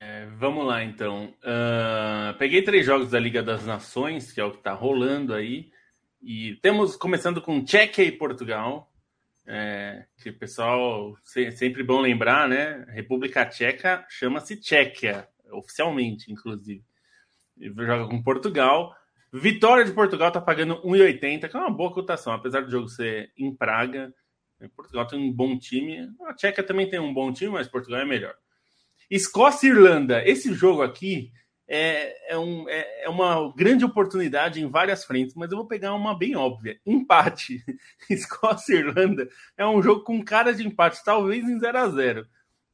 É, 0.00 0.26
vamos 0.36 0.64
lá, 0.64 0.82
então. 0.84 1.34
Uh, 1.42 2.36
peguei 2.38 2.62
três 2.62 2.86
jogos 2.86 3.10
da 3.10 3.18
Liga 3.18 3.42
das 3.42 3.66
Nações, 3.66 4.32
que 4.32 4.40
é 4.40 4.44
o 4.44 4.52
que 4.52 4.58
está 4.58 4.72
rolando 4.72 5.34
aí. 5.34 5.70
E 6.22 6.56
temos, 6.56 6.96
começando 6.96 7.42
com 7.42 7.64
Tchequia 7.64 8.04
e 8.04 8.12
Portugal. 8.12 8.92
É, 9.50 10.04
que 10.22 10.30
pessoal 10.30 11.16
sempre 11.24 11.82
bom 11.82 12.00
lembrar, 12.00 12.46
né? 12.48 12.84
República 12.90 13.46
Tcheca 13.46 14.04
chama-se 14.10 14.56
Tchequia, 14.56 15.26
oficialmente, 15.50 16.30
inclusive. 16.30 16.84
E 17.56 17.68
joga 17.68 18.06
com 18.06 18.22
Portugal. 18.22 18.94
Vitória 19.32 19.84
de 19.84 19.92
Portugal 19.92 20.28
está 20.28 20.40
pagando 20.40 20.80
1,80, 20.82 21.48
que 21.48 21.56
é 21.56 21.60
uma 21.60 21.70
boa 21.70 21.92
cotação, 21.92 22.32
apesar 22.32 22.62
do 22.62 22.70
jogo 22.70 22.88
ser 22.88 23.30
em 23.36 23.54
Praga. 23.54 24.12
Portugal 24.74 25.06
tem 25.06 25.18
um 25.18 25.32
bom 25.32 25.58
time. 25.58 26.10
A 26.26 26.34
Tcheca 26.34 26.62
também 26.62 26.88
tem 26.88 26.98
um 26.98 27.12
bom 27.12 27.32
time, 27.32 27.52
mas 27.52 27.68
Portugal 27.68 28.00
é 28.00 28.04
melhor. 28.04 28.34
Escócia 29.10 29.68
e 29.68 29.70
Irlanda. 29.70 30.26
Esse 30.26 30.52
jogo 30.52 30.82
aqui 30.82 31.30
é, 31.68 32.32
é, 32.32 32.38
um, 32.38 32.68
é, 32.68 33.04
é, 33.04 33.08
uma 33.08 33.52
grande 33.54 33.84
oportunidade 33.84 34.60
em 34.60 34.70
várias 34.70 35.04
frentes, 35.04 35.34
mas 35.34 35.50
eu 35.50 35.58
vou 35.58 35.66
pegar 35.66 35.94
uma 35.94 36.16
bem 36.16 36.34
óbvia: 36.34 36.80
empate. 36.84 37.62
Escócia 38.08 38.74
e 38.74 38.78
Irlanda 38.78 39.28
é 39.56 39.66
um 39.66 39.82
jogo 39.82 40.02
com 40.02 40.24
cara 40.24 40.54
de 40.54 40.66
empate, 40.66 41.04
talvez 41.04 41.44
em 41.44 41.58
0 41.58 41.78
a 41.78 41.88
0 41.88 42.26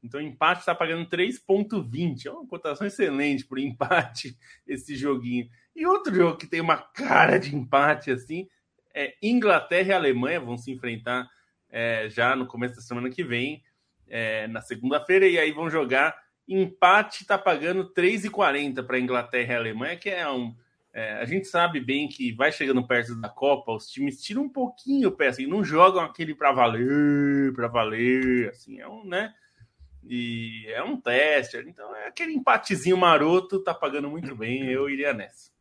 Então, 0.03 0.21
empate 0.21 0.61
está 0.61 0.75
pagando 0.75 1.09
3,20. 1.09 2.27
É 2.27 2.31
uma 2.31 2.47
cotação 2.47 2.87
excelente 2.87 3.45
por 3.45 3.59
empate 3.59 4.37
esse 4.67 4.95
joguinho. 4.97 5.49
E 5.75 5.87
outro 5.87 6.15
jogo 6.15 6.39
que 6.39 6.47
tem 6.47 6.61
uma 6.61 6.77
cara 6.77 7.39
de 7.39 7.55
empate 7.55 8.11
assim 8.11 8.49
é 8.95 9.15
Inglaterra 9.21 9.89
e 9.89 9.93
Alemanha 9.93 10.41
vão 10.41 10.57
se 10.57 10.71
enfrentar 10.71 11.29
é, 11.69 12.09
já 12.09 12.37
no 12.37 12.47
começo 12.47 12.77
da 12.77 12.81
semana 12.81 13.11
que 13.11 13.25
vem, 13.25 13.61
é, 14.07 14.47
na 14.47 14.61
segunda-feira, 14.61 15.27
e 15.27 15.37
aí 15.37 15.51
vão 15.51 15.69
jogar. 15.69 16.17
Empate 16.47 17.23
está 17.23 17.37
pagando 17.37 17.93
3,40 17.93 18.87
para 18.87 19.01
Inglaterra 19.01 19.55
e 19.55 19.57
Alemanha, 19.57 19.97
que 19.97 20.09
é 20.09 20.31
um. 20.31 20.55
É, 20.93 21.15
a 21.15 21.25
gente 21.25 21.49
sabe 21.49 21.81
bem 21.81 22.07
que 22.07 22.33
vai 22.33 22.53
chegando 22.53 22.87
perto 22.87 23.21
da 23.21 23.29
Copa, 23.29 23.73
os 23.73 23.89
times 23.89 24.23
tiram 24.23 24.43
um 24.43 24.49
pouquinho 24.49 25.09
o 25.09 25.13
pé, 25.13 25.27
assim, 25.27 25.45
não 25.45 25.65
jogam 25.65 26.05
aquele 26.05 26.37
para 26.37 26.53
valer, 26.53 27.53
para 27.53 27.67
valer, 27.67 28.51
assim, 28.51 28.79
é 28.79 28.87
um, 28.87 29.05
né? 29.05 29.35
E 30.05 30.67
é 30.69 30.85
um 30.85 31.01
teste, 31.01 31.57
então 31.67 31.97
é 31.97 32.07
aquele 32.07 32.35
empatezinho 32.35 32.97
maroto, 32.97 33.65
tá 33.65 33.75
pagando 33.75 34.09
muito 34.09 34.37
bem, 34.37 34.71
eu 34.71 34.89
iria 34.89 35.13
nessa. 35.13 35.54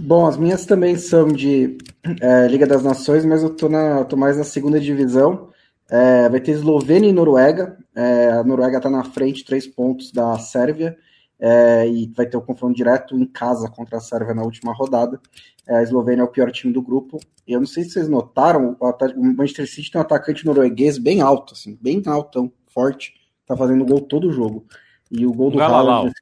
Bom, 0.00 0.26
as 0.26 0.38
minhas 0.38 0.64
também 0.64 0.96
são 0.96 1.28
de 1.28 1.76
é, 2.20 2.48
Liga 2.48 2.66
das 2.66 2.82
Nações, 2.82 3.26
mas 3.26 3.42
eu 3.42 3.54
tô, 3.54 3.68
na, 3.68 4.04
tô 4.04 4.16
mais 4.16 4.38
na 4.38 4.44
segunda 4.44 4.80
divisão. 4.80 5.50
É, 5.90 6.30
vai 6.30 6.40
ter 6.40 6.52
Eslovênia 6.52 7.10
e 7.10 7.12
Noruega. 7.12 7.76
É, 7.94 8.30
a 8.30 8.42
Noruega 8.42 8.78
está 8.78 8.88
na 8.88 9.04
frente, 9.04 9.44
três 9.44 9.66
pontos 9.66 10.10
da 10.10 10.38
Sérvia. 10.38 10.96
É, 11.38 11.86
e 11.86 12.10
vai 12.16 12.24
ter 12.24 12.38
o 12.38 12.40
um 12.40 12.44
confronto 12.44 12.74
direto 12.74 13.16
em 13.18 13.26
casa 13.26 13.68
contra 13.68 13.98
a 13.98 14.00
Sérvia 14.00 14.34
na 14.34 14.42
última 14.42 14.72
rodada. 14.72 15.20
É, 15.68 15.76
a 15.76 15.82
Eslovênia 15.82 16.22
é 16.22 16.24
o 16.24 16.28
pior 16.28 16.50
time 16.50 16.72
do 16.72 16.80
grupo. 16.80 17.18
Eu 17.46 17.60
não 17.60 17.66
sei 17.66 17.84
se 17.84 17.90
vocês 17.90 18.08
notaram, 18.08 18.76
o 18.80 19.22
Manchester 19.22 19.68
City 19.68 19.90
tem 19.90 20.00
um 20.00 20.02
atacante 20.02 20.46
norueguês 20.46 20.96
bem 20.96 21.20
alto, 21.20 21.52
assim, 21.52 21.78
bem 21.82 22.02
altão, 22.06 22.50
forte. 22.68 23.12
Tá 23.44 23.54
fazendo 23.54 23.84
gol 23.84 24.00
todo 24.00 24.28
o 24.28 24.32
jogo. 24.32 24.64
E 25.10 25.26
o 25.26 25.32
gol 25.34 25.50
do 25.50 25.60
Haaland 25.60 26.12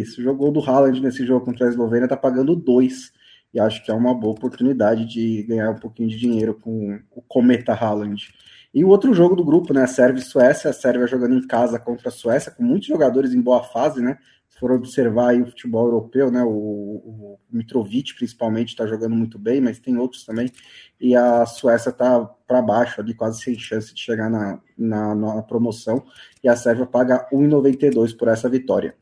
isso, 0.00 0.22
jogou 0.22 0.50
do 0.52 0.60
Haaland 0.60 1.00
nesse 1.00 1.24
jogo 1.26 1.44
contra 1.44 1.66
a 1.66 1.70
Eslovênia, 1.70 2.08
tá 2.08 2.16
pagando 2.16 2.54
dois. 2.54 3.12
E 3.52 3.60
acho 3.60 3.82
que 3.84 3.90
é 3.90 3.94
uma 3.94 4.14
boa 4.14 4.34
oportunidade 4.34 5.06
de 5.06 5.42
ganhar 5.44 5.70
um 5.70 5.78
pouquinho 5.78 6.08
de 6.08 6.18
dinheiro 6.18 6.54
com 6.54 7.00
o 7.10 7.22
Cometa 7.22 7.72
Haaland. 7.72 8.28
E 8.76 8.84
o 8.84 8.88
outro 8.88 9.14
jogo 9.14 9.34
do 9.34 9.42
grupo, 9.42 9.72
né? 9.72 9.86
Sérvia 9.86 10.20
e 10.20 10.22
Suécia. 10.22 10.68
A 10.68 10.72
Sérvia 10.74 11.06
jogando 11.06 11.34
em 11.34 11.46
casa 11.46 11.78
contra 11.78 12.10
a 12.10 12.12
Suécia, 12.12 12.52
com 12.52 12.62
muitos 12.62 12.86
jogadores 12.86 13.32
em 13.32 13.40
boa 13.40 13.62
fase, 13.62 14.02
né? 14.02 14.18
Se 14.50 14.58
for 14.58 14.70
observar 14.70 15.30
aí 15.30 15.40
o 15.40 15.46
futebol 15.46 15.86
europeu, 15.86 16.30
né? 16.30 16.42
O, 16.44 16.50
o 16.50 17.38
Mitrovic, 17.50 18.14
principalmente, 18.14 18.68
está 18.68 18.86
jogando 18.86 19.16
muito 19.16 19.38
bem, 19.38 19.62
mas 19.62 19.78
tem 19.78 19.96
outros 19.96 20.26
também. 20.26 20.52
E 21.00 21.16
a 21.16 21.46
Suécia 21.46 21.88
está 21.88 22.22
para 22.46 22.60
baixo 22.60 23.00
ali, 23.00 23.14
quase 23.14 23.40
sem 23.40 23.58
chance 23.58 23.94
de 23.94 24.00
chegar 24.02 24.28
na, 24.28 24.60
na, 24.76 25.14
na 25.14 25.42
promoção. 25.42 26.04
E 26.44 26.48
a 26.48 26.54
Sérvia 26.54 26.84
paga 26.84 27.26
1,92 27.32 28.14
por 28.14 28.28
essa 28.28 28.46
vitória. 28.46 28.94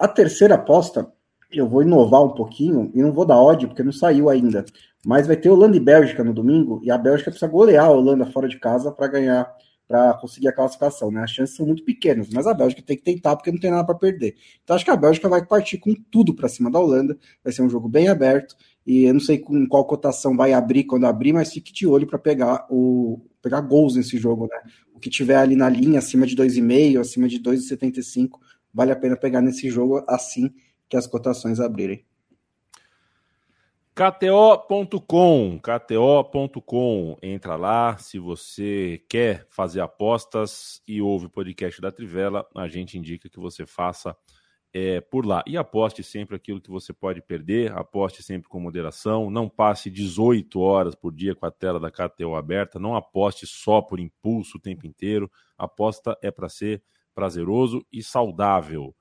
A 0.00 0.08
terceira 0.08 0.54
aposta, 0.54 1.12
eu 1.52 1.68
vou 1.68 1.82
inovar 1.82 2.24
um 2.24 2.30
pouquinho 2.30 2.90
e 2.94 3.02
não 3.02 3.12
vou 3.12 3.26
dar 3.26 3.36
ódio 3.36 3.68
porque 3.68 3.82
não 3.82 3.92
saiu 3.92 4.30
ainda. 4.30 4.64
Mas 5.04 5.26
vai 5.26 5.36
ter 5.36 5.50
Holanda 5.50 5.76
e 5.76 5.80
Bélgica 5.80 6.24
no 6.24 6.32
domingo 6.32 6.80
e 6.82 6.90
a 6.90 6.96
Bélgica 6.96 7.30
precisa 7.30 7.52
golear 7.52 7.84
a 7.84 7.90
Holanda 7.90 8.24
fora 8.24 8.48
de 8.48 8.58
casa 8.58 8.90
para 8.90 9.08
ganhar, 9.08 9.54
para 9.86 10.14
conseguir 10.14 10.48
a 10.48 10.54
classificação. 10.54 11.10
Né? 11.10 11.22
As 11.22 11.30
chances 11.30 11.54
são 11.54 11.66
muito 11.66 11.84
pequenas, 11.84 12.30
mas 12.32 12.46
a 12.46 12.54
Bélgica 12.54 12.80
tem 12.80 12.96
que 12.96 13.02
tentar 13.02 13.36
porque 13.36 13.52
não 13.52 13.60
tem 13.60 13.70
nada 13.70 13.84
para 13.84 13.94
perder. 13.94 14.36
Então 14.64 14.74
acho 14.74 14.86
que 14.86 14.90
a 14.90 14.96
Bélgica 14.96 15.28
vai 15.28 15.44
partir 15.44 15.76
com 15.76 15.94
tudo 16.10 16.34
para 16.34 16.48
cima 16.48 16.70
da 16.70 16.80
Holanda. 16.80 17.18
Vai 17.44 17.52
ser 17.52 17.60
um 17.60 17.68
jogo 17.68 17.86
bem 17.86 18.08
aberto 18.08 18.56
e 18.86 19.04
eu 19.04 19.12
não 19.12 19.20
sei 19.20 19.36
com 19.36 19.68
qual 19.68 19.84
cotação 19.84 20.34
vai 20.34 20.54
abrir 20.54 20.84
quando 20.84 21.04
abrir, 21.04 21.34
mas 21.34 21.52
fique 21.52 21.74
de 21.74 21.86
olho 21.86 22.06
para 22.06 22.18
pegar 22.18 22.66
o 22.70 23.20
pegar 23.42 23.60
gols 23.60 23.96
nesse 23.96 24.16
jogo, 24.16 24.46
né? 24.46 24.60
que 25.00 25.10
tiver 25.10 25.36
ali 25.36 25.56
na 25.56 25.68
linha, 25.68 25.98
acima 25.98 26.26
de 26.26 26.36
2,5, 26.36 27.00
acima 27.00 27.26
de 27.26 27.40
2,75, 27.40 28.38
vale 28.72 28.92
a 28.92 28.96
pena 28.96 29.16
pegar 29.16 29.40
nesse 29.40 29.70
jogo 29.70 30.04
assim 30.08 30.52
que 30.88 30.96
as 30.96 31.06
cotações 31.06 31.60
abrirem. 31.60 32.04
KTO.com, 33.94 35.58
KTO.com, 35.58 37.18
entra 37.22 37.56
lá. 37.56 37.98
Se 37.98 38.18
você 38.18 39.02
quer 39.08 39.46
fazer 39.50 39.80
apostas 39.80 40.80
e 40.88 41.02
ouve 41.02 41.26
o 41.26 41.30
podcast 41.30 41.80
da 41.80 41.92
Trivela, 41.92 42.46
a 42.56 42.66
gente 42.66 42.96
indica 42.96 43.28
que 43.28 43.38
você 43.38 43.66
faça 43.66 44.16
é, 44.72 45.00
por 45.00 45.26
lá. 45.26 45.42
E 45.46 45.56
aposte 45.56 46.02
sempre 46.02 46.36
aquilo 46.36 46.60
que 46.60 46.70
você 46.70 46.92
pode 46.92 47.20
perder, 47.20 47.72
aposte 47.72 48.22
sempre 48.22 48.48
com 48.48 48.60
moderação, 48.60 49.30
não 49.30 49.48
passe 49.48 49.90
18 49.90 50.58
horas 50.60 50.94
por 50.94 51.12
dia 51.12 51.34
com 51.34 51.44
a 51.44 51.50
tela 51.50 51.78
da 51.78 51.90
KTO 51.90 52.34
aberta, 52.36 52.78
não 52.78 52.96
aposte 52.96 53.46
só 53.46 53.82
por 53.82 54.00
impulso 54.00 54.56
o 54.56 54.60
tempo 54.60 54.86
inteiro. 54.86 55.30
Aposta 55.58 56.16
é 56.22 56.30
para 56.30 56.48
ser 56.48 56.82
prazeroso 57.14 57.84
e 57.92 58.02
saudável 58.02 58.94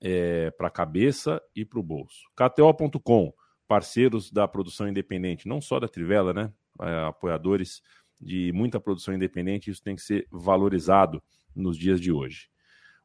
é, 0.00 0.50
para 0.52 0.68
a 0.68 0.70
cabeça 0.70 1.42
e 1.54 1.64
para 1.64 1.78
o 1.78 1.82
bolso. 1.82 2.20
KTO.com 2.36 3.32
parceiros 3.68 4.32
da 4.32 4.48
produção 4.48 4.88
independente, 4.88 5.46
não 5.46 5.60
só 5.60 5.78
da 5.78 5.86
Trivela, 5.86 6.32
né? 6.32 6.52
É, 6.80 7.04
apoiadores 7.04 7.82
de 8.20 8.52
muita 8.52 8.80
produção 8.80 9.14
independente, 9.14 9.70
isso 9.70 9.82
tem 9.82 9.94
que 9.94 10.02
ser 10.02 10.26
valorizado 10.30 11.22
nos 11.54 11.76
dias 11.76 12.00
de 12.00 12.12
hoje. 12.12 12.48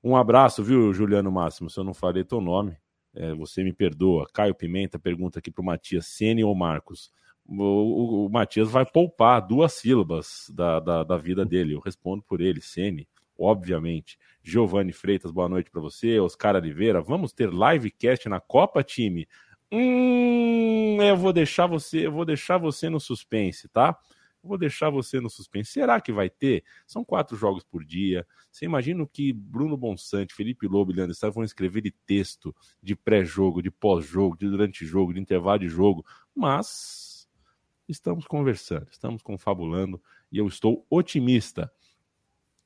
Um 0.04 0.16
abraço, 0.16 0.64
viu, 0.64 0.94
Juliano 0.94 1.32
Máximo? 1.32 1.70
Se 1.70 1.80
eu 1.80 1.84
não 1.84 1.94
falei 1.94 2.24
teu 2.24 2.42
nome, 2.42 2.78
é, 3.16 3.34
você 3.34 3.64
me 3.64 3.74
perdoa. 3.74 4.28
Caio 4.34 4.54
Pimenta 4.54 5.00
pergunta 5.00 5.40
aqui 5.40 5.50
para 5.50 5.62
o 5.62 5.66
Matias, 5.66 6.08
Sene 6.08 6.44
ou 6.44 6.54
Marcos? 6.54 7.12
O, 7.48 7.64
o, 7.64 8.26
o, 8.26 8.30
Matias 8.30 8.70
vai 8.70 8.86
poupar 8.86 9.40
duas 9.40 9.74
sílabas 9.74 10.52
da, 10.54 10.80
da, 10.80 11.04
da, 11.04 11.18
vida 11.18 11.46
dele. 11.46 11.74
Eu 11.74 11.80
respondo 11.80 12.24
por 12.24 12.42
ele, 12.42 12.60
Sene, 12.60 13.08
obviamente. 13.38 14.18
Giovanni 14.44 14.94
Freitas, 14.94 15.32
boa 15.32 15.50
noite 15.50 15.70
para 15.70 15.82
você. 15.82 16.20
Oscar 16.20 16.56
Oliveira, 16.56 17.02
vamos 17.02 17.32
ter 17.32 17.50
livecast 17.52 18.30
na 18.30 18.40
Copa, 18.40 18.84
time? 18.84 19.28
Hum, 19.72 21.02
eu 21.02 21.18
vou 21.18 21.34
deixar 21.34 21.68
você, 21.68 22.06
eu 22.06 22.12
vou 22.12 22.26
deixar 22.26 22.58
você 22.58 22.90
no 22.90 23.00
suspense, 23.00 23.68
tá? 23.68 23.98
Eu 24.44 24.50
vou 24.50 24.58
deixar 24.58 24.92
você 24.92 25.20
no 25.20 25.30
suspense. 25.30 25.72
Será 25.72 26.00
que 26.00 26.12
vai 26.12 26.30
ter? 26.30 26.64
São 26.86 27.04
quatro 27.04 27.36
jogos 27.36 27.64
por 27.64 27.84
dia. 27.84 28.26
Você 28.52 28.66
imagina 28.66 29.06
que 29.12 29.34
Bruno 29.34 29.76
Bonsante, 29.76 30.36
Felipe 30.36 30.68
Lobo 30.68 30.92
e 30.92 30.96
Leandro 30.96 31.16
Sá 31.16 31.30
vão 31.30 31.44
escrever 31.44 31.82
de 31.82 31.92
texto 31.92 32.56
de 32.82 32.96
pré-jogo, 32.96 33.62
de 33.62 33.72
pós-jogo, 33.72 34.38
de 34.38 34.48
durante-jogo, 34.48 35.14
de 35.14 35.20
intervalo 35.20 35.60
de 35.60 35.68
jogo. 35.68 36.06
Mas 36.34 37.28
estamos 37.90 38.26
conversando, 38.26 38.88
estamos 38.92 39.22
confabulando 39.22 40.02
e 40.32 40.38
eu 40.38 40.48
estou 40.48 40.86
otimista 40.90 41.72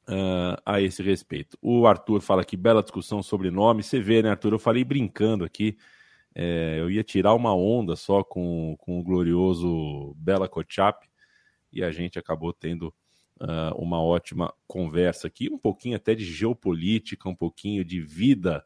uh, 0.10 0.62
a 0.66 0.82
esse 0.82 1.02
respeito. 1.02 1.58
O 1.62 1.88
Arthur 1.88 2.22
fala 2.22 2.44
que 2.44 2.58
bela 2.58 2.84
discussão 2.84 3.24
sobre 3.24 3.50
nome. 3.50 3.84
Você 3.84 4.02
vê, 4.02 4.22
né, 4.22 4.32
Arthur? 4.32 4.54
Eu 4.54 4.60
falei 4.60 4.84
brincando 4.84 5.46
aqui 5.46 5.78
é, 6.36 6.78
eu 6.80 6.90
ia 6.90 7.04
tirar 7.04 7.34
uma 7.34 7.56
onda 7.56 7.96
só 7.96 8.24
com, 8.24 8.76
com 8.80 9.00
o 9.00 9.04
glorioso 9.04 10.14
Bela 10.16 10.48
Kochap 10.48 11.08
e 11.72 11.84
a 11.84 11.92
gente 11.92 12.20
acabou 12.20 12.54
tendo 12.54 12.94
uh, 13.42 13.76
uma 13.76 14.02
ótima 14.02 14.54
conversa 14.68 15.28
aqui, 15.28 15.50
um 15.52 15.58
pouquinho 15.58 15.96
até 15.96 16.16
de 16.16 16.24
geopolítica, 16.24 17.28
um 17.28 17.36
pouquinho 17.36 17.84
de 17.84 18.00
vida 18.00 18.64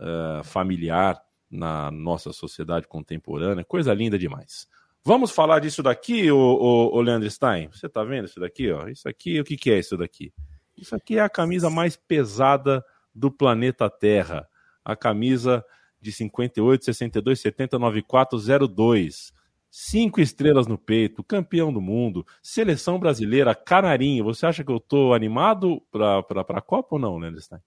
uh, 0.00 0.42
familiar 0.44 1.20
na 1.50 1.90
nossa 1.90 2.32
sociedade 2.32 2.88
contemporânea, 2.88 3.64
coisa 3.64 3.92
linda 3.92 4.18
demais. 4.18 4.66
Vamos 5.04 5.30
falar 5.30 5.58
disso 5.58 5.82
daqui, 5.82 6.30
o, 6.30 7.00
Leandro 7.00 7.28
Stein? 7.30 7.68
Você 7.68 7.86
está 7.86 8.04
vendo 8.04 8.26
isso 8.26 8.38
daqui? 8.38 8.70
Ó? 8.70 8.88
Isso 8.88 9.08
aqui, 9.08 9.40
o 9.40 9.44
que, 9.44 9.56
que 9.56 9.70
é 9.70 9.78
isso 9.78 9.96
daqui? 9.96 10.32
Isso 10.76 10.94
aqui 10.94 11.18
é 11.18 11.20
a 11.20 11.28
camisa 11.28 11.68
mais 11.68 11.96
pesada 11.96 12.84
do 13.14 13.30
planeta 13.30 13.88
Terra. 13.90 14.48
A 14.84 14.96
camisa 14.96 15.64
de 16.00 16.10
58, 16.12 16.84
62, 16.84 17.40
70, 17.40 17.78
94, 17.78 18.38
02. 18.68 19.32
Cinco 19.70 20.20
estrelas 20.20 20.66
no 20.66 20.76
peito, 20.76 21.24
campeão 21.24 21.72
do 21.72 21.80
mundo, 21.80 22.26
seleção 22.42 22.98
brasileira, 22.98 23.54
canarinho. 23.54 24.24
Você 24.24 24.44
acha 24.44 24.62
que 24.62 24.70
eu 24.70 24.78
tô 24.78 25.14
animado 25.14 25.80
para 25.90 26.18
a 26.18 26.60
Copa 26.60 26.96
ou 26.96 26.98
não, 26.98 27.16
Leandro 27.16 27.40
Stein? 27.40 27.60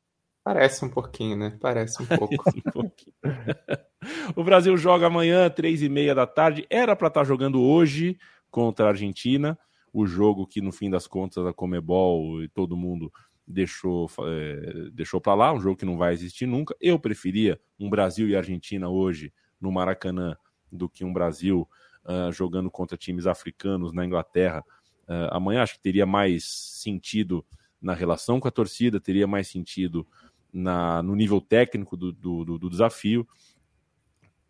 Parece 0.43 0.85
um 0.85 0.89
pouquinho, 0.89 1.35
né? 1.35 1.57
Parece 1.59 2.03
um 2.03 2.05
pouco. 2.05 2.35
um 2.67 2.71
pouquinho. 2.71 3.15
o 4.35 4.43
Brasil 4.43 4.77
joga 4.77 5.07
amanhã, 5.07 5.49
três 5.49 5.81
e 5.81 5.89
meia 5.89 6.13
da 6.13 6.27
tarde. 6.27 6.67
Era 6.69 6.95
para 6.95 7.07
estar 7.07 7.21
tá 7.21 7.25
jogando 7.25 7.59
hoje 7.59 8.19
contra 8.51 8.85
a 8.85 8.89
Argentina. 8.89 9.57
O 9.97 10.05
jogo 10.05 10.45
que, 10.45 10.59
no 10.59 10.73
fim 10.73 10.89
das 10.89 11.07
contas, 11.07 11.45
a 11.45 11.53
Comebol 11.53 12.43
e 12.43 12.49
todo 12.49 12.75
mundo 12.75 13.09
deixou, 13.47 14.11
é, 14.27 14.89
deixou 14.91 15.21
para 15.21 15.33
lá, 15.33 15.53
um 15.53 15.59
jogo 15.61 15.77
que 15.77 15.85
não 15.85 15.95
vai 15.97 16.13
existir 16.13 16.45
nunca. 16.45 16.75
Eu 16.81 16.99
preferia 16.99 17.57
um 17.79 17.89
Brasil 17.89 18.27
e 18.27 18.35
Argentina 18.35 18.89
hoje 18.89 19.31
no 19.57 19.71
Maracanã 19.71 20.35
do 20.69 20.89
que 20.89 21.05
um 21.05 21.13
Brasil 21.13 21.65
uh, 22.03 22.29
jogando 22.33 22.69
contra 22.69 22.97
times 22.97 23.25
africanos 23.25 23.93
na 23.93 24.03
Inglaterra. 24.05 24.65
Uh, 25.07 25.31
amanhã 25.31 25.63
acho 25.63 25.75
que 25.75 25.83
teria 25.83 26.05
mais 26.05 26.43
sentido 26.43 27.45
na 27.81 27.93
relação 27.93 28.37
com 28.37 28.49
a 28.49 28.51
torcida, 28.51 28.99
teria 28.99 29.25
mais 29.25 29.47
sentido 29.47 30.05
na, 30.51 31.01
no 31.01 31.15
nível 31.15 31.39
técnico 31.39 31.95
do, 31.95 32.11
do, 32.11 32.57
do 32.57 32.69
desafio. 32.69 33.25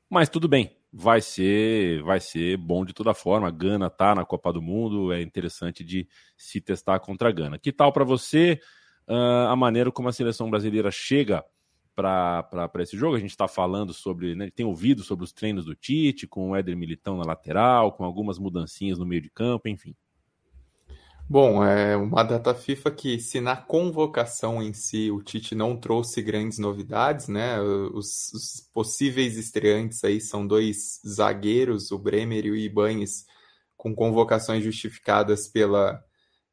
Mas 0.09 0.27
tudo 0.27 0.47
bem, 0.47 0.75
vai 0.97 1.21
ser 1.21 2.01
vai 2.03 2.19
ser 2.19 2.57
bom 2.57 2.85
de 2.85 2.93
toda 2.93 3.13
forma. 3.13 3.47
A 3.49 3.51
Gana 3.51 3.89
tá 3.89 4.15
na 4.15 4.23
Copa 4.25 4.53
do 4.53 4.61
Mundo, 4.61 5.11
é 5.11 5.21
interessante 5.21 5.83
de 5.83 6.07
se 6.37 6.61
testar 6.61 6.99
contra 6.99 7.29
a 7.29 7.31
Gana. 7.31 7.59
Que 7.59 7.71
tal 7.71 7.91
para 7.91 8.05
você? 8.05 8.59
uh, 9.07 9.47
a 9.49 9.55
maneira 9.55 9.91
como 9.91 10.09
a 10.09 10.13
seleção 10.13 10.49
brasileira 10.49 10.91
chega 10.91 11.43
para 11.95 12.69
esse 12.79 12.97
jogo. 12.97 13.15
A 13.15 13.19
gente 13.19 13.31
está 13.31 13.47
falando 13.47 13.93
sobre, 13.93 14.35
né, 14.35 14.49
tem 14.51 14.65
ouvido 14.65 15.01
sobre 15.03 15.23
os 15.23 15.31
treinos 15.31 15.65
do 15.65 15.75
Tite, 15.75 16.27
com 16.27 16.51
o 16.51 16.55
Éder 16.55 16.75
Militão 16.75 17.17
na 17.17 17.23
lateral, 17.23 17.91
com 17.93 18.03
algumas 18.03 18.37
mudancinhas 18.37 18.99
no 18.99 19.05
meio 19.05 19.21
de 19.21 19.29
campo, 19.29 19.69
enfim. 19.69 19.95
Bom, 21.27 21.63
é 21.63 21.97
uma 21.97 22.21
data 22.23 22.53
FIFA 22.53 22.91
que, 22.91 23.19
se 23.19 23.41
na 23.41 23.57
convocação 23.57 24.61
em 24.61 24.73
si 24.73 25.09
o 25.09 25.23
Tite 25.23 25.55
não 25.55 25.75
trouxe 25.75 26.21
grandes 26.21 26.59
novidades, 26.59 27.27
né? 27.27 27.59
Os, 27.59 28.31
os 28.31 28.69
possíveis 28.71 29.35
estreantes 29.35 30.03
aí 30.03 30.21
são 30.21 30.45
dois 30.45 31.01
zagueiros, 31.05 31.91
o 31.91 31.97
Bremer 31.97 32.45
e 32.45 32.51
o 32.51 32.55
Ibanes, 32.55 33.25
com 33.75 33.95
convocações 33.95 34.63
justificadas 34.63 35.47
pela 35.47 36.03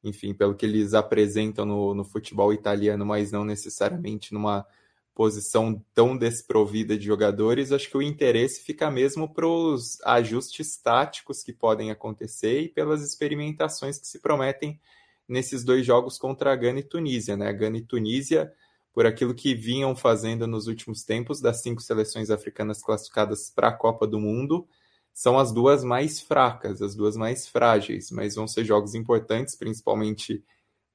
enfim, 0.04 0.34
pelo 0.34 0.54
que 0.54 0.66
eles 0.66 0.94
apresentam 0.94 1.64
no, 1.64 1.94
no 1.94 2.04
futebol 2.04 2.52
italiano, 2.52 3.06
mas 3.06 3.30
não 3.30 3.44
necessariamente 3.44 4.34
numa 4.34 4.66
posição 5.14 5.84
tão 5.94 6.16
desprovida 6.16 6.96
de 6.96 7.04
jogadores, 7.04 7.72
acho 7.72 7.90
que 7.90 7.96
o 7.96 8.02
interesse 8.02 8.62
fica 8.62 8.90
mesmo 8.90 9.32
para 9.32 9.46
os 9.46 10.00
ajustes 10.04 10.76
táticos 10.78 11.42
que 11.42 11.52
podem 11.52 11.90
acontecer 11.90 12.62
e 12.62 12.68
pelas 12.68 13.02
experimentações 13.02 13.98
que 13.98 14.06
se 14.06 14.20
prometem 14.20 14.80
nesses 15.28 15.64
dois 15.64 15.84
jogos 15.84 16.18
contra 16.18 16.52
a 16.52 16.56
Gana 16.56 16.80
e 16.80 16.82
Tunísia. 16.82 17.36
Né? 17.36 17.48
A 17.48 17.52
Gana 17.52 17.78
e 17.78 17.82
Tunísia, 17.82 18.52
por 18.92 19.06
aquilo 19.06 19.34
que 19.34 19.54
vinham 19.54 19.94
fazendo 19.94 20.46
nos 20.46 20.66
últimos 20.66 21.04
tempos, 21.04 21.40
das 21.40 21.62
cinco 21.62 21.82
seleções 21.82 22.30
africanas 22.30 22.82
classificadas 22.82 23.50
para 23.50 23.68
a 23.68 23.72
Copa 23.72 24.06
do 24.06 24.18
Mundo, 24.18 24.66
são 25.12 25.38
as 25.38 25.52
duas 25.52 25.84
mais 25.84 26.20
fracas, 26.20 26.80
as 26.80 26.94
duas 26.94 27.16
mais 27.16 27.46
frágeis, 27.46 28.10
mas 28.10 28.34
vão 28.34 28.48
ser 28.48 28.64
jogos 28.64 28.94
importantes, 28.94 29.54
principalmente 29.54 30.42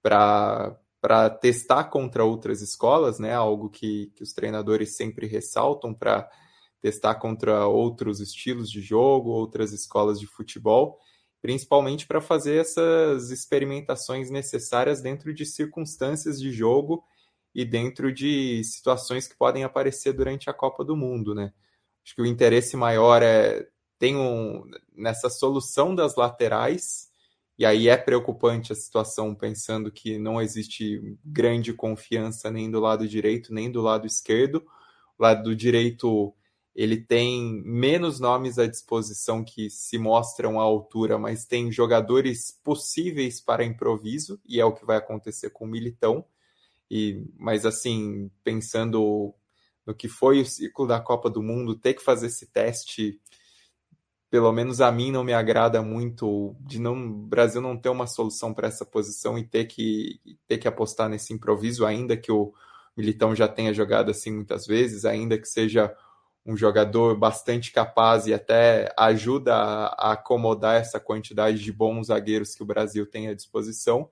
para 0.01 0.75
testar 1.41 1.85
contra 1.85 2.23
outras 2.23 2.61
escolas, 2.61 3.19
né? 3.19 3.33
Algo 3.33 3.69
que, 3.69 4.11
que 4.15 4.23
os 4.23 4.33
treinadores 4.33 4.95
sempre 4.95 5.27
ressaltam 5.27 5.93
para 5.93 6.29
testar 6.81 7.15
contra 7.15 7.67
outros 7.67 8.19
estilos 8.19 8.69
de 8.69 8.81
jogo, 8.81 9.29
outras 9.29 9.71
escolas 9.73 10.19
de 10.19 10.27
futebol, 10.27 10.99
principalmente 11.41 12.05
para 12.05 12.21
fazer 12.21 12.61
essas 12.61 13.31
experimentações 13.31 14.29
necessárias 14.29 15.01
dentro 15.01 15.33
de 15.33 15.45
circunstâncias 15.45 16.39
de 16.39 16.51
jogo 16.51 17.03
e 17.53 17.65
dentro 17.65 18.13
de 18.13 18.63
situações 18.63 19.27
que 19.27 19.35
podem 19.35 19.63
aparecer 19.63 20.13
durante 20.13 20.49
a 20.49 20.53
Copa 20.53 20.83
do 20.83 20.95
Mundo, 20.95 21.33
né? 21.33 21.53
Acho 22.03 22.15
que 22.15 22.21
o 22.21 22.25
interesse 22.25 22.77
maior 22.77 23.21
é 23.21 23.67
tem 23.99 24.15
um, 24.15 24.63
nessa 24.95 25.29
solução 25.29 25.95
das 25.95 26.15
laterais, 26.15 27.09
e 27.57 27.65
aí 27.65 27.87
é 27.87 27.97
preocupante 27.97 28.71
a 28.71 28.75
situação 28.75 29.33
pensando 29.33 29.91
que 29.91 30.19
não 30.19 30.41
existe 30.41 31.17
grande 31.25 31.73
confiança 31.73 32.51
nem 32.51 32.69
do 32.69 32.79
lado 32.79 33.07
direito 33.07 33.53
nem 33.53 33.71
do 33.71 33.81
lado 33.81 34.05
esquerdo. 34.05 34.63
O 35.17 35.23
lado 35.23 35.55
direito 35.55 36.33
ele 36.77 36.97
tem 36.97 37.63
menos 37.65 38.19
nomes 38.19 38.59
à 38.59 38.67
disposição 38.67 39.43
que 39.43 39.67
se 39.67 39.97
mostram 39.97 40.59
à 40.59 40.63
altura, 40.63 41.17
mas 41.17 41.43
tem 41.43 41.71
jogadores 41.71 42.51
possíveis 42.63 43.41
para 43.41 43.65
improviso, 43.65 44.39
e 44.45 44.61
é 44.61 44.65
o 44.65 44.71
que 44.71 44.85
vai 44.85 44.97
acontecer 44.97 45.49
com 45.49 45.65
o 45.65 45.67
Militão. 45.67 46.23
E, 46.89 47.25
mas 47.35 47.65
assim, 47.65 48.29
pensando 48.43 49.33
no 49.87 49.95
que 49.95 50.07
foi 50.07 50.39
o 50.39 50.45
ciclo 50.45 50.85
da 50.85 50.99
Copa 50.99 51.31
do 51.31 51.41
Mundo, 51.41 51.73
ter 51.73 51.95
que 51.95 52.03
fazer 52.03 52.27
esse 52.27 52.45
teste 52.45 53.19
pelo 54.29 54.51
menos 54.51 54.81
a 54.81 54.91
mim 54.91 55.11
não 55.11 55.23
me 55.23 55.33
agrada 55.33 55.81
muito 55.81 56.55
de 56.59 56.79
não 56.79 56.93
o 56.95 57.09
Brasil 57.09 57.61
não 57.61 57.77
ter 57.77 57.89
uma 57.89 58.07
solução 58.07 58.53
para 58.53 58.67
essa 58.67 58.85
posição 58.85 59.37
e 59.37 59.43
ter 59.45 59.65
que 59.65 60.19
ter 60.47 60.57
que 60.57 60.67
apostar 60.67 61.09
nesse 61.09 61.33
improviso 61.33 61.85
ainda 61.85 62.17
que 62.17 62.31
o 62.31 62.53
Militão 62.97 63.35
já 63.35 63.47
tenha 63.47 63.73
jogado 63.73 64.09
assim 64.09 64.31
muitas 64.31 64.65
vezes, 64.65 65.05
ainda 65.05 65.37
que 65.37 65.47
seja 65.47 65.95
um 66.43 66.57
jogador 66.57 67.15
bastante 67.15 67.71
capaz 67.71 68.25
e 68.25 68.33
até 68.33 68.91
ajuda 68.97 69.53
a, 69.53 70.09
a 70.09 70.11
acomodar 70.13 70.77
essa 70.77 70.99
quantidade 70.99 71.61
de 71.61 71.71
bons 71.71 72.07
zagueiros 72.07 72.55
que 72.55 72.63
o 72.63 72.65
Brasil 72.65 73.05
tem 73.05 73.27
à 73.27 73.35
disposição. 73.35 74.09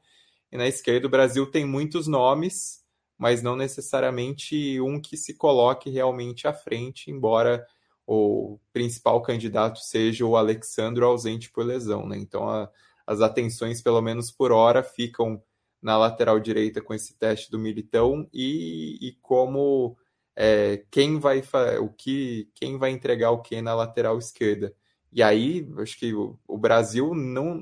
E 0.52 0.58
na 0.58 0.68
esquerda 0.68 1.08
o 1.08 1.10
Brasil 1.10 1.50
tem 1.50 1.66
muitos 1.66 2.08
nomes, 2.08 2.84
mas 3.18 3.42
não 3.42 3.56
necessariamente 3.56 4.80
um 4.82 5.02
que 5.02 5.18
se 5.18 5.34
coloque 5.34 5.90
realmente 5.90 6.48
à 6.48 6.54
frente, 6.54 7.10
embora 7.10 7.66
o 8.08 8.60
principal 8.72 9.22
candidato 9.22 9.80
seja 9.80 10.26
o 10.26 10.36
Alexandro 10.36 11.06
ausente 11.06 11.52
por 11.52 11.66
lesão, 11.66 12.08
né? 12.08 12.18
Então 12.18 12.50
a, 12.50 12.70
as 13.06 13.22
atenções, 13.22 13.82
pelo 13.82 14.02
menos 14.02 14.32
por 14.32 14.52
hora, 14.52 14.84
ficam 14.84 15.42
na 15.82 15.98
lateral 15.98 16.40
direita 16.40 16.82
com 16.82 16.94
esse 16.94 17.18
teste 17.18 17.52
do 17.52 17.60
Militão 17.60 18.28
e, 18.34 18.98
e 19.02 19.12
como 19.22 19.98
é, 20.36 20.84
quem 20.92 21.20
vai 21.20 21.42
o 21.80 21.90
que 21.90 22.50
quem 22.56 22.78
vai 22.78 22.92
entregar 22.92 23.32
o 23.32 23.42
que 23.42 23.62
na 23.62 23.74
lateral 23.76 24.18
esquerda. 24.18 24.74
E 25.12 25.24
aí, 25.24 25.68
acho 25.78 25.98
que 25.98 26.14
o, 26.14 26.38
o 26.48 26.58
Brasil 26.58 27.14
não, 27.16 27.56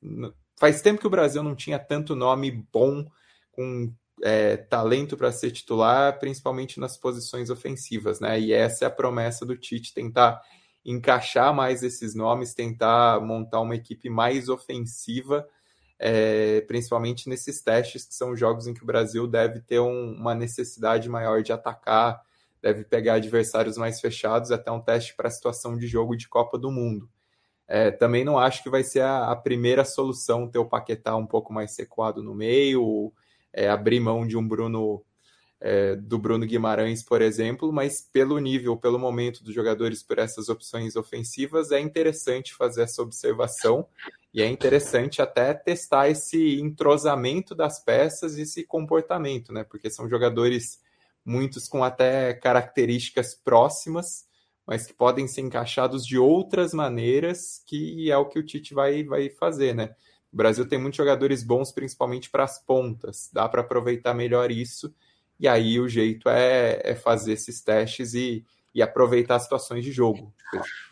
não, 0.00 0.32
faz 0.58 0.80
tempo 0.80 1.00
que 1.00 1.06
o 1.06 1.10
Brasil 1.10 1.42
não 1.42 1.54
tinha 1.54 1.78
tanto 1.78 2.16
nome 2.16 2.50
bom 2.72 3.06
com 3.50 3.92
é, 4.22 4.56
talento 4.56 5.16
para 5.16 5.32
ser 5.32 5.50
titular, 5.50 6.18
principalmente 6.18 6.78
nas 6.78 6.96
posições 6.96 7.50
ofensivas, 7.50 8.20
né? 8.20 8.38
E 8.38 8.52
essa 8.52 8.84
é 8.84 8.88
a 8.88 8.90
promessa 8.90 9.46
do 9.46 9.56
Tite 9.56 9.94
tentar 9.94 10.40
encaixar 10.84 11.54
mais 11.54 11.82
esses 11.82 12.14
nomes, 12.14 12.54
tentar 12.54 13.20
montar 13.20 13.60
uma 13.60 13.74
equipe 13.74 14.10
mais 14.10 14.48
ofensiva, 14.48 15.46
é, 15.98 16.60
principalmente 16.62 17.28
nesses 17.28 17.62
testes 17.62 18.04
que 18.04 18.14
são 18.14 18.36
jogos 18.36 18.66
em 18.66 18.74
que 18.74 18.82
o 18.82 18.86
Brasil 18.86 19.26
deve 19.26 19.60
ter 19.60 19.78
um, 19.78 20.12
uma 20.14 20.34
necessidade 20.34 21.08
maior 21.08 21.42
de 21.42 21.52
atacar, 21.52 22.20
deve 22.60 22.84
pegar 22.84 23.14
adversários 23.14 23.76
mais 23.76 24.00
fechados, 24.00 24.50
até 24.50 24.70
um 24.70 24.80
teste 24.80 25.14
para 25.14 25.28
a 25.28 25.30
situação 25.30 25.76
de 25.76 25.86
jogo 25.86 26.16
de 26.16 26.28
Copa 26.28 26.58
do 26.58 26.70
Mundo. 26.70 27.08
É, 27.68 27.90
também 27.90 28.24
não 28.24 28.38
acho 28.38 28.62
que 28.62 28.68
vai 28.68 28.82
ser 28.82 29.00
a, 29.00 29.30
a, 29.30 29.36
primeira 29.36 29.84
solução 29.84 30.48
ter 30.48 30.58
o 30.58 30.68
Paquetá 30.68 31.16
um 31.16 31.26
pouco 31.26 31.52
mais 31.52 31.72
sequado 31.72 32.22
no 32.22 32.34
meio, 32.34 33.12
é, 33.52 33.68
abrir 33.68 34.00
mão 34.00 34.26
de 34.26 34.36
um 34.36 34.46
Bruno 34.46 35.04
é, 35.60 35.94
do 35.94 36.18
Bruno 36.18 36.44
Guimarães, 36.44 37.04
por 37.04 37.22
exemplo, 37.22 37.72
mas 37.72 38.00
pelo 38.00 38.38
nível, 38.38 38.76
pelo 38.76 38.98
momento 38.98 39.44
dos 39.44 39.54
jogadores 39.54 40.02
por 40.02 40.18
essas 40.18 40.48
opções 40.48 40.96
ofensivas, 40.96 41.70
é 41.70 41.78
interessante 41.78 42.52
fazer 42.52 42.82
essa 42.82 43.00
observação 43.00 43.86
e 44.34 44.42
é 44.42 44.48
interessante 44.48 45.22
até 45.22 45.54
testar 45.54 46.08
esse 46.08 46.60
entrosamento 46.60 47.54
das 47.54 47.78
peças 47.78 48.36
e 48.36 48.42
esse 48.42 48.64
comportamento, 48.64 49.52
né? 49.52 49.62
Porque 49.62 49.88
são 49.88 50.08
jogadores 50.08 50.80
muitos 51.24 51.68
com 51.68 51.84
até 51.84 52.34
características 52.34 53.34
próximas, 53.34 54.26
mas 54.66 54.86
que 54.86 54.94
podem 54.94 55.28
ser 55.28 55.42
encaixados 55.42 56.04
de 56.04 56.18
outras 56.18 56.72
maneiras, 56.72 57.62
que 57.66 58.10
é 58.10 58.16
o 58.16 58.26
que 58.26 58.38
o 58.38 58.44
Tite 58.44 58.74
vai, 58.74 59.04
vai 59.04 59.28
fazer, 59.30 59.74
né? 59.74 59.94
O 60.32 60.36
Brasil 60.36 60.66
tem 60.66 60.78
muitos 60.78 60.96
jogadores 60.96 61.42
bons, 61.42 61.70
principalmente 61.70 62.30
para 62.30 62.44
as 62.44 62.58
pontas. 62.58 63.28
Dá 63.32 63.48
para 63.48 63.60
aproveitar 63.60 64.14
melhor 64.14 64.50
isso. 64.50 64.94
E 65.38 65.46
aí 65.46 65.78
o 65.78 65.88
jeito 65.88 66.28
é, 66.28 66.80
é 66.82 66.94
fazer 66.94 67.32
esses 67.32 67.60
testes 67.60 68.14
e, 68.14 68.44
e, 68.74 68.80
aproveitar 68.80 69.36
as 69.36 69.42
situações 69.42 69.84
de 69.84 69.92
jogo. 69.92 70.32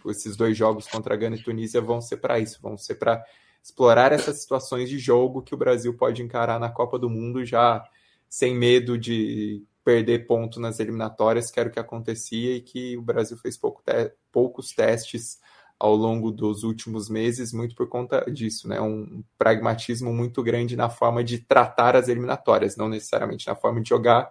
Esses 0.07 0.37
dois 0.37 0.57
jogos 0.57 0.87
contra 0.87 1.17
Gana 1.17 1.37
e 1.37 1.43
Tunísia 1.43 1.81
vão 1.81 2.01
ser 2.01 2.19
para 2.19 2.39
isso, 2.39 2.59
vão 2.61 2.77
ser 2.77 2.97
para 2.97 3.25
explorar 3.63 4.13
essas 4.13 4.41
situações 4.41 4.89
de 4.89 4.99
jogo 4.99 5.43
que 5.43 5.55
o 5.55 5.59
Brasil 5.59 5.95
pode 5.95 6.23
encarar 6.23 6.59
na 6.59 6.71
Copa 6.71 6.99
do 6.99 7.09
Mundo 7.09 7.45
já 7.45 7.85
sem 8.29 8.55
medo 8.55 8.99
de 8.99 9.63
perder 9.85 10.27
ponto 10.27 10.61
nas 10.61 10.79
eliminatórias, 10.81 11.51
que 11.51 11.59
era 11.59 11.69
o 11.69 11.73
que 11.73 11.81
acontecia 11.81 12.57
e 12.57 12.61
que 12.61 12.97
o 12.97 13.03
Brasil 13.03 13.37
fez 13.37 13.57
pouco 13.57 13.83
te 13.85 14.13
poucos 14.31 14.73
testes 14.73 15.39
ao 15.81 15.97
longo 15.97 16.31
dos 16.31 16.63
últimos 16.63 17.09
meses, 17.09 17.55
muito 17.55 17.75
por 17.75 17.89
conta 17.89 18.31
disso, 18.31 18.69
né? 18.69 18.79
Um 18.83 19.25
pragmatismo 19.39 20.13
muito 20.13 20.43
grande 20.43 20.77
na 20.77 20.91
forma 20.91 21.25
de 21.25 21.39
tratar 21.39 21.97
as 21.97 22.07
eliminatórias, 22.07 22.77
não 22.77 22.87
necessariamente 22.87 23.47
na 23.47 23.57
forma 23.57 23.81
de 23.81 23.89
jogar, 23.89 24.31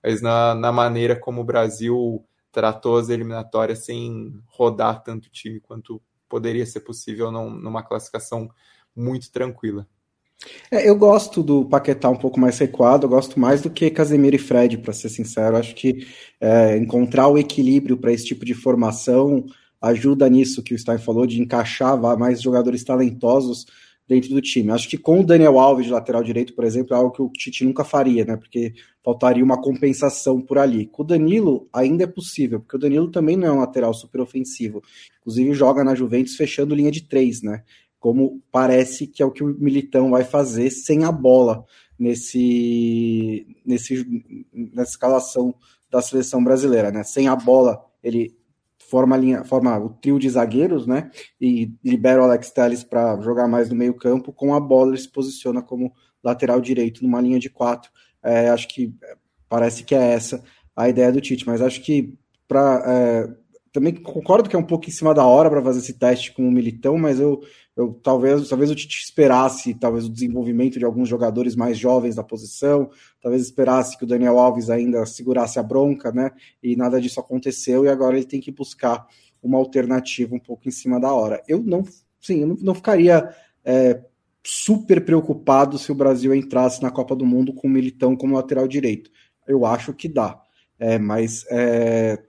mas 0.00 0.22
na, 0.22 0.54
na 0.54 0.70
maneira 0.70 1.16
como 1.16 1.40
o 1.40 1.44
Brasil 1.44 2.24
tratou 2.52 2.96
as 2.96 3.08
eliminatórias 3.08 3.80
sem 3.80 4.40
rodar 4.46 5.02
tanto 5.02 5.28
time 5.28 5.58
quanto 5.58 6.00
poderia 6.28 6.64
ser 6.64 6.80
possível 6.80 7.32
num, 7.32 7.50
numa 7.50 7.82
classificação 7.82 8.48
muito 8.94 9.32
tranquila. 9.32 9.88
É, 10.70 10.88
eu 10.88 10.94
gosto 10.94 11.42
do 11.42 11.64
Paquetá 11.64 12.08
um 12.08 12.16
pouco 12.16 12.38
mais 12.38 12.56
recuado, 12.58 13.06
eu 13.06 13.10
gosto 13.10 13.40
mais 13.40 13.62
do 13.62 13.70
que 13.70 13.90
Casemiro 13.90 14.36
e 14.36 14.38
Fred, 14.38 14.78
para 14.78 14.92
ser 14.92 15.08
sincero. 15.08 15.56
Acho 15.56 15.74
que 15.74 16.06
é, 16.40 16.76
encontrar 16.76 17.26
o 17.26 17.38
equilíbrio 17.38 17.96
para 17.96 18.12
esse 18.12 18.26
tipo 18.26 18.44
de 18.44 18.54
formação 18.54 19.44
ajuda 19.84 20.28
nisso 20.28 20.62
que 20.62 20.74
o 20.74 20.78
Stein 20.78 20.98
falou, 20.98 21.26
de 21.26 21.40
encaixar 21.40 21.98
mais 22.18 22.40
jogadores 22.40 22.82
talentosos 22.82 23.66
dentro 24.06 24.30
do 24.30 24.40
time. 24.40 24.70
Acho 24.70 24.88
que 24.88 24.96
com 24.96 25.20
o 25.20 25.26
Daniel 25.26 25.58
Alves 25.58 25.86
de 25.86 25.92
lateral 25.92 26.22
direito, 26.22 26.54
por 26.54 26.64
exemplo, 26.64 26.94
é 26.94 26.96
algo 26.98 27.10
que 27.10 27.22
o 27.22 27.30
Tite 27.30 27.64
nunca 27.64 27.84
faria, 27.84 28.24
né? 28.24 28.36
Porque 28.36 28.74
faltaria 29.02 29.44
uma 29.44 29.60
compensação 29.60 30.40
por 30.40 30.58
ali. 30.58 30.86
Com 30.86 31.02
o 31.02 31.06
Danilo 31.06 31.68
ainda 31.72 32.04
é 32.04 32.06
possível, 32.06 32.60
porque 32.60 32.76
o 32.76 32.78
Danilo 32.78 33.10
também 33.10 33.36
não 33.36 33.46
é 33.46 33.52
um 33.52 33.60
lateral 33.60 33.92
super 33.94 34.20
ofensivo. 34.20 34.82
Inclusive 35.20 35.52
joga 35.54 35.84
na 35.84 35.94
Juventus 35.94 36.36
fechando 36.36 36.74
linha 36.74 36.90
de 36.90 37.02
três, 37.02 37.42
né? 37.42 37.62
Como 37.98 38.42
parece 38.50 39.06
que 39.06 39.22
é 39.22 39.26
o 39.26 39.30
que 39.30 39.42
o 39.42 39.58
Militão 39.58 40.10
vai 40.10 40.24
fazer 40.24 40.70
sem 40.70 41.04
a 41.04 41.12
bola 41.12 41.64
nesse, 41.98 43.46
nesse 43.64 44.04
nessa 44.52 44.90
escalação 44.90 45.54
da 45.90 46.02
seleção 46.02 46.42
brasileira, 46.42 46.90
né? 46.90 47.02
Sem 47.02 47.28
a 47.28 47.36
bola, 47.36 47.82
ele 48.02 48.34
forma, 48.94 49.16
linha, 49.16 49.42
forma 49.42 49.76
o 49.76 49.88
trio 49.88 50.20
de 50.20 50.30
zagueiros, 50.30 50.86
né? 50.86 51.10
E 51.40 51.72
libera 51.82 52.20
o 52.20 52.24
Alex 52.24 52.52
Telles 52.52 52.84
para 52.84 53.20
jogar 53.20 53.48
mais 53.48 53.68
no 53.68 53.74
meio-campo. 53.74 54.32
Com 54.32 54.54
a 54.54 54.60
bola, 54.60 54.92
ele 54.92 55.00
se 55.00 55.10
posiciona 55.10 55.60
como 55.60 55.92
lateral 56.22 56.60
direito 56.60 57.02
numa 57.02 57.20
linha 57.20 57.40
de 57.40 57.50
quatro. 57.50 57.90
É, 58.22 58.50
acho 58.50 58.68
que 58.68 58.94
é, 59.02 59.16
parece 59.48 59.82
que 59.82 59.96
é 59.96 60.12
essa 60.12 60.40
a 60.76 60.88
ideia 60.88 61.10
do 61.10 61.20
Tite, 61.20 61.44
mas 61.44 61.60
acho 61.60 61.82
que 61.82 62.16
para 62.46 62.84
é, 62.86 63.28
também 63.72 63.92
concordo 63.94 64.48
que 64.48 64.54
é 64.54 64.58
um 64.58 64.64
pouco 64.64 64.88
em 64.88 64.92
cima 64.92 65.12
da 65.12 65.26
hora 65.26 65.50
para 65.50 65.62
fazer 65.62 65.80
esse 65.80 65.94
teste 65.94 66.32
com 66.32 66.46
o 66.46 66.52
Militão, 66.52 66.96
mas 66.96 67.18
eu, 67.18 67.40
eu 67.76 67.98
talvez, 68.02 68.48
talvez 68.48 68.70
eu 68.70 68.76
te 68.76 68.86
esperasse 68.86 69.74
talvez 69.74 70.04
o 70.04 70.12
desenvolvimento 70.12 70.78
de 70.78 70.84
alguns 70.84 71.08
jogadores 71.08 71.56
mais 71.56 71.76
jovens 71.76 72.14
da 72.14 72.22
posição, 72.22 72.88
talvez 73.20 73.42
esperasse 73.42 73.98
que 73.98 74.04
o 74.04 74.06
Daniel 74.06 74.38
Alves 74.38 74.70
ainda 74.70 75.04
segurasse 75.06 75.58
a 75.58 75.62
bronca, 75.62 76.12
né? 76.12 76.30
E 76.62 76.76
nada 76.76 77.00
disso 77.00 77.18
aconteceu 77.18 77.84
e 77.84 77.88
agora 77.88 78.16
ele 78.16 78.26
tem 78.26 78.40
que 78.40 78.52
buscar 78.52 79.06
uma 79.42 79.58
alternativa 79.58 80.34
um 80.34 80.38
pouco 80.38 80.68
em 80.68 80.70
cima 80.70 81.00
da 81.00 81.12
hora. 81.12 81.42
Eu 81.48 81.62
não, 81.62 81.84
sim, 82.20 82.40
eu 82.42 82.56
não, 82.60 82.74
ficaria 82.74 83.34
é, 83.64 84.02
super 84.42 85.04
preocupado 85.04 85.78
se 85.78 85.90
o 85.90 85.94
Brasil 85.94 86.34
entrasse 86.34 86.82
na 86.82 86.90
Copa 86.90 87.16
do 87.16 87.26
Mundo 87.26 87.52
com 87.52 87.66
o 87.66 87.70
Militão 87.70 88.16
como 88.16 88.36
lateral 88.36 88.68
direito. 88.68 89.10
Eu 89.46 89.66
acho 89.66 89.92
que 89.92 90.08
dá, 90.08 90.40
é, 90.78 90.98
mas 90.98 91.44
é, 91.50 92.22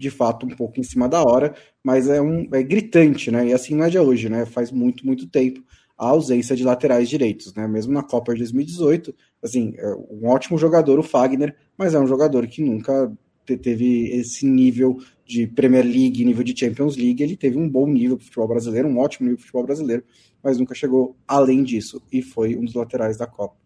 de 0.00 0.08
fato 0.08 0.46
um 0.46 0.48
pouco 0.48 0.80
em 0.80 0.82
cima 0.82 1.06
da 1.06 1.22
hora, 1.22 1.54
mas 1.84 2.08
é, 2.08 2.22
um, 2.22 2.48
é 2.54 2.62
gritante, 2.62 3.30
né? 3.30 3.48
E 3.48 3.52
assim 3.52 3.74
não 3.74 3.84
é 3.84 3.90
de 3.90 3.98
hoje, 3.98 4.30
né? 4.30 4.46
Faz 4.46 4.72
muito, 4.72 5.06
muito 5.06 5.28
tempo 5.28 5.62
a 5.96 6.06
ausência 6.08 6.56
de 6.56 6.64
laterais 6.64 7.06
direitos, 7.06 7.54
né? 7.54 7.68
Mesmo 7.68 7.92
na 7.92 8.02
Copa 8.02 8.32
de 8.32 8.38
2018, 8.38 9.14
assim, 9.42 9.74
é 9.76 9.94
um 10.10 10.26
ótimo 10.26 10.56
jogador 10.56 10.98
o 10.98 11.02
Fagner, 11.02 11.54
mas 11.76 11.92
é 11.92 12.00
um 12.00 12.06
jogador 12.06 12.46
que 12.46 12.62
nunca 12.62 13.12
teve 13.44 14.08
esse 14.10 14.46
nível 14.46 14.96
de 15.26 15.46
Premier 15.46 15.84
League, 15.84 16.24
nível 16.24 16.44
de 16.44 16.58
Champions 16.58 16.96
League, 16.96 17.22
ele 17.22 17.36
teve 17.36 17.58
um 17.58 17.68
bom 17.68 17.86
nível 17.86 18.16
do 18.16 18.24
futebol 18.24 18.48
brasileiro, 18.48 18.88
um 18.88 18.98
ótimo 18.98 19.26
nível 19.26 19.36
do 19.36 19.40
futebol 19.42 19.64
brasileiro, 19.64 20.02
mas 20.42 20.56
nunca 20.56 20.74
chegou 20.74 21.14
além 21.28 21.62
disso 21.62 22.00
e 22.10 22.22
foi 22.22 22.56
um 22.56 22.64
dos 22.64 22.74
laterais 22.74 23.18
da 23.18 23.26
Copa. 23.26 23.56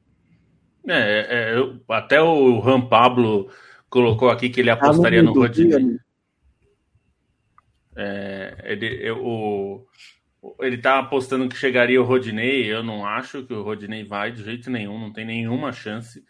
É, 0.89 1.55
é 1.55 1.73
até 1.91 2.21
o 2.21 2.59
Ram 2.59 2.89
Pablo 2.89 3.49
colocou 3.89 4.29
aqui 4.29 4.51
que 4.51 4.61
ele 4.61 4.71
ah, 4.71 4.75
apostaria 4.75 5.21
ah, 5.21 5.23
no, 5.23 5.33
no 5.33 5.41
Rodinei. 5.41 5.99
É, 7.97 8.57
ele, 8.65 8.87
eu, 9.03 9.25
o, 9.25 9.87
ele 10.61 10.79
tá 10.79 10.99
apostando 10.99 11.49
que 11.49 11.57
chegaria 11.57 12.01
o 12.01 12.05
Rodinei. 12.05 12.71
Eu 12.71 12.83
não 12.83 13.07
acho 13.07 13.45
que 13.45 13.55
o 13.55 13.63
Rodinei 13.63 14.05
vai 14.05 14.33
de 14.33 14.43
jeito 14.43 14.71
nenhum, 14.71 14.99
não 14.99 15.13
tem 15.13 15.25
nenhuma 15.25 15.73
chance. 15.73 16.25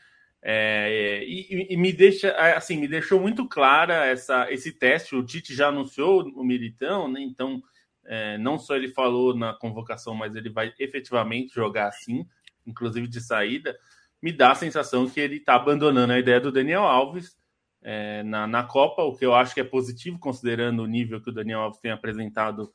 É, 0.47 1.25
e, 1.25 1.69
e, 1.71 1.77
me 1.77 1.91
deixa 1.91 2.31
assim, 2.55 2.77
me 2.77 2.87
deixou 2.87 3.19
muito 3.19 3.49
clara 3.49 4.05
essa, 4.05 4.53
esse 4.53 4.73
teste. 4.73 5.17
O 5.17 5.25
Tite 5.25 5.55
já 5.55 5.69
anunciou 5.69 6.23
o 6.23 6.45
Militão, 6.45 7.09
né? 7.11 7.21
Então, 7.23 7.63
é, 8.05 8.37
não 8.37 8.59
só 8.59 8.77
ele 8.77 8.89
falou 8.89 9.35
na 9.35 9.55
convocação, 9.55 10.15
mas 10.15 10.37
ele 10.37 10.51
vai 10.51 10.73
efetivamente 10.79 11.55
jogar 11.55 11.89
assim, 11.89 12.27
inclusive 12.67 13.09
de 13.09 13.21
saída. 13.21 13.75
Me 14.23 14.33
dá 14.33 14.53
a 14.53 14.55
sensação 14.55 15.09
que 15.09 15.19
ele 15.19 15.37
está 15.37 15.55
abandonando 15.55 16.13
a 16.13 16.19
ideia 16.19 16.41
do 16.41 16.53
Daniel 16.53 16.83
Alves 16.83 17.37
é, 17.85 18.23
na, 18.23 18.47
na 18.47 18.65
Copa, 18.65 19.03
o 19.03 19.15
que 19.15 19.27
eu 19.27 19.35
acho 19.35 19.53
que 19.53 19.61
é 19.61 19.65
positivo, 19.65 20.19
considerando 20.19 20.83
o 20.83 20.87
nível 20.87 21.21
que 21.21 21.29
o 21.29 21.33
Daniel 21.33 21.61
Alves 21.61 21.79
tem 21.79 21.91
apresentado 21.91 22.73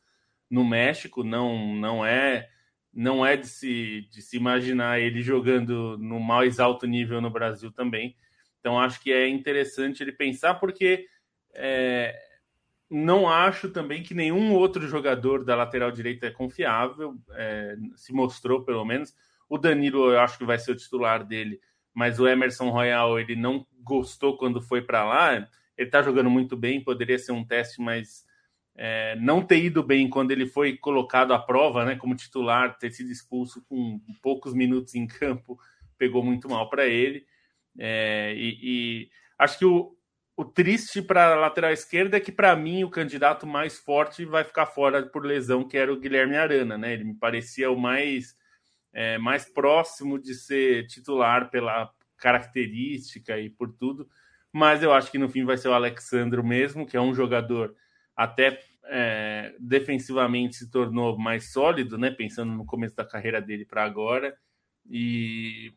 no 0.47 0.63
México. 0.63 1.23
Não, 1.23 1.75
não 1.75 2.05
é 2.05 2.47
não 2.93 3.25
é 3.25 3.37
de 3.37 3.47
se, 3.47 4.07
de 4.11 4.21
se 4.21 4.37
imaginar 4.37 4.99
ele 4.99 5.21
jogando 5.21 5.97
no 5.97 6.19
mais 6.19 6.59
alto 6.59 6.87
nível 6.87 7.21
no 7.21 7.29
Brasil 7.29 7.71
também. 7.71 8.15
Então 8.59 8.79
acho 8.79 9.01
que 9.01 9.11
é 9.11 9.27
interessante 9.27 10.03
ele 10.03 10.11
pensar, 10.11 10.55
porque 10.55 11.07
é, 11.53 12.15
não 12.89 13.29
acho 13.29 13.69
também 13.69 14.03
que 14.03 14.13
nenhum 14.13 14.53
outro 14.53 14.87
jogador 14.87 15.45
da 15.45 15.55
lateral 15.55 15.91
direita 15.91 16.27
é 16.27 16.31
confiável, 16.31 17.15
é, 17.31 17.75
se 17.95 18.13
mostrou 18.13 18.63
pelo 18.63 18.85
menos. 18.85 19.15
O 19.47 19.57
Danilo 19.57 20.11
eu 20.11 20.19
acho 20.19 20.37
que 20.37 20.45
vai 20.45 20.59
ser 20.59 20.71
o 20.71 20.75
titular 20.75 21.23
dele, 21.23 21.59
mas 21.93 22.19
o 22.19 22.27
Emerson 22.27 22.69
Royal 22.69 23.19
ele 23.19 23.35
não 23.35 23.65
gostou 23.83 24.37
quando 24.37 24.61
foi 24.61 24.81
para 24.81 25.03
lá. 25.03 25.35
Ele 25.35 25.47
está 25.77 26.01
jogando 26.01 26.29
muito 26.29 26.57
bem, 26.57 26.83
poderia 26.83 27.17
ser 27.17 27.31
um 27.31 27.45
teste, 27.45 27.81
mas 27.81 28.25
é, 28.75 29.15
não 29.17 29.41
ter 29.41 29.63
ido 29.63 29.83
bem 29.83 30.09
quando 30.09 30.31
ele 30.31 30.45
foi 30.45 30.77
colocado 30.77 31.33
à 31.33 31.39
prova, 31.39 31.83
né, 31.83 31.95
como 31.97 32.15
titular, 32.15 32.77
ter 32.77 32.91
sido 32.91 33.11
expulso 33.11 33.61
com 33.67 33.99
poucos 34.21 34.53
minutos 34.53 34.95
em 34.95 35.05
campo, 35.05 35.59
pegou 35.97 36.23
muito 36.23 36.49
mal 36.49 36.69
para 36.69 36.85
ele. 36.85 37.25
É, 37.77 38.33
e, 38.35 38.57
e, 38.61 39.09
acho 39.37 39.59
que 39.59 39.65
o, 39.65 39.95
o 40.35 40.45
triste 40.45 41.01
para 41.01 41.33
a 41.33 41.35
lateral 41.35 41.73
esquerda 41.73 42.15
é 42.15 42.19
que, 42.21 42.31
para 42.31 42.55
mim, 42.55 42.85
o 42.85 42.89
candidato 42.89 43.45
mais 43.45 43.77
forte 43.77 44.23
vai 44.23 44.45
ficar 44.45 44.65
fora 44.65 45.05
por 45.05 45.25
lesão, 45.25 45.67
que 45.67 45.77
era 45.77 45.91
o 45.91 45.99
Guilherme 45.99 46.37
Arana. 46.37 46.77
Né? 46.77 46.93
Ele 46.93 47.03
me 47.03 47.15
parecia 47.15 47.69
o 47.69 47.77
mais, 47.77 48.33
é, 48.93 49.17
mais 49.17 49.43
próximo 49.43 50.17
de 50.17 50.33
ser 50.33 50.87
titular 50.87 51.49
pela 51.49 51.93
característica 52.19 53.37
e 53.39 53.49
por 53.49 53.71
tudo. 53.73 54.07
Mas 54.51 54.81
eu 54.81 54.93
acho 54.93 55.11
que 55.11 55.17
no 55.17 55.29
fim 55.29 55.45
vai 55.45 55.57
ser 55.57 55.69
o 55.69 55.73
Alexandro 55.73 56.43
mesmo, 56.43 56.85
que 56.85 56.97
é 56.97 57.01
um 57.01 57.13
jogador 57.13 57.75
até 58.15 58.59
é, 58.85 59.55
defensivamente 59.59 60.57
se 60.57 60.71
tornou 60.71 61.17
mais 61.17 61.51
sólido, 61.51 61.97
né? 61.97 62.09
Pensando 62.11 62.51
no 62.51 62.65
começo 62.65 62.95
da 62.95 63.05
carreira 63.05 63.41
dele 63.41 63.63
para 63.63 63.83
agora. 63.83 64.35
E 64.89 65.71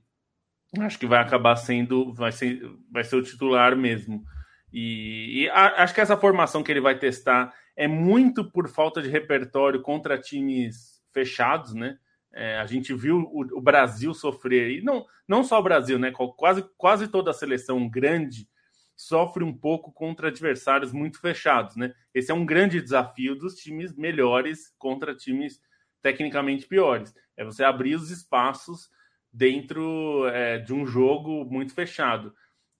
acho 0.80 0.99
que 0.99 1.07
vai 1.07 1.20
acabar 1.20 1.55
sendo, 1.57 2.12
vai 2.12 2.32
ser, 2.32 2.62
vai 2.90 3.05
ser 3.05 3.16
o 3.16 3.22
titular 3.22 3.76
mesmo. 3.76 4.24
E, 4.72 5.43
e 5.43 5.51
a, 5.51 5.82
acho 5.82 5.95
que 5.95 6.01
essa 6.01 6.16
formação 6.16 6.62
que 6.62 6.72
ele 6.72 6.80
vai 6.80 6.99
testar 6.99 7.55
é 7.76 7.86
muito 7.86 8.51
por 8.51 8.68
falta 8.68 9.03
de 9.03 9.09
repertório 9.09 9.82
contra 9.82 10.18
times 10.18 11.03
fechados, 11.12 11.74
né? 11.74 11.99
É, 12.34 12.58
a 12.58 12.66
gente 12.66 12.94
viu 12.94 13.18
o, 13.30 13.58
o, 13.58 13.60
Brasil 13.60 14.14
sofrer, 14.14 14.78
e 14.78 14.82
não, 14.82 15.04
não 15.28 15.44
só 15.44 15.58
o 15.58 15.62
Brasil, 15.62 15.98
né? 15.98 16.10
Quase, 16.36 16.64
quase 16.78 17.08
toda 17.08 17.30
a 17.30 17.34
seleção 17.34 17.88
grande 17.88 18.48
sofre 18.96 19.42
um 19.44 19.52
pouco 19.52 19.92
contra 19.92 20.28
adversários 20.28 20.92
muito 20.92 21.20
fechados, 21.20 21.76
né? 21.76 21.92
Esse 22.14 22.30
é 22.30 22.34
um 22.34 22.46
grande 22.46 22.80
desafio 22.80 23.34
dos 23.34 23.56
times 23.56 23.94
melhores 23.94 24.72
contra 24.78 25.14
times 25.14 25.60
tecnicamente 26.00 26.66
piores. 26.66 27.14
É 27.36 27.44
você 27.44 27.64
abrir 27.64 27.94
os 27.94 28.10
espaços 28.10 28.90
dentro 29.32 30.26
é, 30.28 30.58
de 30.58 30.72
um 30.72 30.86
jogo 30.86 31.44
muito 31.44 31.74
fechado. 31.74 32.34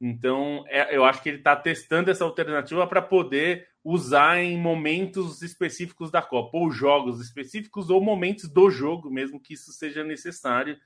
Então, 0.05 0.64
é, 0.66 0.96
eu 0.96 1.05
acho 1.05 1.22
que 1.22 1.28
ele 1.28 1.38
está 1.38 1.55
testando 1.55 2.11
essa 2.11 2.24
alternativa 2.24 2.84
para 2.88 3.00
poder 3.00 3.68
usar 3.84 4.42
em 4.42 4.59
momentos 4.59 5.42
específicos 5.42 6.11
da 6.11 6.20
Copa, 6.20 6.59
ou 6.59 6.72
jogos 6.72 7.20
específicos, 7.20 7.88
ou 7.88 8.00
momentos 8.00 8.48
do 8.48 8.68
jogo, 8.68 9.09
mesmo 9.09 9.38
que 9.40 9.55
isso 9.55 9.72
seja 9.72 10.03
necessário. 10.03 10.76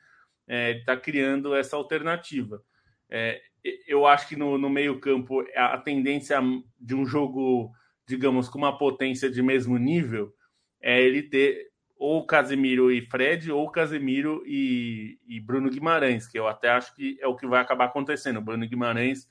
É, 0.47 0.69
ele 0.69 0.81
está 0.81 0.95
criando 0.99 1.55
essa 1.55 1.77
alternativa. 1.77 2.63
É, 3.09 3.41
eu 3.89 4.07
acho 4.07 4.29
que 4.29 4.37
no, 4.37 4.59
no 4.59 4.69
meio-campo 4.69 5.43
a 5.57 5.79
tendência 5.79 6.39
de 6.79 6.95
um 6.95 7.07
jogo, 7.07 7.73
digamos, 8.07 8.51
com 8.51 8.59
uma 8.59 8.77
potência 8.77 9.31
de 9.31 9.43
mesmo 9.43 9.79
nível 9.79 10.31
é 10.79 11.01
ele 11.01 11.23
ter 11.23 11.71
ou 11.99 12.27
Casemiro 12.27 12.93
e 12.93 13.01
Fred, 13.01 13.51
ou 13.51 13.71
Casemiro 13.71 14.43
e, 14.47 15.19
e, 15.27 15.41
Bruno 15.41 15.71
Guimarães, 15.71 16.29
que 16.29 16.39
eu 16.39 16.47
até 16.47 16.69
acho 16.69 16.95
que 16.95 17.19
é 17.21 17.27
o 17.27 17.35
que 17.35 17.47
vai 17.47 17.61
acabar 17.61 17.87
acontecendo. 17.87 18.37
O 18.37 18.43
Bruno 18.43 18.69
Guimarães 18.69 19.27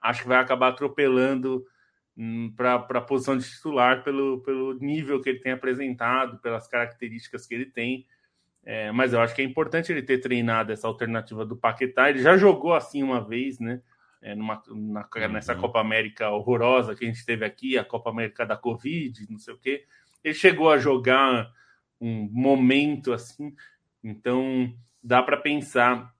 acho 0.00 0.22
que 0.22 0.28
vai 0.28 0.38
acabar 0.38 0.68
atropelando 0.68 1.64
hum, 2.16 2.52
para 2.56 2.74
a 2.76 3.00
posição 3.00 3.36
de 3.36 3.48
titular 3.48 4.02
pelo, 4.02 4.40
pelo 4.42 4.74
nível 4.74 5.20
que 5.20 5.28
ele 5.28 5.40
tem 5.40 5.52
apresentado, 5.52 6.38
pelas 6.38 6.66
características 6.66 7.46
que 7.46 7.54
ele 7.54 7.66
tem. 7.66 8.06
É, 8.64 8.90
mas 8.90 9.12
eu 9.12 9.20
acho 9.20 9.34
que 9.34 9.42
é 9.42 9.44
importante 9.44 9.92
ele 9.92 10.02
ter 10.02 10.18
treinado 10.18 10.72
essa 10.72 10.88
alternativa 10.88 11.44
do 11.44 11.56
Paquetá. 11.56 12.08
Ele 12.08 12.20
já 12.20 12.36
jogou 12.36 12.72
assim 12.74 13.02
uma 13.02 13.20
vez, 13.20 13.60
né? 13.60 13.80
É, 14.22 14.34
numa, 14.34 14.60
na, 14.68 15.28
nessa 15.28 15.54
uhum. 15.54 15.60
Copa 15.60 15.80
América 15.80 16.30
horrorosa 16.30 16.96
que 16.96 17.04
a 17.04 17.08
gente 17.08 17.24
teve 17.24 17.44
aqui, 17.44 17.76
a 17.76 17.84
Copa 17.84 18.10
América 18.10 18.44
da 18.46 18.56
Covid, 18.56 19.26
não 19.30 19.38
sei 19.38 19.54
o 19.54 19.58
quê. 19.58 19.84
Ele 20.24 20.34
chegou 20.34 20.70
a 20.72 20.78
jogar 20.78 21.52
um 22.00 22.28
momento 22.30 23.12
assim. 23.12 23.54
Então, 24.02 24.72
dá 25.02 25.22
para 25.22 25.36
pensar 25.36 26.14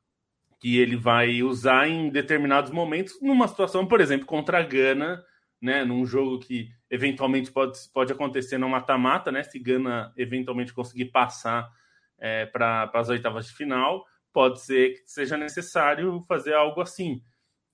que 0.59 0.79
ele 0.79 0.97
vai 0.97 1.43
usar 1.43 1.89
em 1.89 2.09
determinados 2.09 2.71
momentos, 2.71 3.21
numa 3.21 3.47
situação, 3.47 3.87
por 3.87 4.01
exemplo, 4.01 4.27
contra 4.27 4.59
a 4.59 4.63
Gana, 4.63 5.23
né, 5.61 5.85
num 5.85 6.05
jogo 6.05 6.39
que 6.39 6.71
eventualmente 6.91 7.51
pode, 7.51 7.79
pode 7.93 8.13
acontecer 8.13 8.59
no 8.59 8.69
mata-mata, 8.69 9.31
né, 9.31 9.43
se 9.43 9.59
Gana 9.59 10.13
eventualmente 10.17 10.73
conseguir 10.73 11.07
passar 11.07 11.71
é, 12.19 12.47
para 12.47 12.91
as 12.95 13.09
oitavas 13.09 13.47
de 13.47 13.55
final, 13.55 14.05
pode 14.33 14.61
ser 14.61 14.95
que 14.95 15.11
seja 15.11 15.37
necessário 15.37 16.21
fazer 16.23 16.55
algo 16.55 16.81
assim. 16.81 17.23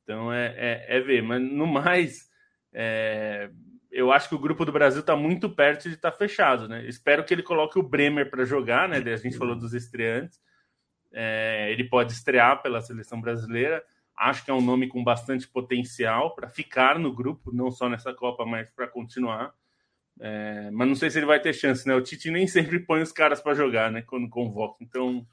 Então 0.03 0.33
é, 0.33 0.55
é, 0.57 0.97
é 0.97 1.01
ver, 1.01 1.23
mas 1.23 1.41
no 1.41 1.67
mais, 1.67 2.29
é, 2.73 3.51
eu 3.93 4.11
acho 4.11 4.29
que 4.31 4.35
o 4.35 4.39
grupo 4.39 4.65
do 4.65 4.73
Brasil 4.73 5.01
está 5.01 5.15
muito 5.15 5.51
perto 5.51 5.87
de 5.87 5.95
estar 5.97 6.11
tá 6.11 6.17
fechado, 6.17 6.67
né? 6.67 6.87
Espero 6.87 7.23
que 7.25 7.35
ele 7.35 7.43
coloque 7.43 7.79
o 7.79 7.83
Bremer 7.83 8.31
para 8.31 8.45
jogar, 8.45 8.89
né? 8.89 8.97
A 8.97 9.17
gente 9.17 9.37
falou 9.37 9.55
dos 9.55 9.75
estreantes. 9.75 10.41
É, 11.13 11.71
ele 11.71 11.85
pode 11.85 12.13
estrear 12.13 12.63
pela 12.63 12.81
seleção 12.81 13.21
brasileira. 13.21 13.85
Acho 14.17 14.45
que 14.45 14.51
é 14.51 14.55
um 14.55 14.63
nome 14.63 14.89
com 14.89 15.05
bastante 15.05 15.47
potencial 15.47 16.35
para 16.35 16.49
ficar 16.49 16.99
no 16.99 17.15
grupo, 17.15 17.55
não 17.55 17.71
só 17.71 17.87
nessa 17.87 18.15
Copa, 18.15 18.47
mas 18.47 18.71
para 18.71 18.89
continuar. 18.89 19.53
É, 20.19 20.71
mas 20.71 20.89
não 20.89 20.95
sei 20.95 21.11
se 21.11 21.19
ele 21.19 21.27
vai 21.27 21.41
ter 21.41 21.53
chance, 21.53 21.87
né? 21.87 21.95
O 21.95 22.01
Tite 22.01 22.31
nem 22.31 22.47
sempre 22.47 22.79
põe 22.81 23.03
os 23.03 23.13
caras 23.13 23.43
para 23.43 23.55
jogar, 23.55 23.93
né? 23.93 24.01
Quando 24.01 24.27
convoca. 24.27 24.79
Então, 24.81 25.27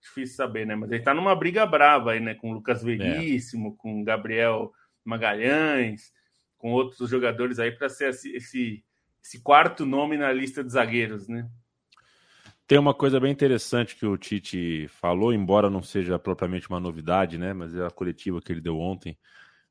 difícil 0.00 0.36
saber, 0.36 0.64
né? 0.64 0.76
Mas 0.76 0.88
ele 0.92 1.00
está 1.00 1.12
numa 1.12 1.34
briga 1.34 1.66
brava 1.66 2.12
aí, 2.12 2.20
né? 2.20 2.34
Com 2.34 2.50
o 2.50 2.54
Lucas 2.54 2.80
Veríssimo, 2.80 3.70
é. 3.70 3.82
com 3.82 4.00
o 4.00 4.04
Gabriel 4.04 4.72
Magalhães 5.04 6.12
com 6.64 6.72
outros 6.72 7.10
jogadores 7.10 7.58
aí 7.58 7.70
para 7.70 7.90
ser 7.90 8.08
esse, 8.08 8.34
esse, 8.34 9.42
quarto 9.42 9.84
nome 9.84 10.16
na 10.16 10.32
lista 10.32 10.64
de 10.64 10.72
zagueiros, 10.72 11.28
né? 11.28 11.46
Tem 12.66 12.78
uma 12.78 12.94
coisa 12.94 13.20
bem 13.20 13.30
interessante 13.30 13.94
que 13.94 14.06
o 14.06 14.16
Tite 14.16 14.88
falou, 14.88 15.34
embora 15.34 15.68
não 15.68 15.82
seja 15.82 16.18
propriamente 16.18 16.66
uma 16.70 16.80
novidade, 16.80 17.36
né? 17.36 17.52
Mas 17.52 17.74
é 17.74 17.84
a 17.84 17.90
coletiva 17.90 18.40
que 18.40 18.50
ele 18.50 18.62
deu 18.62 18.78
ontem, 18.78 19.14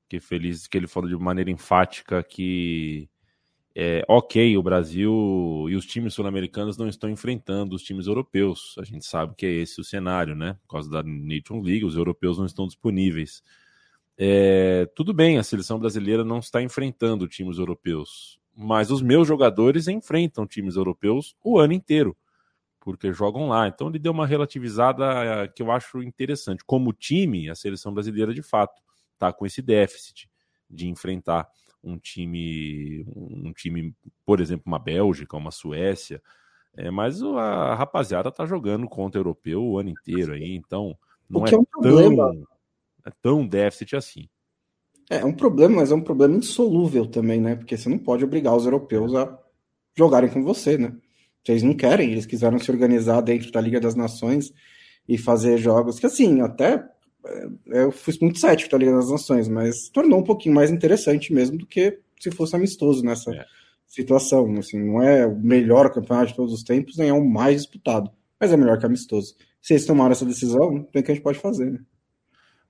que 0.08 0.20
feliz 0.20 0.68
que 0.68 0.78
ele 0.78 0.86
falou 0.86 1.10
de 1.10 1.16
maneira 1.16 1.50
enfática 1.50 2.22
que 2.22 3.10
é, 3.76 4.06
ok, 4.08 4.56
o 4.56 4.62
Brasil 4.62 5.66
e 5.68 5.76
os 5.76 5.88
times 5.88 6.14
sul-americanos 6.14 6.78
não 6.78 6.88
estão 6.88 7.10
enfrentando 7.10 7.76
os 7.76 7.82
times 7.82 8.06
europeus. 8.06 8.76
A 8.78 8.84
gente 8.84 9.04
sabe 9.04 9.34
que 9.36 9.48
é 9.48 9.52
esse 9.52 9.82
o 9.82 9.84
cenário, 9.84 10.36
né? 10.36 10.60
Por 10.62 10.68
causa 10.68 10.92
da 10.92 11.02
Nations 11.02 11.66
League, 11.66 11.86
os 11.86 11.96
europeus 11.96 12.38
não 12.38 12.46
estão 12.46 12.68
disponíveis. 12.68 13.42
É, 14.18 14.86
tudo 14.96 15.14
bem, 15.14 15.38
a 15.38 15.44
seleção 15.44 15.80
brasileira 15.80 16.24
não 16.24 16.40
está 16.40 16.62
enfrentando 16.62 17.28
times 17.28 17.58
europeus, 17.58 18.40
mas 18.56 18.92
os 18.92 19.02
meus 19.02 19.28
jogadores 19.28 19.88
enfrentam 19.88 20.46
times 20.46 20.76
europeus 20.76 21.36
o 21.44 21.58
ano 21.58 21.74
inteiro, 21.74 22.16
porque 22.80 23.12
jogam 23.12 23.50
lá. 23.50 23.68
Então 23.68 23.90
ele 23.90 23.98
deu 23.98 24.12
uma 24.12 24.28
relativizada 24.28 25.06
eh, 25.06 25.48
que 25.48 25.64
eu 25.64 25.72
acho 25.72 26.04
interessante. 26.04 26.64
Como 26.64 26.94
time, 26.94 27.50
a 27.50 27.56
seleção 27.56 27.94
brasileira 27.94 28.34
de 28.34 28.44
fato 28.44 28.82
está 29.14 29.34
com 29.34 29.46
esse 29.46 29.62
déficit 29.62 30.30
de 30.70 30.88
enfrentar 30.88 31.48
um 31.84 31.98
time, 31.98 33.04
um 33.16 33.52
time, 33.52 33.96
por 34.26 34.40
exemplo, 34.40 34.64
uma 34.68 34.80
Bélgica, 34.80 35.36
uma 35.36 35.52
Suécia. 35.52 36.22
É, 36.76 36.90
mas 36.90 37.22
a 37.22 37.76
rapaziada 37.76 38.32
tá 38.32 38.46
jogando 38.46 38.88
contra 38.88 39.20
o 39.20 39.22
europeu 39.22 39.64
o 39.64 39.78
ano 39.78 39.90
inteiro 39.90 40.34
aí, 40.34 40.56
então 40.56 40.98
não 41.30 41.46
é, 41.46 41.54
é 41.54 41.58
um 41.58 41.64
tão 41.64 41.66
problema 41.66 42.34
é 43.06 43.12
tão 43.22 43.46
déficit 43.46 43.96
assim. 43.96 44.28
É, 45.10 45.18
é 45.18 45.26
um 45.26 45.34
problema, 45.34 45.78
mas 45.78 45.92
é 45.92 45.96
um 45.96 46.02
problema 46.02 46.36
insolúvel 46.36 47.06
também, 47.06 47.40
né? 47.40 47.56
Porque 47.56 47.78
você 47.78 47.90
não 47.90 47.98
pode 47.98 48.24
obrigar 48.24 48.56
os 48.56 48.66
europeus 48.66 49.14
a 49.16 49.38
jogarem 49.96 50.30
com 50.30 50.44
você, 50.44 50.78
né? 50.78 50.94
Eles 51.48 51.64
não 51.64 51.74
querem, 51.74 52.12
eles 52.12 52.26
quiseram 52.26 52.58
se 52.58 52.72
organizar 52.72 53.22
dentro 53.22 53.52
da 53.52 53.60
Liga 53.60 53.80
das 53.80 53.96
Nações 53.96 54.54
e 55.08 55.18
fazer 55.18 55.58
jogos 55.58 56.00
que, 56.00 56.06
assim, 56.06 56.40
até 56.40 56.84
é, 57.26 57.84
eu 57.84 57.92
fui 57.92 58.14
muito 58.22 58.40
cético 58.40 58.72
da 58.72 58.78
Liga 58.78 58.94
das 58.94 59.10
Nações, 59.10 59.48
mas 59.48 59.90
tornou 59.90 60.20
um 60.20 60.24
pouquinho 60.24 60.56
mais 60.56 60.72
interessante 60.72 61.34
mesmo 61.34 61.58
do 61.58 61.66
que 61.66 62.00
se 62.20 62.32
fosse 62.32 62.56
amistoso 62.56 63.04
nessa 63.04 63.34
é. 63.34 63.46
situação. 63.88 64.54
Assim, 64.58 64.80
não 64.80 65.02
é 65.02 65.26
o 65.26 65.36
melhor 65.36 65.92
campeonato 65.94 66.28
de 66.28 66.36
todos 66.36 66.54
os 66.54 66.64
tempos, 66.64 66.98
nem 66.98 67.10
é 67.10 67.14
o 67.14 67.26
mais 67.26 67.64
disputado, 67.64 68.10
mas 68.40 68.52
é 68.52 68.58
melhor 68.58 68.80
que 68.80 68.86
amistoso. 68.86 69.36
Se 69.62 69.74
eles 69.74 69.86
tomaram 69.86 70.12
essa 70.12 70.26
decisão, 70.26 70.84
tem 70.92 71.02
o 71.02 71.06
que 71.06 71.12
a 71.12 71.16
gente 71.16 71.24
pode 71.24 71.40
fazer, 71.40 71.72
né? 71.72 71.80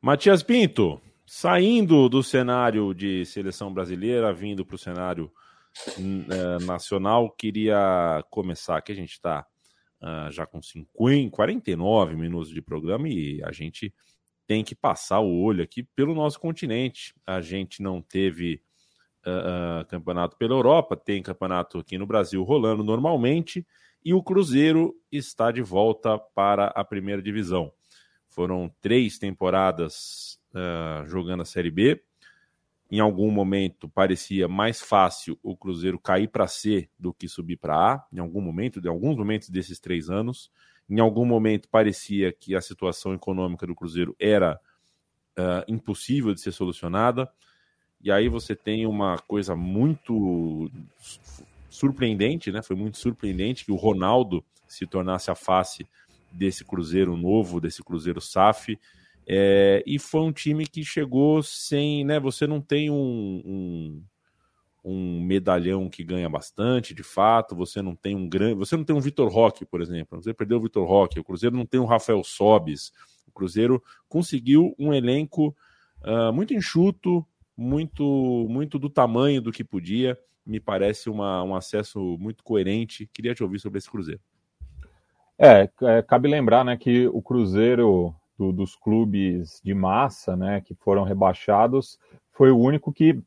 Matias 0.06 0.43
Pinto, 0.43 1.01
saindo 1.26 2.10
do 2.10 2.22
cenário 2.22 2.93
de 2.93 3.26
seleção 3.26 3.74
brasileira, 3.74 4.34
vindo 4.34 4.66
para 4.66 4.76
o 4.76 4.78
cenário 4.78 5.32
uh, 5.97 6.66
nacional, 6.66 7.32
queria 7.32 8.22
começar 8.30 8.82
que 8.82 8.91
a 8.91 8.95
gente 8.95 9.14
está 9.14 9.47
uh, 10.01 10.30
já 10.30 10.45
com 10.45 10.62
50, 10.62 11.32
49 11.32 12.18
minutos 12.18 12.49
de 12.49 12.62
programa 12.62 13.08
e 13.08 13.41
a 13.45 13.54
gente 13.54 13.93
tem 14.45 14.62
que 14.62 14.76
passar 14.76 15.22
o 15.22 15.41
olho 15.41 15.64
aqui 15.64 15.84
pelo 15.95 16.14
nosso 16.14 16.38
continente. 16.38 17.16
A 17.26 17.39
gente 17.39 17.82
não 17.82 18.01
teve 18.01 18.62
uh, 19.26 19.88
campeonato 19.88 20.36
pela 20.36 20.54
Europa, 20.54 20.97
tem 20.97 21.24
campeonato 21.24 21.80
aqui 21.80 21.97
no 21.97 22.06
Brasil 22.06 22.43
rolando 22.43 22.84
normalmente 22.84 23.66
e 24.04 24.14
o 24.14 24.22
Cruzeiro 24.22 24.93
está 25.10 25.49
de 25.49 25.62
volta 25.62 26.20
para 26.20 26.66
a 26.76 26.84
primeira 26.84 27.22
divisão. 27.22 27.72
Foram 28.34 28.74
três 28.82 29.20
temporadas 29.20 30.40
uh, 30.56 31.08
jogando 31.08 31.42
a 31.42 31.46
Série 31.46 31.70
B. 31.70 32.02
Em 32.90 33.00
algum 33.00 33.30
momento 33.30 33.88
parecia 33.88 34.48
mais 34.48 34.82
fácil 34.82 35.38
o 35.44 35.56
Cruzeiro 35.56 36.00
cair 36.00 36.28
para 36.28 36.48
C 36.48 36.90
do 36.98 37.14
que 37.14 37.28
subir 37.28 37.58
para 37.58 37.76
A. 37.76 38.08
Em 38.12 38.20
algum 38.20 38.42
momento, 38.42 38.82
de 38.82 38.88
alguns 38.88 39.16
momentos 39.16 39.50
desses 39.50 39.80
três 39.80 40.10
anos. 40.10 40.52
Em 40.90 41.00
algum 41.00 41.26
momento 41.26 41.70
parecia 41.70 42.34
que 42.34 42.56
a 42.56 42.62
situação 42.62 43.14
econômica 43.14 43.68
do 43.68 43.76
Cruzeiro 43.76 44.16
era 44.20 44.60
uh, 45.38 45.64
impossível 45.72 46.34
de 46.34 46.42
ser 46.42 46.52
solucionada. 46.52 47.32
E 48.02 48.12
aí 48.12 48.28
você 48.30 48.56
tem 48.56 48.88
uma 48.88 49.18
coisa 49.20 49.56
muito 49.56 50.72
surpreendente, 51.70 52.52
né? 52.52 52.64
Foi 52.64 52.76
muito 52.76 52.98
surpreendente 52.98 53.64
que 53.64 53.72
o 53.72 53.76
Ronaldo 53.76 54.44
se 54.68 54.88
tornasse 54.88 55.30
a 55.30 55.36
face 55.36 55.88
desse 56.34 56.66
Cruzeiro 56.66 57.16
novo, 57.16 57.62
desse 57.62 57.84
Cruzeiro 57.84 58.20
SAF. 58.20 58.78
É, 59.26 59.84
e 59.86 59.98
foi 60.00 60.22
um 60.22 60.32
time 60.32 60.66
que 60.66 60.84
chegou 60.84 61.42
sem, 61.42 62.04
né? 62.04 62.20
Você 62.20 62.46
não 62.46 62.60
tem 62.60 62.90
um, 62.90 63.42
um, 63.46 64.04
um, 64.84 65.22
medalhão 65.22 65.90
que 65.90 66.04
ganha 66.04 66.28
bastante, 66.28 66.94
de 66.94 67.04
fato. 67.04 67.56
Você 67.56 67.82
não 67.82 67.96
tem 67.96 68.16
um 68.16 68.28
grande, 68.28 68.56
você 68.56 68.76
não 68.76 68.84
tem 68.84 68.96
um 68.96 69.00
Vitor 69.00 69.32
Roque, 69.32 69.66
por 69.66 69.82
exemplo. 69.82 70.22
Você 70.22 70.34
perdeu 70.34 70.58
o 70.58 70.62
Vitor 70.62 70.86
Roque. 70.86 71.20
O 71.20 71.24
Cruzeiro 71.24 71.56
não 71.56 71.66
tem 71.66 71.80
um 71.80 71.86
Rafael 71.86 72.24
Sobis. 72.24 72.92
O 73.28 73.32
Cruzeiro 73.32 73.82
conseguiu 74.10 74.76
um 74.78 74.94
elenco 74.94 75.56
uh, 76.02 76.34
muito 76.34 76.54
enxuto, 76.54 77.26
muito, 77.56 78.46
muito 78.50 78.78
do 78.78 78.90
tamanho 78.90 79.42
do 79.42 79.52
que 79.52 79.64
podia. 79.64 80.20
Me 80.46 80.60
parece 80.60 81.10
uma, 81.10 81.42
um 81.44 81.56
acesso 81.56 82.18
muito 82.20 82.44
coerente. 82.44 83.10
Queria 83.14 83.34
te 83.34 83.42
ouvir 83.42 83.60
sobre 83.60 83.78
esse 83.78 83.90
Cruzeiro. 83.90 84.20
É, 85.38 85.70
é 85.82 86.02
cabe 86.02 86.28
lembrar, 86.28 86.64
né, 86.64 86.78
que 86.78 87.08
o 87.08 87.22
Cruzeiro 87.22 88.14
do, 88.38 88.52
dos 88.52 88.76
clubes 88.76 89.60
de 89.64 89.74
massa, 89.74 90.36
né, 90.36 90.62
que 90.62 90.76
foram 90.76 91.04
rebaixados, 91.04 92.00
foi 92.32 92.52
o 92.52 92.58
único 92.58 92.92
que 92.92 93.20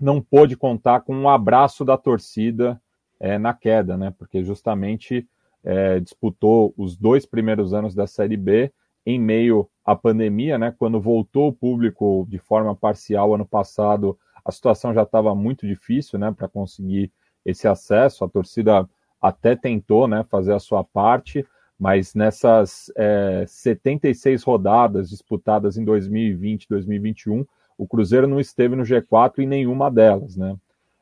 não 0.00 0.20
pôde 0.20 0.56
contar 0.56 1.00
com 1.00 1.14
um 1.14 1.28
abraço 1.28 1.84
da 1.84 1.96
torcida 1.96 2.80
é, 3.18 3.38
na 3.38 3.54
queda, 3.54 3.96
né, 3.96 4.12
porque 4.18 4.44
justamente 4.44 5.26
é, 5.64 6.00
disputou 6.00 6.74
os 6.76 6.96
dois 6.96 7.24
primeiros 7.24 7.72
anos 7.72 7.94
da 7.94 8.06
Série 8.06 8.36
B 8.36 8.72
em 9.04 9.18
meio 9.20 9.68
à 9.84 9.94
pandemia, 9.94 10.58
né, 10.58 10.74
quando 10.76 11.00
voltou 11.00 11.48
o 11.48 11.52
público 11.52 12.26
de 12.28 12.38
forma 12.38 12.74
parcial 12.74 13.34
ano 13.34 13.46
passado, 13.46 14.18
a 14.44 14.52
situação 14.52 14.92
já 14.92 15.02
estava 15.02 15.34
muito 15.34 15.66
difícil, 15.66 16.18
né, 16.18 16.32
para 16.32 16.48
conseguir 16.48 17.10
esse 17.44 17.66
acesso, 17.68 18.24
a 18.24 18.28
torcida 18.28 18.88
até 19.20 19.56
tentou, 19.56 20.06
né, 20.06 20.24
fazer 20.30 20.52
a 20.52 20.58
sua 20.58 20.84
parte, 20.84 21.44
mas 21.78 22.14
nessas 22.14 22.90
é, 22.96 23.44
76 23.46 24.42
rodadas 24.42 25.10
disputadas 25.10 25.76
em 25.76 25.84
2020 25.84 26.68
2021, 26.68 27.44
o 27.76 27.86
Cruzeiro 27.86 28.26
não 28.26 28.40
esteve 28.40 28.74
no 28.74 28.82
G4 28.82 29.40
em 29.40 29.46
nenhuma 29.46 29.90
delas, 29.90 30.36
né? 30.36 30.56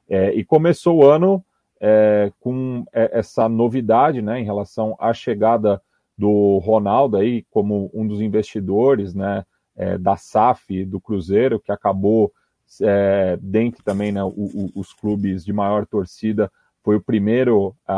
É, 0.09 0.35
e 0.35 0.45
começou 0.45 0.99
o 0.99 1.07
ano 1.07 1.43
é, 1.81 2.33
com 2.41 2.85
é, 2.93 3.19
essa 3.19 3.49
novidade, 3.49 4.21
né, 4.21 4.41
em 4.41 4.45
relação 4.45 4.97
à 4.99 5.13
chegada 5.13 5.81
do 6.17 6.59
Ronaldo 6.59 7.17
aí 7.17 7.45
como 7.51 7.91
um 7.93 8.07
dos 8.07 8.21
investidores, 8.21 9.15
né, 9.15 9.45
é, 9.77 9.99
da 9.99 10.17
SAF 10.17 10.85
do 10.85 11.01
Cruzeiro, 11.01 11.61
que 11.61 11.73
acabou 11.73 12.33
é, 12.81 13.39
dentre 13.41 13.83
também 13.83 14.13
né, 14.13 14.23
o, 14.23 14.29
o, 14.29 14.71
os 14.75 14.93
clubes 14.93 15.45
de 15.45 15.53
maior 15.53 15.87
torcida 15.87 16.51
foi 16.85 16.97
o 16.97 17.01
primeiro 17.01 17.75
a, 17.89 17.97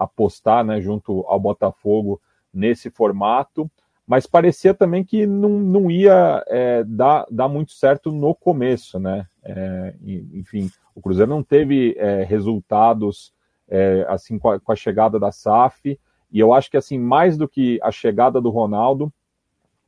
a 0.00 0.04
apostar 0.04 0.62
né, 0.62 0.78
junto 0.80 1.24
ao 1.26 1.40
Botafogo 1.40 2.20
nesse 2.52 2.90
formato, 2.90 3.68
mas 4.06 4.26
parecia 4.26 4.74
também 4.74 5.02
que 5.02 5.26
não, 5.26 5.48
não 5.48 5.90
ia 5.90 6.44
é, 6.48 6.84
dar, 6.84 7.26
dar 7.30 7.48
muito 7.48 7.72
certo 7.72 8.12
no 8.12 8.34
começo, 8.34 8.98
né? 8.98 9.26
É, 9.42 9.94
enfim, 10.34 10.68
o 10.94 11.00
Cruzeiro 11.00 11.30
não 11.30 11.42
teve 11.42 11.94
é, 11.96 12.22
resultados 12.24 13.32
é, 13.68 14.04
assim 14.08 14.38
com 14.38 14.50
a, 14.50 14.60
com 14.60 14.72
a, 14.72 14.76
chegada 14.76 15.18
da 15.18 15.32
SAF, 15.32 15.98
e 16.30 16.38
eu 16.38 16.52
acho 16.52 16.70
que 16.70 16.76
assim 16.76 16.98
mais 16.98 17.38
do 17.38 17.48
que 17.48 17.78
a 17.82 17.90
chegada 17.90 18.40
do 18.40 18.50
Ronaldo, 18.50 19.12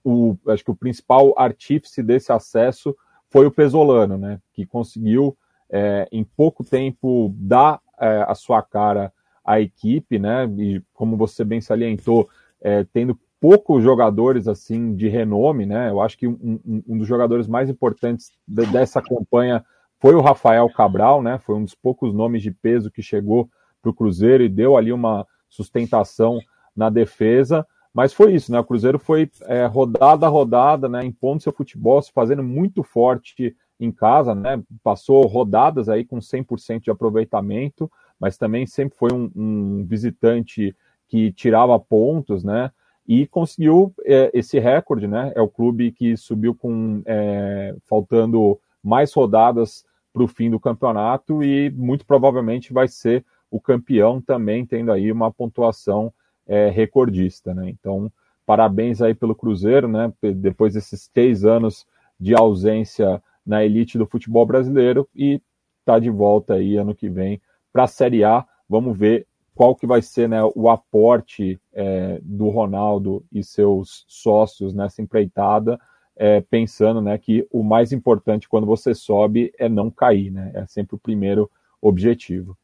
o, 0.05 0.37
acho 0.49 0.65
que 0.65 0.71
o 0.71 0.77
principal 0.77 1.35
artífice 1.37 2.03
desse 2.03 2.33
acesso 2.33 2.97
foi 3.29 3.45
o 3.45 3.51
Pesolano, 3.51 4.17
né? 4.17 4.41
Que 4.55 4.65
conseguiu 4.65 5.37
é, 5.69 6.07
em 6.13 6.23
pouco 6.23 6.63
tempo 6.63 7.35
dar 7.35 7.81
é, 8.01 8.25
a 8.27 8.35
sua 8.35 8.63
cara 8.63 9.13
à 9.45 9.61
equipe, 9.61 10.19
né? 10.19 10.47
E 10.59 10.83
como 10.95 11.17
você 11.17 11.45
bem 11.45 11.61
salientou, 11.61 12.29
é, 12.61 12.85
tendo 12.93 13.19
poucos 13.41 13.83
jogadores 13.83 14.47
assim 14.47 14.95
de 14.95 15.09
renome, 15.09 15.67
né? 15.67 15.91
Eu 15.91 16.01
acho 16.01 16.17
que 16.17 16.29
um, 16.29 16.61
um, 16.65 16.99
dos 16.99 17.09
jogadores 17.09 17.49
mais 17.49 17.69
importantes 17.69 18.31
de, 18.47 18.65
dessa 18.67 19.03
campanha 19.03 19.65
foi 19.99 20.15
o 20.15 20.21
Rafael 20.21 20.69
Cabral, 20.71 21.21
né? 21.23 21.39
Foi 21.39 21.57
um 21.57 21.65
dos 21.65 21.75
poucos 21.75 22.15
nomes 22.15 22.43
de 22.43 22.53
peso 22.53 22.91
que 22.91 23.03
chegou 23.03 23.51
para 23.81 23.91
o 23.91 23.95
Cruzeiro 23.95 24.45
e 24.45 24.49
deu 24.49 24.77
ali 24.77 24.93
uma 24.93 25.27
sustentação 25.49 26.41
na 26.75 26.89
defesa. 26.89 27.67
Mas 27.93 28.13
foi 28.13 28.33
isso, 28.33 28.51
né? 28.53 28.61
O 28.61 28.65
Cruzeiro 28.65 28.99
foi 28.99 29.29
é, 29.43 29.67
rodada 29.67 30.27
a 30.27 30.29
rodada, 30.29 30.89
né? 30.89 31.05
Impondo 31.05 31.43
seu 31.43 31.53
futebol, 31.53 32.01
se 32.01 32.13
fazendo 32.13 32.43
muito 32.43 32.83
forte 32.83 33.57
em 33.85 33.91
casa, 33.91 34.35
né? 34.35 34.63
Passou 34.83 35.27
rodadas 35.27 35.89
aí 35.89 36.05
com 36.05 36.19
100% 36.19 36.83
de 36.83 36.91
aproveitamento, 36.91 37.91
mas 38.19 38.39
também 38.39 38.67
sempre 38.67 38.97
foi 38.97 39.13
um, 39.13 39.31
um, 39.35 39.85
visitante 39.85 40.75
que 41.09 41.33
tirava 41.33 41.79
pontos, 41.79 42.45
né? 42.45 42.71
E 43.07 43.27
conseguiu 43.27 43.93
é, 44.05 44.31
esse 44.33 44.59
recorde, 44.61 45.09
né? 45.09 45.33
É 45.35 45.41
o 45.41 45.49
clube 45.49 45.91
que 45.91 46.17
subiu 46.17 46.55
com 46.55 47.03
é, 47.05 47.75
faltando 47.85 48.59
mais 48.83 49.13
rodadas 49.13 49.85
para 50.13 50.23
o 50.23 50.29
fim 50.29 50.49
do 50.49 50.61
campeonato 50.61 51.43
e 51.43 51.71
muito 51.71 52.07
provavelmente 52.07 52.73
vai 52.73 52.87
ser 52.87 53.25
o 53.51 53.61
campeão 53.61 54.21
também 54.21 54.65
tendo 54.65 54.93
aí 54.93 55.11
uma 55.11 55.33
pontuação 55.33 56.13
é, 56.47 56.69
recordista, 56.71 57.53
né? 57.53 57.69
Então, 57.69 58.11
parabéns 58.47 59.03
aí 59.03 59.15
pelo 59.15 59.35
Cruzeiro, 59.35 59.89
né? 59.89 60.13
Depois 60.37 60.75
desses 60.75 61.09
três 61.09 61.45
anos 61.45 61.87
de 62.21 62.35
ausência 62.35 63.21
na 63.45 63.65
elite 63.65 63.99
do 63.99 64.07
futebol 64.07 64.47
brasileiro 64.47 65.09
e 65.15 65.41
está 65.81 65.99
de 65.99 66.11
volta 66.11 66.55
aí 66.55 66.77
ano 66.77 66.95
que 66.95 67.09
vem 67.09 67.41
para 67.73 67.85
a 67.85 67.89
Série 67.89 68.25
A. 68.25 68.45
Vamos 68.69 68.97
ver 68.97 69.27
qual 69.55 69.75
que 69.75 69.87
vai 69.87 70.01
ser 70.01 70.29
né, 70.29 70.41
o 70.55 70.69
aporte 70.69 71.61
é, 71.73 72.19
do 72.23 72.49
Ronaldo 72.49 73.25
e 73.31 73.43
seus 73.45 74.05
sócios 74.09 74.73
nessa 74.73 75.03
empreitada, 75.03 75.79
é, 76.17 76.41
pensando 76.41 77.01
né, 77.01 77.19
que 77.19 77.47
o 77.51 77.63
mais 77.63 77.93
importante 77.93 78.49
quando 78.49 78.67
você 78.67 78.95
sobe 78.95 79.53
é 79.59 79.69
não 79.69 79.91
cair, 79.91 80.31
né? 80.31 80.53
É 80.55 80.67
sempre 80.67 80.97
o 80.97 80.99
primeiro 80.99 81.51
objetivo. 81.81 82.57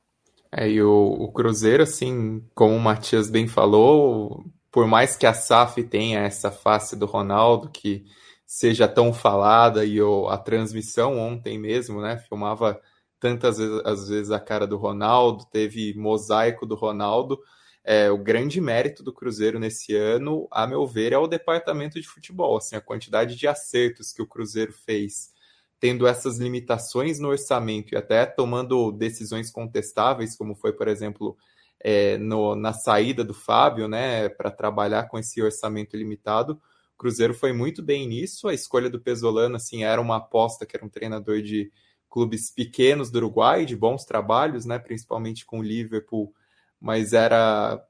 É, 0.50 0.68
e 0.68 0.82
o, 0.82 0.90
o 0.90 1.32
Cruzeiro, 1.32 1.82
assim, 1.82 2.42
como 2.54 2.74
o 2.74 2.80
Matias 2.80 3.28
bem 3.28 3.46
falou, 3.46 4.44
por 4.70 4.86
mais 4.86 5.16
que 5.16 5.26
a 5.26 5.34
SAF 5.34 5.82
tenha 5.82 6.20
essa 6.20 6.50
face 6.50 6.96
do 6.96 7.04
Ronaldo, 7.04 7.68
que 7.68 8.04
seja 8.48 8.88
tão 8.88 9.12
falada 9.12 9.84
e 9.84 9.98
a 10.30 10.38
transmissão 10.38 11.18
ontem 11.18 11.58
mesmo, 11.58 12.00
né? 12.00 12.16
Filmava 12.16 12.80
tantas 13.20 13.58
vezes, 13.58 13.82
às 13.84 14.08
vezes 14.08 14.30
a 14.30 14.40
cara 14.40 14.66
do 14.66 14.78
Ronaldo, 14.78 15.44
teve 15.52 15.92
mosaico 15.94 16.64
do 16.64 16.74
Ronaldo. 16.74 17.38
É, 17.84 18.10
o 18.10 18.16
grande 18.16 18.58
mérito 18.58 19.02
do 19.02 19.12
Cruzeiro 19.12 19.58
nesse 19.58 19.94
ano, 19.94 20.48
a 20.50 20.66
meu 20.66 20.86
ver, 20.86 21.12
é 21.12 21.18
o 21.18 21.26
departamento 21.26 22.00
de 22.00 22.08
futebol. 22.08 22.56
Assim, 22.56 22.74
a 22.74 22.80
quantidade 22.80 23.36
de 23.36 23.46
acertos 23.46 24.12
que 24.14 24.22
o 24.22 24.26
Cruzeiro 24.26 24.72
fez, 24.72 25.30
tendo 25.78 26.06
essas 26.06 26.38
limitações 26.38 27.18
no 27.18 27.28
orçamento 27.28 27.94
e 27.94 27.98
até 27.98 28.24
tomando 28.24 28.90
decisões 28.92 29.50
contestáveis, 29.50 30.36
como 30.36 30.54
foi, 30.54 30.72
por 30.72 30.88
exemplo, 30.88 31.36
é, 31.80 32.16
no, 32.16 32.56
na 32.56 32.72
saída 32.72 33.22
do 33.22 33.34
Fábio, 33.34 33.88
né, 33.88 34.30
para 34.30 34.50
trabalhar 34.50 35.04
com 35.08 35.18
esse 35.18 35.42
orçamento 35.42 35.96
limitado. 35.98 36.60
Cruzeiro 36.98 37.32
foi 37.32 37.52
muito 37.52 37.82
bem 37.82 38.06
nisso. 38.06 38.48
A 38.48 38.54
escolha 38.54 38.90
do 38.90 39.00
Pesolano 39.00 39.56
assim 39.56 39.84
era 39.84 40.00
uma 40.00 40.16
aposta 40.16 40.66
que 40.66 40.76
era 40.76 40.84
um 40.84 40.88
treinador 40.88 41.40
de 41.40 41.72
clubes 42.10 42.50
pequenos 42.50 43.10
do 43.10 43.16
Uruguai, 43.18 43.64
de 43.64 43.76
bons 43.76 44.04
trabalhos, 44.04 44.64
né, 44.64 44.78
principalmente 44.78 45.46
com 45.46 45.60
o 45.60 45.62
Liverpool, 45.62 46.34
mas 46.80 47.12
era 47.12 47.82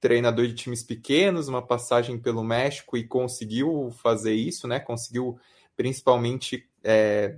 treinador 0.00 0.46
de 0.46 0.54
times 0.54 0.82
pequenos, 0.82 1.48
uma 1.48 1.60
passagem 1.60 2.18
pelo 2.18 2.42
México 2.42 2.96
e 2.96 3.06
conseguiu 3.06 3.90
fazer 4.02 4.32
isso, 4.32 4.66
né? 4.66 4.80
Conseguiu 4.80 5.38
principalmente 5.76 6.66
é, 6.82 7.36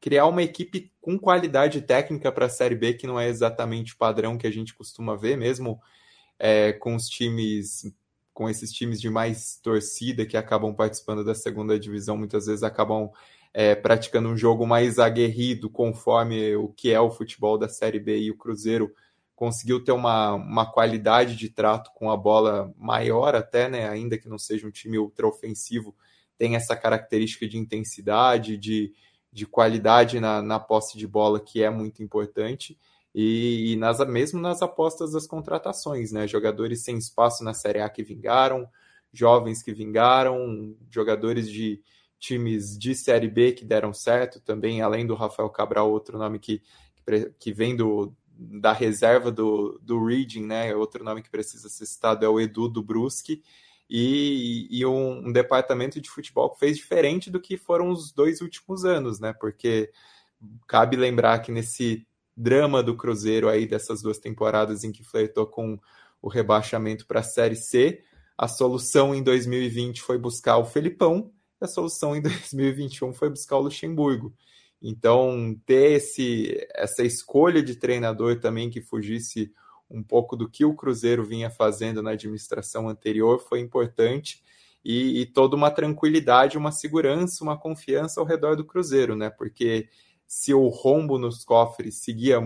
criar 0.00 0.26
uma 0.26 0.42
equipe 0.42 0.92
com 1.00 1.16
qualidade 1.16 1.80
técnica 1.80 2.32
para 2.32 2.46
a 2.46 2.48
Série 2.48 2.74
B, 2.74 2.94
que 2.94 3.06
não 3.06 3.20
é 3.20 3.28
exatamente 3.28 3.94
o 3.94 3.96
padrão 3.96 4.36
que 4.36 4.48
a 4.48 4.50
gente 4.50 4.74
costuma 4.74 5.16
ver, 5.16 5.36
mesmo 5.36 5.80
é, 6.38 6.72
com 6.72 6.96
os 6.96 7.08
times, 7.08 7.84
com 8.32 8.48
esses 8.48 8.72
times 8.72 9.00
de 9.00 9.10
mais 9.10 9.58
torcida 9.62 10.26
que 10.26 10.36
acabam 10.36 10.74
participando 10.74 11.24
da 11.24 11.34
segunda 11.34 11.78
divisão, 11.78 12.16
muitas 12.16 12.46
vezes 12.46 12.62
acabam 12.62 13.10
é, 13.52 13.74
praticando 13.74 14.28
um 14.28 14.36
jogo 14.36 14.66
mais 14.66 14.98
aguerrido, 14.98 15.68
conforme 15.68 16.56
o 16.56 16.68
que 16.68 16.90
é 16.90 17.00
o 17.00 17.10
futebol 17.10 17.58
da 17.58 17.68
Série 17.68 18.00
B, 18.00 18.18
e 18.18 18.30
o 18.30 18.36
Cruzeiro 18.36 18.92
conseguiu 19.34 19.82
ter 19.82 19.92
uma, 19.92 20.34
uma 20.34 20.70
qualidade 20.70 21.36
de 21.36 21.48
trato 21.48 21.90
com 21.94 22.10
a 22.10 22.16
bola 22.16 22.72
maior 22.78 23.34
até, 23.34 23.68
né, 23.68 23.88
ainda 23.88 24.16
que 24.16 24.28
não 24.28 24.38
seja 24.38 24.66
um 24.66 24.70
time 24.70 24.98
ultra 24.98 25.26
ofensivo, 25.26 25.94
tem 26.38 26.56
essa 26.56 26.74
característica 26.76 27.46
de 27.46 27.58
intensidade, 27.58 28.56
de 28.56 28.92
de 29.32 29.46
qualidade 29.46 30.20
na, 30.20 30.42
na 30.42 30.60
posse 30.60 30.98
de 30.98 31.06
bola, 31.06 31.40
que 31.40 31.62
é 31.62 31.70
muito 31.70 32.02
importante. 32.02 32.78
E, 33.14 33.72
e, 33.72 33.76
nas, 33.76 33.98
mesmo 34.08 34.40
nas 34.40 34.62
apostas 34.62 35.12
das 35.12 35.26
contratações, 35.26 36.12
né? 36.12 36.26
Jogadores 36.26 36.82
sem 36.82 36.96
espaço 36.96 37.44
na 37.44 37.52
Série 37.52 37.80
A 37.80 37.88
que 37.88 38.02
vingaram, 38.02 38.66
jovens 39.12 39.62
que 39.62 39.72
vingaram, 39.72 40.74
jogadores 40.90 41.50
de 41.50 41.82
times 42.18 42.78
de 42.78 42.94
Série 42.94 43.28
B 43.28 43.52
que 43.52 43.64
deram 43.64 43.92
certo 43.92 44.40
também, 44.40 44.80
além 44.80 45.06
do 45.06 45.14
Rafael 45.14 45.50
Cabral, 45.50 45.90
outro 45.90 46.16
nome 46.16 46.38
que, 46.38 46.62
que 47.38 47.52
vem 47.52 47.76
do, 47.76 48.14
da 48.34 48.72
reserva 48.72 49.30
do, 49.30 49.78
do 49.82 50.04
Reading, 50.04 50.46
né? 50.46 50.74
Outro 50.74 51.04
nome 51.04 51.22
que 51.22 51.30
precisa 51.30 51.68
ser 51.68 51.86
citado 51.86 52.24
é 52.24 52.28
o 52.28 52.40
Edu 52.40 52.68
do 52.68 52.82
Brusque 52.82 53.42
e, 53.90 54.66
e 54.70 54.86
um, 54.86 55.28
um, 55.28 55.32
departamento 55.32 56.00
de 56.00 56.08
futebol 56.08 56.50
que 56.50 56.58
fez 56.58 56.76
diferente 56.78 57.30
do 57.30 57.40
que 57.40 57.56
foram 57.56 57.90
os 57.90 58.12
dois 58.12 58.40
últimos 58.40 58.84
anos, 58.84 59.20
né? 59.20 59.32
Porque 59.32 59.90
cabe 60.66 60.96
lembrar 60.96 61.40
que 61.40 61.52
nesse 61.52 62.06
drama 62.36 62.82
do 62.82 62.96
Cruzeiro 62.96 63.48
aí 63.48 63.66
dessas 63.66 64.02
duas 64.02 64.18
temporadas 64.18 64.84
em 64.84 64.92
que 64.92 65.04
flertou 65.04 65.46
com 65.46 65.78
o 66.20 66.28
rebaixamento 66.28 67.06
para 67.06 67.20
a 67.20 67.24
Série 67.24 67.56
C, 67.56 68.02
a 68.36 68.48
solução 68.48 69.14
em 69.14 69.22
2020 69.22 70.02
foi 70.02 70.18
buscar 70.18 70.58
o 70.58 70.64
Felipão, 70.64 71.30
a 71.60 71.66
solução 71.66 72.16
em 72.16 72.20
2021 72.22 73.12
foi 73.12 73.28
buscar 73.28 73.56
o 73.56 73.62
Luxemburgo. 73.62 74.32
Então, 74.80 75.56
ter 75.64 75.92
esse, 75.92 76.66
essa 76.74 77.04
escolha 77.04 77.62
de 77.62 77.76
treinador 77.76 78.40
também 78.40 78.68
que 78.68 78.80
fugisse 78.80 79.52
um 79.88 80.02
pouco 80.02 80.36
do 80.36 80.48
que 80.48 80.64
o 80.64 80.74
Cruzeiro 80.74 81.24
vinha 81.24 81.50
fazendo 81.50 82.02
na 82.02 82.12
administração 82.12 82.88
anterior 82.88 83.38
foi 83.38 83.60
importante 83.60 84.42
e, 84.84 85.20
e, 85.20 85.26
toda 85.26 85.54
uma 85.54 85.70
tranquilidade, 85.70 86.58
uma 86.58 86.72
segurança, 86.72 87.44
uma 87.44 87.56
confiança 87.56 88.20
ao 88.20 88.26
redor 88.26 88.56
do 88.56 88.64
Cruzeiro, 88.64 89.14
né? 89.14 89.30
Porque 89.30 89.88
se 90.34 90.54
o 90.54 90.68
rombo 90.68 91.18
nos 91.18 91.44
cofres 91.44 91.96
seguia 91.96 92.40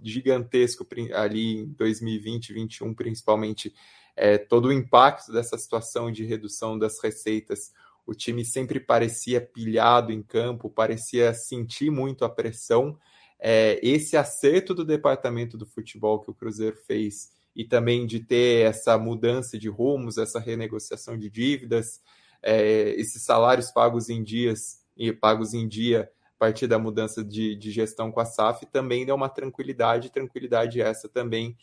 gigantesco 0.00 0.86
ali 1.12 1.56
em 1.56 1.66
2020, 1.72 2.52
2021, 2.52 2.94
principalmente, 2.94 3.74
é, 4.14 4.38
todo 4.38 4.66
o 4.66 4.72
impacto 4.72 5.32
dessa 5.32 5.58
situação 5.58 6.12
de 6.12 6.24
redução 6.24 6.78
das 6.78 7.02
receitas, 7.02 7.72
o 8.06 8.14
time 8.14 8.44
sempre 8.44 8.78
parecia 8.78 9.40
pilhado 9.40 10.12
em 10.12 10.22
campo, 10.22 10.70
parecia 10.70 11.34
sentir 11.34 11.90
muito 11.90 12.24
a 12.24 12.28
pressão. 12.28 12.96
É, 13.40 13.80
esse 13.82 14.16
acerto 14.16 14.72
do 14.72 14.84
departamento 14.84 15.58
do 15.58 15.66
futebol 15.66 16.20
que 16.20 16.30
o 16.30 16.34
Cruzeiro 16.34 16.76
fez 16.86 17.32
e 17.56 17.64
também 17.64 18.06
de 18.06 18.20
ter 18.20 18.66
essa 18.66 18.96
mudança 18.96 19.58
de 19.58 19.68
rumos, 19.68 20.16
essa 20.16 20.38
renegociação 20.38 21.18
de 21.18 21.28
dívidas, 21.28 22.00
é, 22.40 22.90
esses 22.90 23.24
salários 23.24 23.72
pagos 23.72 24.08
em 24.08 24.22
dias 24.22 24.80
e 24.96 25.12
pagos 25.12 25.54
em 25.54 25.66
dia 25.66 26.08
partir 26.38 26.66
da 26.66 26.78
mudança 26.78 27.24
de, 27.24 27.56
de 27.56 27.70
gestão 27.70 28.12
com 28.12 28.20
a 28.20 28.24
SAF 28.24 28.66
também 28.66 29.06
deu 29.06 29.14
uma 29.14 29.28
tranquilidade, 29.28 30.10
tranquilidade 30.10 30.80
essa 30.80 31.08
também 31.08 31.56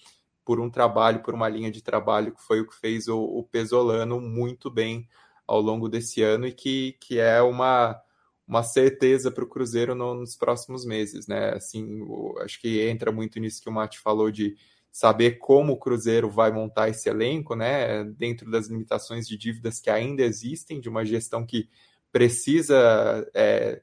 por 0.46 0.60
um 0.60 0.70
trabalho, 0.70 1.22
por 1.22 1.34
uma 1.34 1.48
linha 1.48 1.72
de 1.72 1.82
trabalho 1.82 2.34
que 2.34 2.42
foi 2.42 2.62
o 2.62 2.68
que 2.68 2.76
fez 2.76 3.08
o, 3.08 3.20
o 3.20 3.44
Pesolano 3.44 4.20
muito 4.20 4.70
bem 4.70 5.08
ao 5.48 5.62
longo 5.62 5.88
desse 5.88 6.22
ano 6.22 6.48
e 6.48 6.52
que, 6.52 6.94
que 7.00 7.20
é 7.20 7.42
uma 7.42 8.02
uma 8.48 8.62
certeza 8.62 9.32
para 9.32 9.44
o 9.44 9.48
Cruzeiro 9.48 9.96
no, 9.96 10.14
nos 10.14 10.36
próximos 10.36 10.86
meses, 10.86 11.28
né? 11.28 11.54
Assim, 11.54 12.02
acho 12.42 12.60
que 12.60 12.82
entra 12.82 13.12
muito 13.12 13.40
nisso 13.40 13.62
que 13.62 13.70
o 13.70 13.72
Mate 13.72 14.00
falou 14.00 14.30
de 14.30 14.56
saber 14.92 15.40
como 15.40 15.74
o 15.74 15.78
Cruzeiro 15.78 16.30
vai 16.30 16.52
montar 16.52 16.90
esse 16.90 17.10
elenco, 17.10 17.56
né? 17.56 18.04
Dentro 18.04 18.52
das 18.52 18.68
limitações 18.68 19.28
de 19.28 19.38
dívidas 19.38 19.80
que 19.80 19.90
ainda 19.90 20.24
existem, 20.24 20.80
de 20.80 20.90
uma 20.90 21.06
gestão 21.06 21.46
que 21.46 21.70
precisa, 22.12 23.28
é, 23.34 23.82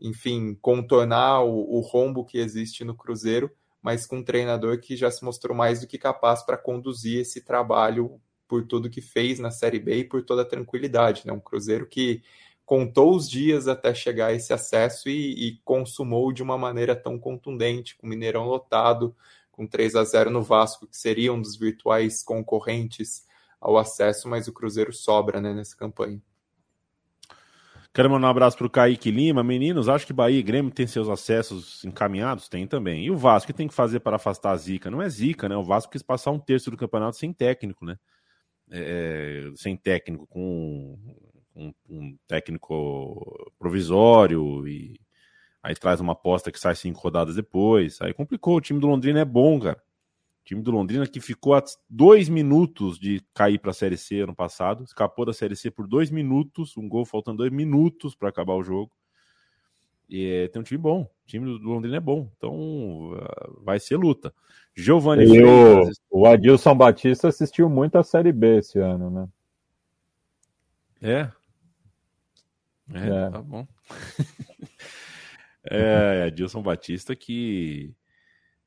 enfim, 0.00 0.56
contornar 0.60 1.42
o, 1.42 1.76
o 1.76 1.80
rombo 1.80 2.24
que 2.24 2.38
existe 2.38 2.84
no 2.84 2.94
Cruzeiro, 2.94 3.50
mas 3.82 4.06
com 4.06 4.18
um 4.18 4.24
treinador 4.24 4.80
que 4.80 4.96
já 4.96 5.10
se 5.10 5.24
mostrou 5.24 5.56
mais 5.56 5.80
do 5.80 5.86
que 5.86 5.98
capaz 5.98 6.42
para 6.42 6.56
conduzir 6.56 7.20
esse 7.20 7.40
trabalho 7.40 8.20
por 8.46 8.66
tudo 8.66 8.90
que 8.90 9.00
fez 9.00 9.38
na 9.38 9.50
Série 9.50 9.78
B 9.78 9.98
e 9.98 10.04
por 10.04 10.24
toda 10.24 10.42
a 10.42 10.44
tranquilidade, 10.44 11.26
né? 11.26 11.32
Um 11.32 11.40
Cruzeiro 11.40 11.86
que 11.86 12.22
contou 12.64 13.14
os 13.14 13.28
dias 13.28 13.66
até 13.66 13.94
chegar 13.94 14.26
a 14.26 14.34
esse 14.34 14.52
acesso 14.52 15.08
e, 15.08 15.48
e, 15.48 15.60
consumou 15.64 16.32
de 16.32 16.42
uma 16.42 16.58
maneira 16.58 16.94
tão 16.94 17.18
contundente, 17.18 17.96
com 17.96 18.06
o 18.06 18.10
Mineirão 18.10 18.46
lotado, 18.46 19.16
com 19.50 19.66
3 19.66 19.96
a 19.96 20.04
0 20.04 20.30
no 20.30 20.42
Vasco, 20.42 20.86
que 20.86 20.96
seria 20.96 21.32
um 21.32 21.40
dos 21.40 21.56
virtuais 21.56 22.22
concorrentes 22.22 23.26
ao 23.60 23.78
acesso, 23.78 24.28
mas 24.28 24.48
o 24.48 24.52
Cruzeiro 24.52 24.92
sobra 24.92 25.40
né, 25.40 25.54
nessa 25.54 25.76
campanha. 25.76 26.22
Quero 27.94 28.10
mandar 28.10 28.28
um 28.28 28.30
abraço 28.30 28.56
para 28.56 28.66
o 28.66 28.70
Kaique 28.70 29.10
Lima. 29.10 29.42
Meninos, 29.42 29.88
acho 29.88 30.06
que 30.06 30.12
Bahia 30.12 30.38
e 30.38 30.42
Grêmio 30.42 30.70
têm 30.70 30.86
seus 30.86 31.08
acessos 31.08 31.84
encaminhados? 31.84 32.48
Tem 32.48 32.66
também. 32.66 33.04
E 33.04 33.10
o 33.10 33.16
Vasco, 33.16 33.48
que 33.48 33.56
tem 33.56 33.66
que 33.66 33.74
fazer 33.74 34.00
para 34.00 34.16
afastar 34.16 34.52
a 34.52 34.56
zica? 34.56 34.90
Não 34.90 35.02
é 35.02 35.08
zica, 35.08 35.48
né? 35.48 35.56
O 35.56 35.64
Vasco 35.64 35.90
quis 35.92 36.02
passar 36.02 36.30
um 36.30 36.38
terço 36.38 36.70
do 36.70 36.76
campeonato 36.76 37.16
sem 37.16 37.32
técnico, 37.32 37.84
né? 37.84 37.98
É, 38.70 39.50
sem 39.56 39.76
técnico, 39.76 40.26
com 40.26 40.96
um, 41.56 41.72
um 41.88 42.16
técnico 42.28 43.50
provisório 43.58 44.68
e 44.68 45.00
aí 45.62 45.74
traz 45.74 46.00
uma 46.00 46.12
aposta 46.12 46.52
que 46.52 46.60
sai 46.60 46.76
cinco 46.76 47.00
rodadas 47.00 47.34
depois. 47.34 48.00
Aí 48.00 48.14
complicou. 48.14 48.56
O 48.56 48.60
time 48.60 48.78
do 48.78 48.86
Londrina 48.86 49.20
é 49.20 49.24
bom, 49.24 49.58
cara. 49.58 49.82
Time 50.48 50.62
do 50.62 50.70
Londrina 50.70 51.06
que 51.06 51.20
ficou 51.20 51.52
a 51.52 51.62
dois 51.90 52.26
minutos 52.26 52.98
de 52.98 53.22
cair 53.34 53.58
para 53.58 53.70
a 53.70 53.74
Série 53.74 53.98
C 53.98 54.20
ano 54.20 54.34
passado, 54.34 54.82
escapou 54.82 55.26
da 55.26 55.32
Série 55.34 55.54
C 55.54 55.70
por 55.70 55.86
dois 55.86 56.10
minutos, 56.10 56.74
um 56.78 56.88
gol 56.88 57.04
faltando 57.04 57.36
dois 57.36 57.52
minutos 57.52 58.14
para 58.14 58.30
acabar 58.30 58.54
o 58.54 58.64
jogo. 58.64 58.90
E 60.08 60.24
é, 60.24 60.48
tem 60.48 60.58
um 60.58 60.64
time 60.64 60.78
bom. 60.78 61.02
O 61.02 61.26
time 61.26 61.44
do 61.44 61.68
Londrina 61.68 61.98
é 61.98 62.00
bom. 62.00 62.32
Então 62.38 63.10
vai 63.62 63.78
ser 63.78 63.98
luta. 63.98 64.32
Giovanni 64.74 65.24
e 65.24 65.28
Freitas... 65.28 66.00
o, 66.08 66.20
o 66.20 66.26
Adilson 66.26 66.74
Batista 66.74 67.28
assistiu 67.28 67.68
muito 67.68 67.98
a 67.98 68.02
Série 68.02 68.32
B 68.32 68.56
esse 68.56 68.78
ano, 68.78 69.10
né? 69.10 69.28
É, 71.02 71.30
é, 72.94 73.06
é. 73.06 73.30
tá 73.30 73.42
bom. 73.42 73.68
é, 75.70 76.22
Adilson 76.26 76.62
Batista 76.62 77.14
que 77.14 77.94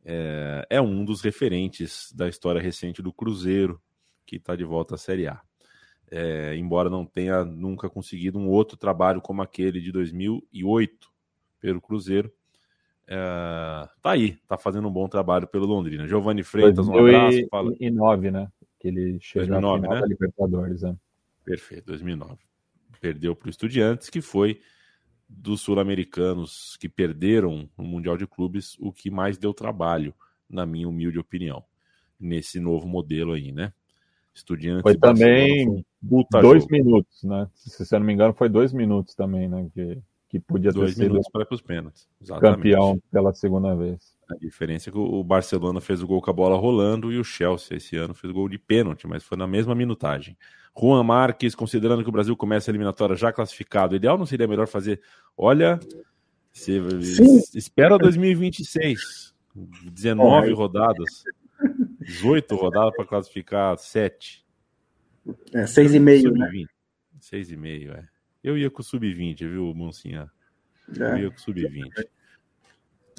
é, 0.04 0.66
é, 0.70 0.82
um 0.82 1.06
dos 1.06 1.22
referentes 1.22 2.12
da 2.14 2.28
história 2.28 2.62
recente 2.62 3.02
do 3.02 3.14
Cruzeiro, 3.14 3.82
que 4.26 4.38
está 4.38 4.56
de 4.56 4.64
volta 4.64 4.96
à 4.96 4.98
Série 4.98 5.28
A. 5.28 5.42
É, 6.10 6.56
embora 6.58 6.90
não 6.90 7.06
tenha 7.06 7.46
nunca 7.46 7.90
conseguido 7.90 8.38
um 8.38 8.50
outro 8.50 8.76
trabalho 8.76 9.22
como 9.22 9.42
aquele 9.42 9.80
de 9.80 9.92
2008 9.92 11.10
pelo 11.60 11.80
Cruzeiro, 11.80 12.32
é, 13.08 13.88
tá 14.02 14.12
aí, 14.12 14.38
tá 14.48 14.58
fazendo 14.58 14.88
um 14.88 14.92
bom 14.92 15.08
trabalho 15.08 15.48
pelo 15.48 15.66
Londrina. 15.66 16.08
Giovanni 16.08 16.44
Freitas, 16.44 16.88
um 16.88 16.98
abraço. 16.98 17.48
Fala... 17.50 17.70
2009, 17.70 18.32
né? 18.32 18.52
Que 18.80 18.88
ele 18.88 19.20
chegou 19.22 19.48
2009, 19.48 19.88
na 19.88 20.02
né? 20.02 20.08
Libertadores. 20.08 20.82
Né? 20.82 20.96
Perfeito, 21.46 21.86
2009 21.88 22.52
perdeu 23.02 23.36
para 23.36 23.48
o 23.48 23.50
Estudiantes, 23.50 24.10
que 24.10 24.22
foi 24.22 24.62
dos 25.32 25.62
sul-americanos 25.62 26.76
que 26.78 26.90
perderam 26.90 27.70
no 27.78 27.84
Mundial 27.84 28.18
de 28.18 28.28
Clubes 28.28 28.78
o 28.80 28.92
que 28.92 29.10
mais 29.10 29.38
deu 29.38 29.54
trabalho, 29.54 30.14
na 30.50 30.66
minha 30.66 30.88
humilde 30.88 31.18
opinião, 31.18 31.64
nesse 32.20 32.60
novo 32.60 32.88
modelo 32.88 33.32
aí, 33.32 33.52
né? 33.52 33.74
Estudiantes 34.34 34.84
foi 34.84 34.98
também 34.98 35.84
dois 36.02 36.64
jogo. 36.64 36.72
minutos, 36.72 37.24
né? 37.24 37.50
Se 37.54 37.86
você 37.86 37.98
não 37.98 38.06
me 38.06 38.14
engano, 38.14 38.34
foi 38.34 38.50
dois 38.50 38.72
minutos 38.72 39.16
também, 39.16 39.48
né? 39.48 39.70
Que, 39.74 39.98
que 40.32 40.40
podia 40.40 40.72
dois 40.72 40.96
ter 40.96 41.10
minutos 41.10 41.30
para 41.30 41.46
os 41.52 41.62
pênaltis. 41.62 42.08
Exatamente. 42.22 42.56
Campeão 42.56 43.02
pela 43.12 43.34
segunda 43.34 43.76
vez. 43.76 44.18
A 44.30 44.36
diferença 44.36 44.90
é 44.90 44.92
que 44.94 44.98
o 44.98 45.22
Barcelona 45.22 45.82
fez 45.82 46.02
o 46.02 46.08
gol 46.08 46.22
com 46.22 46.30
a 46.30 46.34
bola 46.34 46.56
rolando 46.56 47.12
e 47.12 47.20
o 47.20 47.24
Chelsea 47.24 47.76
esse 47.76 47.98
ano 47.98 48.14
fez 48.14 48.32
o 48.32 48.34
gol 48.34 48.48
de 48.48 48.58
pênalti, 48.58 49.06
mas 49.06 49.26
foi 49.26 49.38
na 49.38 49.46
mesma 49.46 49.76
minutagem. 49.76 50.38
Juan 50.80 51.04
Marques, 51.04 51.54
considerando 51.54 52.02
que 52.02 52.08
o 52.08 52.14
Brasil 52.14 52.34
começa 52.38 52.70
a 52.70 52.72
eliminatória 52.72 53.14
já 53.14 53.34
classificado, 53.34 53.94
ideal 53.94 54.18
não 54.18 54.26
seria 54.26 54.48
melhor 54.48 54.68
fazer? 54.68 55.02
Olha, 55.36 55.78
se, 56.54 56.80
espera 57.54 57.98
2026, 57.98 59.36
19 59.92 60.50
é. 60.50 60.54
rodadas, 60.54 61.26
18 62.00 62.56
rodadas 62.56 62.96
para 62.96 63.06
classificar 63.06 63.78
7. 63.78 64.46
É, 65.54 65.66
6,5, 65.66 66.32
né? 66.32 66.66
6,5, 67.20 67.98
é. 67.98 68.11
Eu 68.44 68.58
ia 68.58 68.70
com 68.70 68.82
o 68.82 68.84
sub-20, 68.84 69.38
viu, 69.48 69.74
Monsinha? 69.74 70.30
É. 71.00 71.12
Eu 71.12 71.18
ia 71.18 71.30
com 71.30 71.38
o 71.38 71.40
sub-20. 71.40 71.90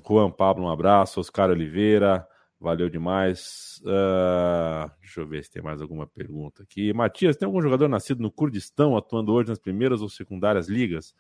Juan 0.07 0.31
Pablo, 0.31 0.65
um 0.65 0.71
abraço. 0.71 1.21
Oscar 1.21 1.51
Oliveira, 1.51 2.27
valeu 2.61 2.89
demais. 2.89 3.81
Uh, 3.85 4.91
deixa 5.01 5.21
eu 5.21 5.27
ver 5.27 5.45
se 5.45 5.51
tem 5.51 5.63
mais 5.63 5.81
alguma 5.81 6.07
pergunta 6.07 6.63
aqui. 6.63 6.93
Matias, 6.93 7.37
tem 7.37 7.47
algum 7.47 7.63
jogador 7.63 7.89
nascido 7.89 8.23
no 8.23 8.31
Kurdistão 8.31 8.97
atuando 8.97 9.33
hoje 9.33 9.49
nas 9.49 9.59
primeiras 9.59 10.03
ou 10.03 10.09
secundárias 10.09 10.69
ligas? 10.69 11.15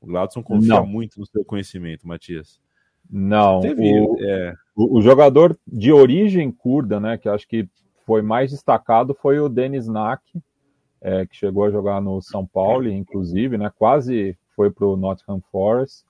O 0.00 0.06
Gladson 0.06 0.42
confia 0.42 0.74
Não. 0.74 0.86
muito 0.86 1.18
no 1.18 1.26
seu 1.26 1.44
conhecimento, 1.44 2.06
Matias. 2.06 2.60
Não, 3.10 3.60
Teve, 3.60 4.00
o, 4.00 4.16
é... 4.20 4.54
o, 4.74 4.98
o, 4.98 5.02
jogador 5.02 5.58
de 5.66 5.92
origem 5.92 6.50
curda, 6.50 6.98
né, 6.98 7.18
que 7.18 7.28
acho 7.28 7.46
que 7.46 7.68
foi 8.06 8.22
mais 8.22 8.50
destacado, 8.50 9.14
foi 9.14 9.38
o 9.38 9.48
Denis 9.48 9.86
Nak, 9.86 10.22
é, 11.04 11.24
que 11.26 11.36
chegou 11.36 11.64
a 11.64 11.70
jogar 11.70 12.00
no 12.00 12.20
São 12.20 12.44
Paulo, 12.44 12.88
inclusive, 12.88 13.56
né, 13.56 13.70
quase 13.78 14.36
foi 14.56 14.70
para 14.70 14.86
o 14.86 14.96
Nottingham 14.96 15.40
Forest, 15.52 16.04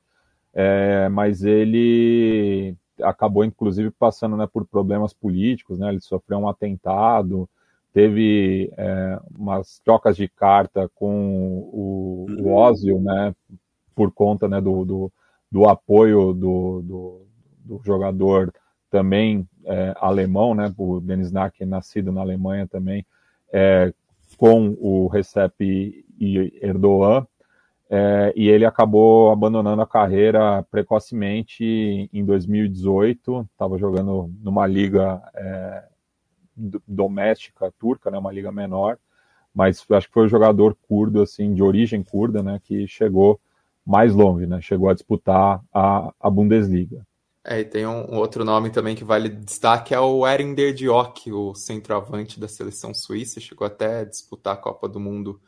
é, 0.55 1.09
mas 1.11 1.45
ele 1.45 2.75
acabou, 3.03 3.45
inclusive, 3.45 3.91
passando 3.91 4.37
né, 4.37 4.47
por 4.47 4.65
problemas 4.65 5.13
políticos, 5.13 5.79
né, 5.79 5.91
ele 5.91 6.01
sofreu 6.01 6.39
um 6.39 6.49
atentado, 6.49 7.47
teve 7.93 8.73
é, 8.79 9.21
umas 9.37 9.81
trocas 9.85 10.17
de 10.17 10.29
carta 10.29 10.89
com 10.95 11.59
o, 11.73 12.27
o 12.39 12.55
Ozil, 12.55 13.01
né, 13.03 13.35
por 13.95 14.13
conta 14.13 14.49
né, 14.49 14.61
do, 14.61 14.85
do 14.85 15.13
do 15.55 15.69
apoio 15.69 16.33
do, 16.33 16.83
do, 16.83 17.27
do 17.65 17.81
jogador 17.85 18.53
também 18.91 19.49
é, 19.65 19.95
alemão, 20.01 20.53
né, 20.53 20.75
o 20.77 21.01
Denis 21.01 21.31
Nack, 21.31 21.65
nascido 21.65 22.11
na 22.11 22.23
Alemanha 22.23 22.67
também, 22.67 23.07
é, 23.53 23.95
com 24.37 24.76
o 24.80 25.07
Recep 25.09 26.05
Erdogan, 26.62 27.26
é, 27.91 28.32
e 28.35 28.49
ele 28.49 28.64
acabou 28.64 29.30
abandonando 29.30 29.82
a 29.82 29.87
carreira 29.87 30.62
precocemente 30.70 32.09
em 32.12 32.24
2018, 32.24 33.49
estava 33.53 33.78
jogando 33.78 34.32
numa 34.43 34.66
liga 34.66 35.22
é, 35.35 35.85
doméstica 36.87 37.72
turca, 37.78 38.11
né, 38.11 38.18
uma 38.18 38.32
liga 38.32 38.51
menor, 38.51 38.99
mas 39.55 39.85
acho 39.91 40.09
que 40.09 40.14
foi 40.14 40.26
o 40.26 40.28
jogador 40.28 40.76
curdo, 40.89 41.22
assim, 41.22 41.55
de 41.55 41.62
origem 41.62 42.03
curda, 42.03 42.43
né, 42.43 42.61
que 42.64 42.87
chegou 42.89 43.41
mais 43.85 44.14
longe, 44.14 44.47
né? 44.47 44.61
Chegou 44.61 44.89
a 44.89 44.95
disputar 44.95 45.62
a, 45.72 46.12
a 46.18 46.30
Bundesliga. 46.30 47.07
É, 47.47 47.61
e 47.61 47.65
tem 47.65 47.87
um, 47.87 48.15
um, 48.15 48.17
outro 48.17 48.43
nome 48.43 48.71
também 48.71 48.97
que 48.97 49.05
vale 49.05 49.29
destaque, 49.29 49.93
é 49.93 50.01
o 50.01 50.27
Erinder 50.27 50.73
Diok, 50.73 51.31
o 51.31 51.55
centroavante 51.55 52.41
da 52.41 52.49
seleção 52.49 52.95
suíça, 52.95 53.39
chegou 53.39 53.67
até 53.67 54.01
a 54.01 54.05
disputar 54.05 54.55
a 54.55 54.57
Copa 54.57 54.89
do 54.89 54.99
Mundo 54.99 55.39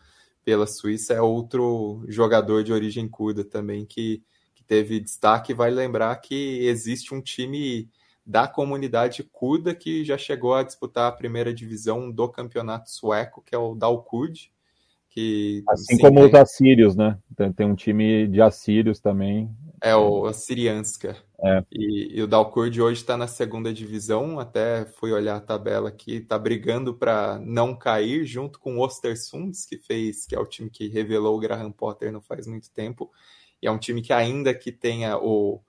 pela 0.45 0.67
Suíça, 0.67 1.15
é 1.15 1.23
outro 1.23 2.05
jogador 2.07 2.63
de 2.63 2.71
origem 2.71 3.09
curda 3.09 3.43
também 3.45 3.87
que, 3.87 4.23
que 4.55 4.63
teve 4.63 5.01
destaque. 5.01 5.55
Vale 5.55 5.75
lembrar 5.75 6.15
que 6.17 6.67
existe 6.67 7.15
um 7.15 7.21
time 7.23 7.89
da 8.27 8.47
comunidade 8.47 9.23
curda 9.25 9.75
que 9.75 10.05
já 10.05 10.19
chegou 10.19 10.55
a 10.55 10.63
disputar 10.63 11.09
a 11.09 11.17
primeira 11.17 11.55
divisão 11.55 12.11
do 12.11 12.29
campeonato 12.29 12.91
sueco, 12.91 13.43
que 13.43 13.55
é 13.55 13.59
o 13.59 13.75
Dalkurd, 13.75 14.53
que, 15.17 15.65
assim 15.71 15.97
sim, 15.97 15.99
como 15.99 16.23
os 16.23 16.35
assírios, 16.35 16.95
né? 16.95 17.19
Tem, 17.35 17.51
tem, 17.51 17.67
um 17.67 17.75
time 17.75 18.29
de 18.29 18.43
assírios 18.43 19.01
também. 19.01 19.51
É 19.81 19.97
o 19.97 20.27
Assirianska. 20.27 21.17
É. 21.43 21.65
E, 21.73 22.19
e, 22.19 22.23
o 22.23 22.27
Dalkurd 22.27 22.83
hoje 22.83 23.01
está 23.01 23.17
na 23.17 23.27
segunda 23.27 23.73
divisão. 23.73 24.39
Até 24.39 24.85
fui 24.85 25.13
olhar 25.13 25.37
a 25.37 25.41
tabela 25.41 25.89
aqui, 25.89 26.17
está 26.17 26.39
brigando 26.39 26.93
para 26.93 27.39
não 27.43 27.75
cair 27.75 28.27
junto 28.27 28.59
com 28.59 28.77
o 28.77 28.85
Ostersunds, 28.85 29.65
que 29.65 29.79
fez, 29.79 30.27
que 30.27 30.35
é 30.35 30.39
o 30.39 30.45
time 30.45 30.69
que 30.69 30.87
revelou 30.87 31.35
o 31.35 31.41
Graham 31.41 31.73
Potter 31.73 32.13
não 32.13 32.21
faz 32.21 32.47
muito 32.47 32.71
tempo. 32.71 33.11
E 33.63 33.67
é 33.67 33.71
um 33.71 33.79
time 33.79 34.03
que 34.03 34.13
ainda 34.13 34.53
que 34.53 34.71
tenha 34.71 35.17
o 35.17 35.63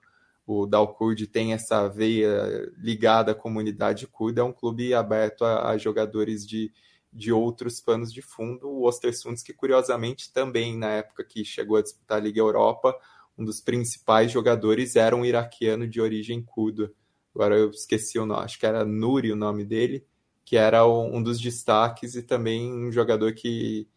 o 0.46 0.64
Dalkurd 0.66 1.26
tem 1.26 1.52
essa 1.52 1.88
veia 1.88 2.72
ligada 2.78 3.32
à 3.32 3.34
comunidade 3.34 4.06
curda, 4.06 4.40
é 4.40 4.44
um 4.44 4.52
clube 4.52 4.94
aberto 4.94 5.44
a, 5.44 5.68
a 5.68 5.76
jogadores 5.76 6.46
de, 6.46 6.72
de 7.18 7.32
outros 7.32 7.80
panos 7.80 8.12
de 8.12 8.22
fundo. 8.22 8.68
O 8.68 8.86
Ostersunds, 8.86 9.42
que 9.42 9.52
curiosamente 9.52 10.32
também 10.32 10.78
na 10.78 10.90
época 10.90 11.24
que 11.24 11.44
chegou 11.44 11.76
a 11.76 11.82
disputar 11.82 12.18
a 12.18 12.20
Liga 12.20 12.38
Europa, 12.38 12.96
um 13.36 13.44
dos 13.44 13.60
principais 13.60 14.30
jogadores 14.30 14.94
era 14.94 15.16
um 15.16 15.24
iraquiano 15.24 15.86
de 15.86 16.00
origem 16.00 16.40
curda. 16.40 16.92
Agora 17.34 17.56
eu 17.56 17.70
esqueci 17.70 18.18
o 18.18 18.24
nome, 18.24 18.44
acho 18.44 18.58
que 18.58 18.66
era 18.66 18.84
Nuri 18.84 19.32
o 19.32 19.36
nome 19.36 19.64
dele, 19.64 20.06
que 20.44 20.56
era 20.56 20.86
um 20.86 21.22
dos 21.22 21.40
destaques 21.40 22.14
e 22.14 22.22
também 22.22 22.72
um 22.72 22.90
jogador 22.90 23.32
que, 23.34 23.88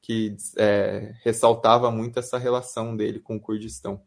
que 0.00 0.36
é, 0.56 1.14
ressaltava 1.22 1.90
muito 1.90 2.18
essa 2.18 2.38
relação 2.38 2.96
dele 2.96 3.20
com 3.20 3.36
o 3.36 3.40
Kurdistão. 3.40 4.02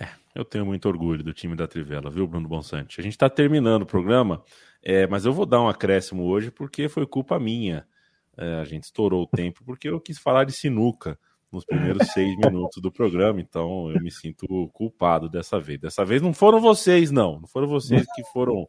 É, 0.00 0.08
eu 0.34 0.44
tenho 0.44 0.64
muito 0.64 0.88
orgulho 0.88 1.24
do 1.24 1.34
time 1.34 1.56
da 1.56 1.66
Trivela, 1.66 2.10
viu, 2.10 2.26
Bruno 2.26 2.48
Bonsante? 2.48 3.00
A 3.00 3.02
gente 3.02 3.12
está 3.12 3.28
terminando 3.28 3.82
o 3.82 3.86
programa. 3.86 4.42
É, 4.82 5.06
mas 5.06 5.24
eu 5.24 5.32
vou 5.32 5.46
dar 5.46 5.60
um 5.60 5.68
acréscimo 5.68 6.24
hoje 6.24 6.50
porque 6.50 6.88
foi 6.88 7.06
culpa 7.06 7.38
minha. 7.38 7.86
É, 8.36 8.54
a 8.60 8.64
gente 8.64 8.84
estourou 8.84 9.22
o 9.22 9.26
tempo 9.36 9.62
porque 9.64 9.88
eu 9.88 10.00
quis 10.00 10.18
falar 10.18 10.44
de 10.44 10.52
sinuca 10.52 11.18
nos 11.50 11.64
primeiros 11.64 12.08
seis 12.08 12.36
minutos 12.38 12.80
do 12.80 12.92
programa, 12.92 13.40
então 13.40 13.90
eu 13.90 14.00
me 14.00 14.10
sinto 14.10 14.68
culpado 14.72 15.28
dessa 15.28 15.58
vez. 15.58 15.80
Dessa 15.80 16.04
vez 16.04 16.22
não 16.22 16.32
foram 16.32 16.60
vocês, 16.60 17.10
não. 17.10 17.40
Não 17.40 17.48
foram 17.48 17.66
vocês 17.66 18.06
que 18.14 18.22
foram 18.32 18.62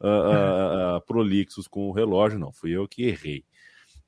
uh, 0.00 0.06
uh, 0.06 0.96
uh, 0.96 1.00
prolixos 1.06 1.66
com 1.66 1.88
o 1.88 1.92
relógio, 1.92 2.38
não. 2.38 2.52
Fui 2.52 2.70
eu 2.70 2.86
que 2.86 3.04
errei. 3.04 3.44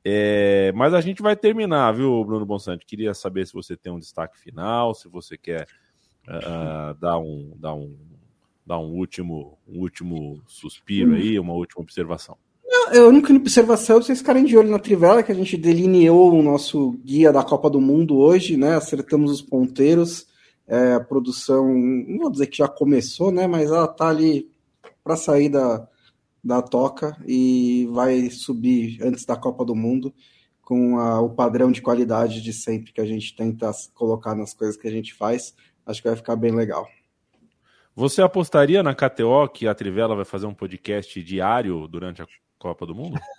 É, 0.02 0.72
mas 0.74 0.94
a 0.94 1.00
gente 1.00 1.20
vai 1.20 1.36
terminar, 1.36 1.92
viu, 1.92 2.24
Bruno 2.24 2.46
Bonsante? 2.46 2.86
Queria 2.86 3.12
saber 3.12 3.46
se 3.46 3.52
você 3.52 3.76
tem 3.76 3.92
um 3.92 3.98
destaque 3.98 4.38
final, 4.38 4.94
se 4.94 5.08
você 5.08 5.36
quer 5.36 5.66
dar, 6.98 7.18
um, 7.18 7.54
dar 7.58 7.74
um 7.74 7.94
dar 8.70 8.78
um 8.78 8.94
último, 8.96 9.58
um 9.66 9.80
último 9.80 10.40
suspiro 10.46 11.16
aí, 11.16 11.36
uma 11.40 11.54
última 11.54 11.82
observação. 11.82 12.36
É 12.92 12.98
a 12.98 13.04
única 13.04 13.32
observação 13.32 13.96
é 13.96 14.02
vocês 14.02 14.20
ficarem 14.20 14.44
de 14.44 14.56
olho 14.56 14.70
na 14.70 14.78
Trivela, 14.78 15.24
que 15.24 15.32
a 15.32 15.34
gente 15.34 15.56
delineou 15.56 16.32
o 16.32 16.40
nosso 16.40 16.92
guia 17.04 17.32
da 17.32 17.42
Copa 17.42 17.68
do 17.68 17.80
Mundo 17.80 18.18
hoje, 18.18 18.56
né? 18.56 18.76
Acertamos 18.76 19.32
os 19.32 19.42
ponteiros. 19.42 20.28
É, 20.68 20.94
a 20.94 21.00
produção, 21.00 21.66
não 21.74 22.18
vou 22.18 22.30
dizer 22.30 22.46
que 22.46 22.58
já 22.58 22.68
começou, 22.68 23.32
né? 23.32 23.48
Mas 23.48 23.72
ela 23.72 23.88
tá 23.88 24.08
ali 24.08 24.48
para 25.02 25.16
sair 25.16 25.48
da, 25.48 25.88
da 26.42 26.62
toca 26.62 27.16
e 27.26 27.88
vai 27.90 28.30
subir 28.30 29.02
antes 29.02 29.24
da 29.24 29.34
Copa 29.34 29.64
do 29.64 29.74
Mundo 29.74 30.14
com 30.62 30.96
a, 31.00 31.20
o 31.20 31.30
padrão 31.30 31.72
de 31.72 31.82
qualidade 31.82 32.40
de 32.40 32.52
sempre 32.52 32.92
que 32.92 33.00
a 33.00 33.06
gente 33.06 33.34
tenta 33.34 33.72
colocar 33.94 34.36
nas 34.36 34.54
coisas 34.54 34.76
que 34.76 34.86
a 34.86 34.92
gente 34.92 35.12
faz. 35.12 35.54
Acho 35.84 36.00
que 36.00 36.08
vai 36.08 36.16
ficar 36.16 36.36
bem 36.36 36.52
legal. 36.52 36.86
Você 37.94 38.22
apostaria 38.22 38.82
na 38.82 38.94
KTO 38.94 39.48
que 39.48 39.66
a 39.66 39.74
Trivela 39.74 40.14
vai 40.14 40.24
fazer 40.24 40.46
um 40.46 40.54
podcast 40.54 41.22
diário 41.22 41.86
durante 41.88 42.22
a 42.22 42.26
Copa 42.58 42.86
do 42.86 42.94
Mundo? 42.94 43.18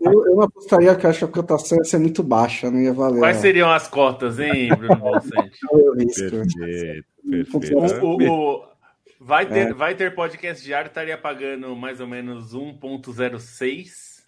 Eu, 0.00 0.26
eu 0.26 0.42
apostaria 0.42 0.94
que 0.94 1.04
acho 1.08 1.18
que 1.18 1.24
a 1.24 1.28
cotação 1.42 1.76
ia 1.78 1.82
ser 1.82 1.98
muito 1.98 2.22
baixa, 2.22 2.70
não 2.70 2.80
ia 2.80 2.92
valer. 2.92 3.18
Quais 3.18 3.38
seriam 3.38 3.68
as 3.68 3.88
cotas, 3.88 4.38
hein, 4.38 4.68
Bruno 4.68 4.94
Balsante? 4.94 5.58
perfeito, 5.96 7.04
perfeito. 7.28 8.06
O, 8.06 8.28
o, 8.28 8.64
vai, 9.20 9.46
ter, 9.46 9.70
é. 9.70 9.72
vai 9.72 9.96
ter 9.96 10.14
podcast 10.14 10.64
diário, 10.64 10.86
estaria 10.86 11.18
pagando 11.18 11.74
mais 11.74 12.00
ou 12.00 12.06
menos 12.06 12.54
1.06. 12.54 14.22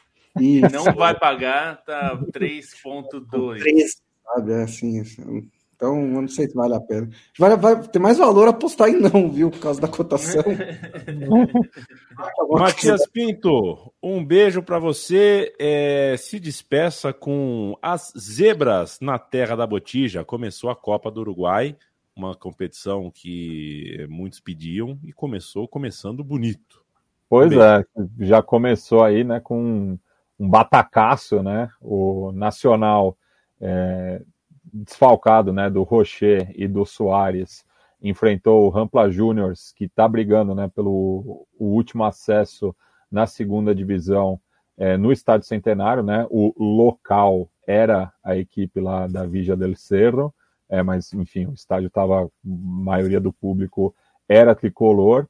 Não 0.72 0.92
vai 0.92 1.16
pagar, 1.16 1.84
tá 1.84 2.16
3.2. 2.32 3.60
3, 3.60 4.02
sabe, 4.24 4.52
é 4.54 4.62
assim, 4.64 5.00
assim 5.02 5.48
então, 5.82 5.96
eu 5.96 6.22
não 6.22 6.28
sei 6.28 6.46
se 6.46 6.54
vale 6.54 6.76
a 6.76 6.80
pena. 6.80 7.08
Vai, 7.36 7.56
vai 7.56 7.82
ter 7.88 7.98
mais 7.98 8.16
valor 8.16 8.46
apostar 8.46 8.88
em 8.88 9.00
não, 9.00 9.28
viu? 9.28 9.50
Por 9.50 9.58
causa 9.58 9.80
da 9.80 9.88
cotação. 9.88 10.44
Matias 12.48 13.04
Pinto, 13.08 13.92
um 14.00 14.24
beijo 14.24 14.62
para 14.62 14.78
você. 14.78 15.52
É, 15.58 16.14
se 16.16 16.38
despeça 16.38 17.12
com 17.12 17.76
as 17.82 18.12
zebras 18.16 19.00
na 19.00 19.18
terra 19.18 19.56
da 19.56 19.66
Botija. 19.66 20.24
Começou 20.24 20.70
a 20.70 20.76
Copa 20.76 21.10
do 21.10 21.22
Uruguai, 21.22 21.76
uma 22.14 22.36
competição 22.36 23.10
que 23.12 24.06
muitos 24.08 24.38
pediam 24.38 24.96
e 25.02 25.12
começou 25.12 25.66
começando 25.66 26.22
bonito. 26.22 26.80
Pois 27.28 27.50
é, 27.50 27.84
já 28.20 28.40
começou 28.40 29.02
aí, 29.02 29.24
né, 29.24 29.40
com 29.40 29.98
um 30.38 30.48
batacaço, 30.48 31.42
né? 31.42 31.68
O 31.80 32.30
Nacional 32.30 33.16
é, 33.60 34.22
desfalcado 34.64 35.52
né, 35.52 35.68
do 35.70 35.82
Rocher 35.82 36.52
e 36.54 36.66
do 36.66 36.84
Soares, 36.84 37.64
enfrentou 38.02 38.66
o 38.66 38.68
Rampla 38.68 39.10
Juniors, 39.10 39.72
que 39.72 39.84
está 39.84 40.08
brigando 40.08 40.54
né, 40.54 40.68
pelo 40.74 41.46
último 41.58 42.04
acesso 42.04 42.74
na 43.10 43.26
segunda 43.26 43.74
divisão 43.74 44.40
é, 44.76 44.96
no 44.96 45.12
Estádio 45.12 45.46
Centenário. 45.46 46.02
Né, 46.02 46.26
o 46.30 46.52
local 46.58 47.48
era 47.66 48.12
a 48.24 48.36
equipe 48.36 48.80
lá 48.80 49.06
da 49.06 49.24
Vija 49.24 49.56
del 49.56 49.76
Cerro, 49.76 50.34
é, 50.68 50.82
mas 50.82 51.12
enfim, 51.12 51.46
o 51.46 51.52
estádio 51.52 51.88
estava, 51.88 52.28
maioria 52.42 53.20
do 53.20 53.32
público 53.32 53.94
era 54.28 54.54
tricolor. 54.54 55.28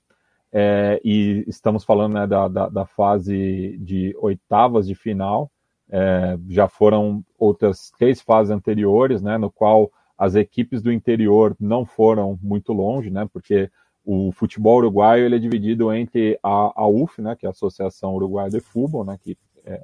É, 0.54 1.00
e 1.02 1.44
estamos 1.48 1.82
falando 1.82 2.14
né, 2.14 2.26
da, 2.26 2.46
da, 2.46 2.68
da, 2.68 2.86
fase 2.86 3.78
de 3.78 4.14
oitavas 4.18 4.86
de 4.86 4.94
final, 4.94 5.50
É, 5.94 6.38
já 6.48 6.66
foram 6.66 7.22
outras 7.38 7.92
três 7.98 8.22
fases 8.22 8.50
anteriores, 8.50 9.20
né, 9.20 9.36
no 9.36 9.50
qual 9.50 9.92
as 10.16 10.34
equipes 10.34 10.80
do 10.80 10.90
interior 10.90 11.54
não 11.60 11.84
foram 11.84 12.38
muito 12.42 12.72
longe, 12.72 13.10
né, 13.10 13.28
porque 13.30 13.70
o 14.02 14.32
futebol 14.32 14.78
uruguaio 14.78 15.26
ele 15.26 15.36
é 15.36 15.38
dividido 15.38 15.92
entre 15.92 16.38
a, 16.42 16.72
a 16.74 16.88
UF, 16.88 17.20
né, 17.20 17.36
que 17.36 17.44
é 17.44 17.48
a 17.48 17.50
Associação 17.50 18.14
Uruguaia 18.14 18.48
de 18.48 18.60
Futebol, 18.60 19.04
né, 19.04 19.18
que 19.20 19.36
é, 19.66 19.82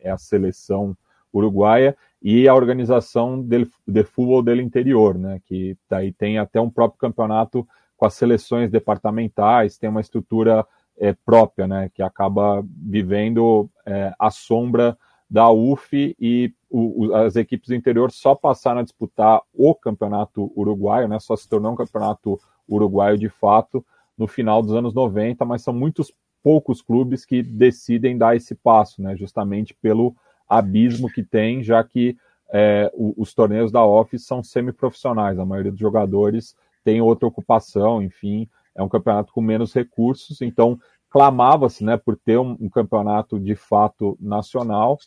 é 0.00 0.10
a 0.10 0.16
seleção 0.16 0.96
uruguaia, 1.32 1.96
e 2.22 2.48
a 2.48 2.54
organização 2.54 3.42
de, 3.42 3.68
de 3.86 4.04
futebol 4.04 4.42
do 4.42 4.54
interior, 4.54 5.18
né, 5.18 5.40
que 5.46 5.76
daí 5.88 6.12
tem 6.12 6.38
até 6.38 6.60
um 6.60 6.70
próprio 6.70 7.00
campeonato 7.00 7.66
com 7.96 8.06
as 8.06 8.14
seleções 8.14 8.70
departamentais, 8.70 9.78
tem 9.78 9.90
uma 9.90 10.00
estrutura 10.00 10.64
é, 10.96 11.12
própria, 11.12 11.66
né, 11.66 11.90
que 11.92 12.02
acaba 12.02 12.64
vivendo 12.64 13.68
é, 13.84 14.12
à 14.18 14.30
sombra 14.30 14.96
da 15.30 15.48
UF 15.50 16.16
e 16.20 16.52
o, 16.68 17.14
as 17.14 17.36
equipes 17.36 17.68
do 17.68 17.74
interior 17.74 18.10
só 18.10 18.34
passaram 18.34 18.80
a 18.80 18.82
disputar 18.82 19.40
o 19.54 19.74
campeonato 19.74 20.52
uruguaio, 20.56 21.06
né, 21.06 21.20
só 21.20 21.36
se 21.36 21.48
tornou 21.48 21.72
um 21.72 21.76
campeonato 21.76 22.38
uruguaio 22.68 23.16
de 23.16 23.28
fato 23.28 23.84
no 24.18 24.26
final 24.26 24.60
dos 24.62 24.74
anos 24.74 24.92
90, 24.92 25.44
mas 25.44 25.62
são 25.62 25.72
muitos 25.72 26.12
poucos 26.42 26.82
clubes 26.82 27.24
que 27.24 27.42
decidem 27.42 28.18
dar 28.18 28.36
esse 28.36 28.54
passo, 28.54 29.00
né, 29.02 29.16
justamente 29.16 29.74
pelo 29.74 30.14
abismo 30.48 31.08
que 31.08 31.22
tem, 31.22 31.62
já 31.62 31.82
que 31.84 32.16
é, 32.52 32.90
os 32.94 33.32
torneios 33.32 33.70
da 33.70 33.84
OFF 33.84 34.18
são 34.18 34.42
semiprofissionais, 34.42 35.38
a 35.38 35.46
maioria 35.46 35.70
dos 35.70 35.80
jogadores 35.80 36.56
tem 36.82 37.00
outra 37.00 37.28
ocupação, 37.28 38.02
enfim, 38.02 38.48
é 38.74 38.82
um 38.82 38.88
campeonato 38.88 39.32
com 39.32 39.40
menos 39.40 39.72
recursos, 39.72 40.42
então 40.42 40.78
clamava-se 41.10 41.84
né, 41.84 41.96
por 41.96 42.16
ter 42.16 42.38
um, 42.38 42.56
um, 42.60 42.68
campeonato 42.68 43.38
de 43.38 43.54
fato 43.54 44.16
nacional, 44.20 44.98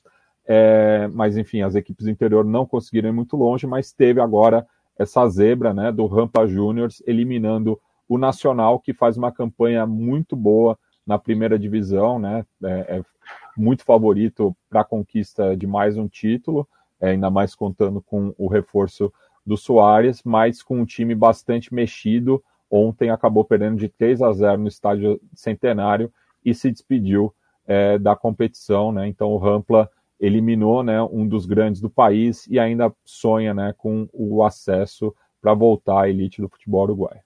é, 0.45 1.07
mas 1.07 1.37
enfim, 1.37 1.61
as 1.61 1.75
equipes 1.75 2.05
do 2.05 2.11
interior 2.11 2.43
não 2.43 2.65
conseguiram 2.65 3.09
ir 3.09 3.13
muito 3.13 3.35
longe, 3.37 3.65
mas 3.65 3.91
teve 3.91 4.19
agora 4.19 4.65
essa 4.97 5.27
zebra 5.27 5.73
né, 5.73 5.91
do 5.91 6.05
Rampa 6.05 6.47
Juniors 6.47 7.01
eliminando 7.07 7.79
o 8.07 8.17
Nacional, 8.17 8.79
que 8.79 8.93
faz 8.93 9.17
uma 9.17 9.31
campanha 9.31 9.85
muito 9.85 10.35
boa 10.35 10.77
na 11.05 11.17
primeira 11.17 11.57
divisão, 11.57 12.19
né, 12.19 12.45
é, 12.63 12.97
é 12.97 13.03
muito 13.55 13.83
favorito 13.83 14.55
para 14.69 14.81
a 14.81 14.85
conquista 14.85 15.55
de 15.55 15.65
mais 15.67 15.97
um 15.97 16.07
título, 16.07 16.67
é, 16.99 17.09
ainda 17.11 17.29
mais 17.29 17.55
contando 17.55 18.01
com 18.01 18.33
o 18.37 18.47
reforço 18.47 19.11
do 19.45 19.57
Soares, 19.57 20.21
mas 20.23 20.63
com 20.63 20.79
um 20.79 20.85
time 20.85 21.13
bastante 21.13 21.73
mexido. 21.73 22.43
Ontem 22.69 23.09
acabou 23.09 23.43
perdendo 23.43 23.77
de 23.77 23.89
3 23.89 24.21
a 24.21 24.31
0 24.31 24.61
no 24.61 24.67
estádio 24.67 25.21
centenário 25.35 26.11
e 26.43 26.53
se 26.53 26.71
despediu 26.71 27.33
é, 27.67 27.97
da 27.97 28.15
competição. 28.15 28.91
Né? 28.91 29.07
Então 29.07 29.31
o 29.31 29.37
Rampla 29.37 29.89
eliminou 30.23 30.81
né, 30.81 31.01
um 31.03 31.27
dos 31.27 31.45
grandes 31.45 31.81
do 31.81 31.89
país 31.89 32.47
e 32.47 32.57
ainda 32.57 32.93
sonha 33.03 33.53
né, 33.53 33.73
com 33.77 34.07
o 34.13 34.41
acesso 34.41 35.13
para 35.41 35.53
voltar 35.53 36.03
à 36.03 36.09
elite 36.09 36.41
do 36.41 36.47
futebol 36.47 36.83
uruguaio. 36.83 37.19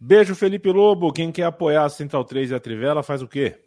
Beijo, 0.00 0.34
Felipe 0.34 0.72
Lobo. 0.72 1.12
Quem 1.12 1.30
quer 1.30 1.44
apoiar 1.44 1.84
a 1.84 1.90
Central 1.90 2.24
3 2.24 2.50
e 2.50 2.54
a 2.54 2.60
Trivela 2.60 3.02
faz 3.02 3.20
o 3.20 3.28
quê? 3.28 3.58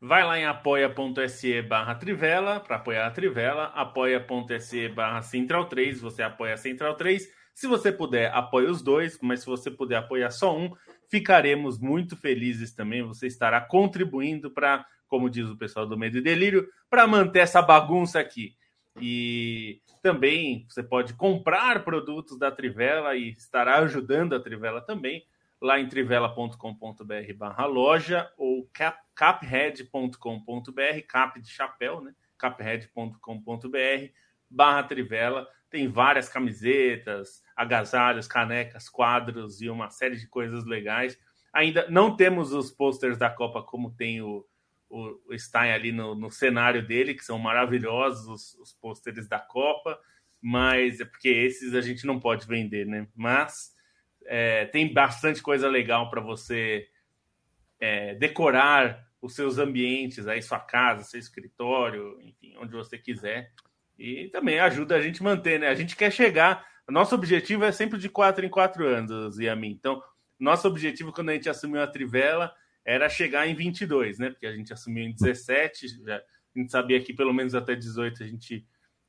Vai 0.00 0.22
lá 0.22 0.38
em 0.38 0.46
apoia.se 0.46 1.62
barra 1.62 1.96
Trivela 1.96 2.60
para 2.60 2.76
apoiar 2.76 3.06
a 3.08 3.10
Trivela, 3.10 3.64
apoia.se 3.74 4.88
barra 4.90 5.22
Central 5.22 5.64
3, 5.64 6.00
você 6.00 6.22
apoia 6.22 6.54
a 6.54 6.56
Central 6.56 6.94
3. 6.94 7.26
Se 7.52 7.66
você 7.66 7.90
puder, 7.90 8.32
apoie 8.32 8.66
os 8.66 8.82
dois, 8.82 9.18
mas 9.20 9.40
se 9.40 9.46
você 9.46 9.68
puder 9.68 9.96
apoiar 9.96 10.30
só 10.30 10.56
um, 10.56 10.70
ficaremos 11.10 11.80
muito 11.80 12.16
felizes 12.16 12.72
também. 12.72 13.02
Você 13.02 13.26
estará 13.26 13.60
contribuindo 13.60 14.50
para, 14.50 14.86
como 15.08 15.30
diz 15.30 15.48
o 15.48 15.56
pessoal 15.56 15.86
do 15.86 15.98
Medo 15.98 16.18
e 16.18 16.22
Delírio, 16.22 16.68
para 16.88 17.06
manter 17.06 17.40
essa 17.40 17.62
bagunça 17.62 18.18
aqui. 18.20 18.54
E 19.00 19.80
também 20.02 20.66
você 20.68 20.82
pode 20.82 21.14
comprar 21.14 21.84
produtos 21.84 22.38
da 22.38 22.50
Trivela 22.50 23.14
e 23.14 23.30
estará 23.30 23.78
ajudando 23.78 24.34
a 24.34 24.40
Trivela 24.40 24.80
também 24.80 25.24
lá 25.60 25.80
em 25.80 25.88
trivela.com.br 25.88 27.34
barra 27.36 27.66
loja 27.66 28.30
ou 28.36 28.68
cap, 28.72 28.98
caphead.com.br, 29.14 30.20
cap 31.08 31.40
de 31.40 31.50
chapéu, 31.50 32.00
né? 32.00 32.14
caphead.com.br 32.38 34.12
barra 34.50 34.82
trivela. 34.84 35.48
Tem 35.68 35.88
várias 35.88 36.28
camisetas, 36.28 37.42
agasalhos, 37.56 38.28
canecas, 38.28 38.88
quadros 38.88 39.60
e 39.60 39.68
uma 39.68 39.90
série 39.90 40.16
de 40.16 40.28
coisas 40.28 40.64
legais. 40.64 41.18
Ainda 41.52 41.86
não 41.90 42.16
temos 42.16 42.52
os 42.52 42.70
posters 42.70 43.18
da 43.18 43.28
Copa 43.30 43.62
como 43.62 43.90
tem 43.90 44.22
o, 44.22 44.46
o, 44.88 45.36
Stein 45.36 45.72
ali 45.72 45.92
no, 45.92 46.14
no 46.14 46.30
cenário 46.30 46.86
dele, 46.86 47.14
que 47.14 47.24
são 47.24 47.38
maravilhosos 47.38 48.26
os, 48.26 48.54
os 48.60 48.72
pôsteres 48.72 49.28
da 49.28 49.38
Copa, 49.38 49.98
mas 50.40 51.00
é 51.00 51.04
porque 51.04 51.28
esses 51.28 51.74
a 51.74 51.80
gente 51.80 52.06
não 52.06 52.20
pode 52.20 52.46
vender, 52.46 52.86
né? 52.86 53.08
Mas 53.14 53.72
é, 54.24 54.66
tem 54.66 54.92
bastante 54.92 55.42
coisa 55.42 55.68
legal 55.68 56.10
para 56.10 56.20
você 56.20 56.86
é, 57.80 58.14
decorar 58.14 59.06
os 59.20 59.34
seus 59.34 59.58
ambientes, 59.58 60.28
aí 60.28 60.40
sua 60.42 60.60
casa, 60.60 61.04
seu 61.04 61.18
escritório, 61.18 62.20
enfim, 62.22 62.54
onde 62.58 62.72
você 62.72 62.98
quiser. 62.98 63.50
E 63.98 64.28
também 64.28 64.60
ajuda 64.60 64.96
a 64.96 65.00
gente 65.00 65.22
manter, 65.22 65.58
né? 65.58 65.68
A 65.68 65.74
gente 65.74 65.96
quer 65.96 66.12
chegar. 66.12 66.64
Nosso 66.88 67.14
objetivo 67.14 67.64
é 67.64 67.72
sempre 67.72 67.98
de 67.98 68.08
quatro 68.08 68.44
em 68.44 68.48
quatro 68.48 68.86
anos, 68.86 69.38
a 69.38 69.56
mim. 69.56 69.70
Então, 69.70 70.02
nosso 70.38 70.68
objetivo 70.68 71.12
quando 71.12 71.30
a 71.30 71.32
gente 71.32 71.48
assumiu 71.48 71.82
a 71.82 71.86
Trivela 71.86 72.52
era 72.86 73.08
chegar 73.08 73.48
em 73.48 73.54
22, 73.54 74.18
né? 74.18 74.30
Porque 74.30 74.46
a 74.46 74.54
gente 74.54 74.72
assumiu 74.72 75.04
em 75.04 75.12
17, 75.12 76.04
já, 76.04 76.16
a 76.16 76.58
gente 76.58 76.70
sabia 76.70 77.00
que 77.02 77.12
pelo 77.12 77.34
menos 77.34 77.54
até 77.54 77.74
18 77.74 78.22
a 78.22 78.26
gente 78.26 78.64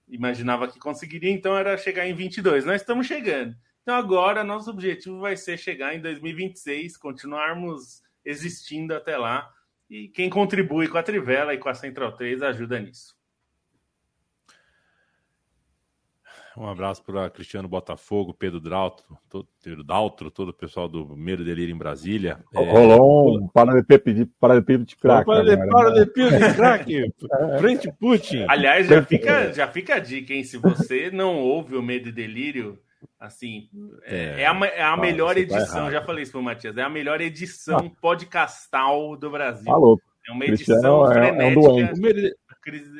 imaginava 0.08 0.68
que 0.68 0.80
conseguiria, 0.80 1.32
então 1.32 1.56
era 1.56 1.78
chegar 1.78 2.08
em 2.08 2.14
22. 2.14 2.66
Nós 2.66 2.82
estamos 2.82 3.06
chegando. 3.06 3.56
Então 3.84 3.96
agora 3.96 4.44
nosso 4.44 4.70
objetivo 4.70 5.20
vai 5.20 5.38
ser 5.38 5.58
chegar 5.58 5.96
em 5.96 6.02
2026, 6.02 6.98
continuarmos 6.98 8.02
existindo 8.26 8.94
até 8.94 9.16
lá. 9.16 9.50
E 9.90 10.10
quem 10.10 10.30
contribui 10.30 10.88
com 10.88 10.98
a 10.98 11.04
Trivela 11.04 11.54
e 11.54 11.58
com 11.58 11.70
a 11.70 11.74
Central 11.74 12.12
3 12.14 12.42
ajuda 12.42 12.80
nisso. 12.80 13.16
Um 16.58 16.68
abraço 16.68 17.03
para 17.03 17.30
Cristiano 17.30 17.68
Botafogo, 17.68 18.34
Pedro 18.34 18.60
Daltro, 18.60 19.05
todo, 19.30 19.47
Pedro 19.64 19.84
Daltro, 19.84 20.32
todo 20.32 20.49
o 20.49 20.53
pessoal 20.53 20.88
do 20.88 21.16
Medo 21.16 21.45
Delírio 21.45 21.74
em 21.74 21.78
Brasília. 21.78 22.43
Rolou 22.51 23.38
é... 23.38 23.43
um 23.43 23.47
paralelepípedo 23.47 24.86
de 24.86 24.95
crack. 24.95 25.26
Paralelepípedo 25.26 26.39
de 26.39 26.55
crack, 26.55 27.14
frente 27.60 27.91
Putin. 27.99 28.45
Aliás, 28.49 28.88
já 28.88 29.03
fica, 29.03 29.53
já 29.53 29.68
fica 29.68 29.95
a 29.95 29.99
dica, 29.99 30.34
hein? 30.34 30.43
Se 30.43 30.58
você 30.58 31.12
não 31.12 31.38
ouve 31.38 31.76
o 31.76 31.84
Medo 31.84 32.10
e 32.10 32.12
Delírio, 32.12 32.80
Assim, 33.20 33.70
é, 34.03 34.41
é 34.41 34.47
a, 34.47 34.66
é 34.66 34.82
a 34.82 34.97
melhor 34.97 35.34
tá 35.36 35.39
edição, 35.39 35.86
tá 35.86 35.91
já 35.91 36.03
falei 36.03 36.24
isso 36.24 36.32
pro 36.32 36.41
Matias, 36.41 36.78
é 36.78 36.82
a 36.84 36.89
melhor 36.89 37.20
edição 37.20 37.78
ah. 37.78 38.01
podcastal 38.01 39.16
do 39.16 39.30
Brasil. 39.30 39.66
Falou. 39.66 39.99
É 40.28 40.32
uma 40.32 40.45
edição 40.45 41.10
é, 41.12 41.14
frenética. 41.14 41.43
É 41.43 41.47
um 41.47 41.53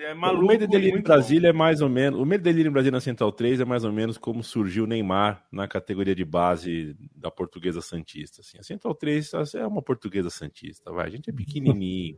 é 0.02 0.14
maluco, 0.14 0.46
o 0.46 0.48
Medo 0.48 0.68
Delírio 0.68 1.00
em 1.00 1.02
Brasília 1.02 1.52
bom. 1.52 1.56
é 1.56 1.60
mais 1.60 1.82
ou 1.82 1.90
menos. 1.90 2.20
O 2.20 2.26
Medo 2.26 2.44
Delírio 2.44 2.70
em 2.70 2.72
Brasília 2.72 2.96
na 2.96 3.02
Central 3.02 3.32
3 3.32 3.62
é 3.62 3.66
mais 3.66 3.84
ou 3.84 3.92
menos 3.92 4.18
como 4.18 4.44
surgiu 4.44 4.86
o 4.86 4.88
Neymar 4.88 5.46
na 5.52 5.68
categoria 5.68 6.16
de 6.16 6.26
base 6.26 6.96
da 7.16 7.32
portuguesa 7.32 7.82
Santista. 7.82 8.42
Assim. 8.42 8.58
A 8.60 8.64
Central 8.64 8.96
3 8.96 9.32
é 9.56 9.66
uma 9.66 9.82
portuguesa 9.82 10.30
Santista, 10.30 10.92
vai. 10.92 11.08
A 11.08 11.10
gente 11.10 11.30
é 11.30 11.34
pequenininho. 11.34 12.18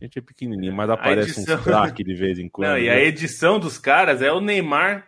A 0.00 0.04
gente 0.04 0.18
é 0.18 0.22
pequenininho, 0.22 0.74
mas 0.74 0.88
aparece 0.88 1.40
edição... 1.40 1.58
um 1.58 1.62
craque 1.62 2.02
de 2.02 2.14
vez 2.14 2.38
em 2.38 2.48
quando. 2.50 2.68
Não, 2.68 2.78
e 2.78 2.88
a 2.88 2.94
né? 2.94 3.04
edição 3.04 3.58
dos 3.58 3.78
caras 3.78 4.22
é 4.22 4.32
o 4.32 4.40
Neymar 4.40 5.06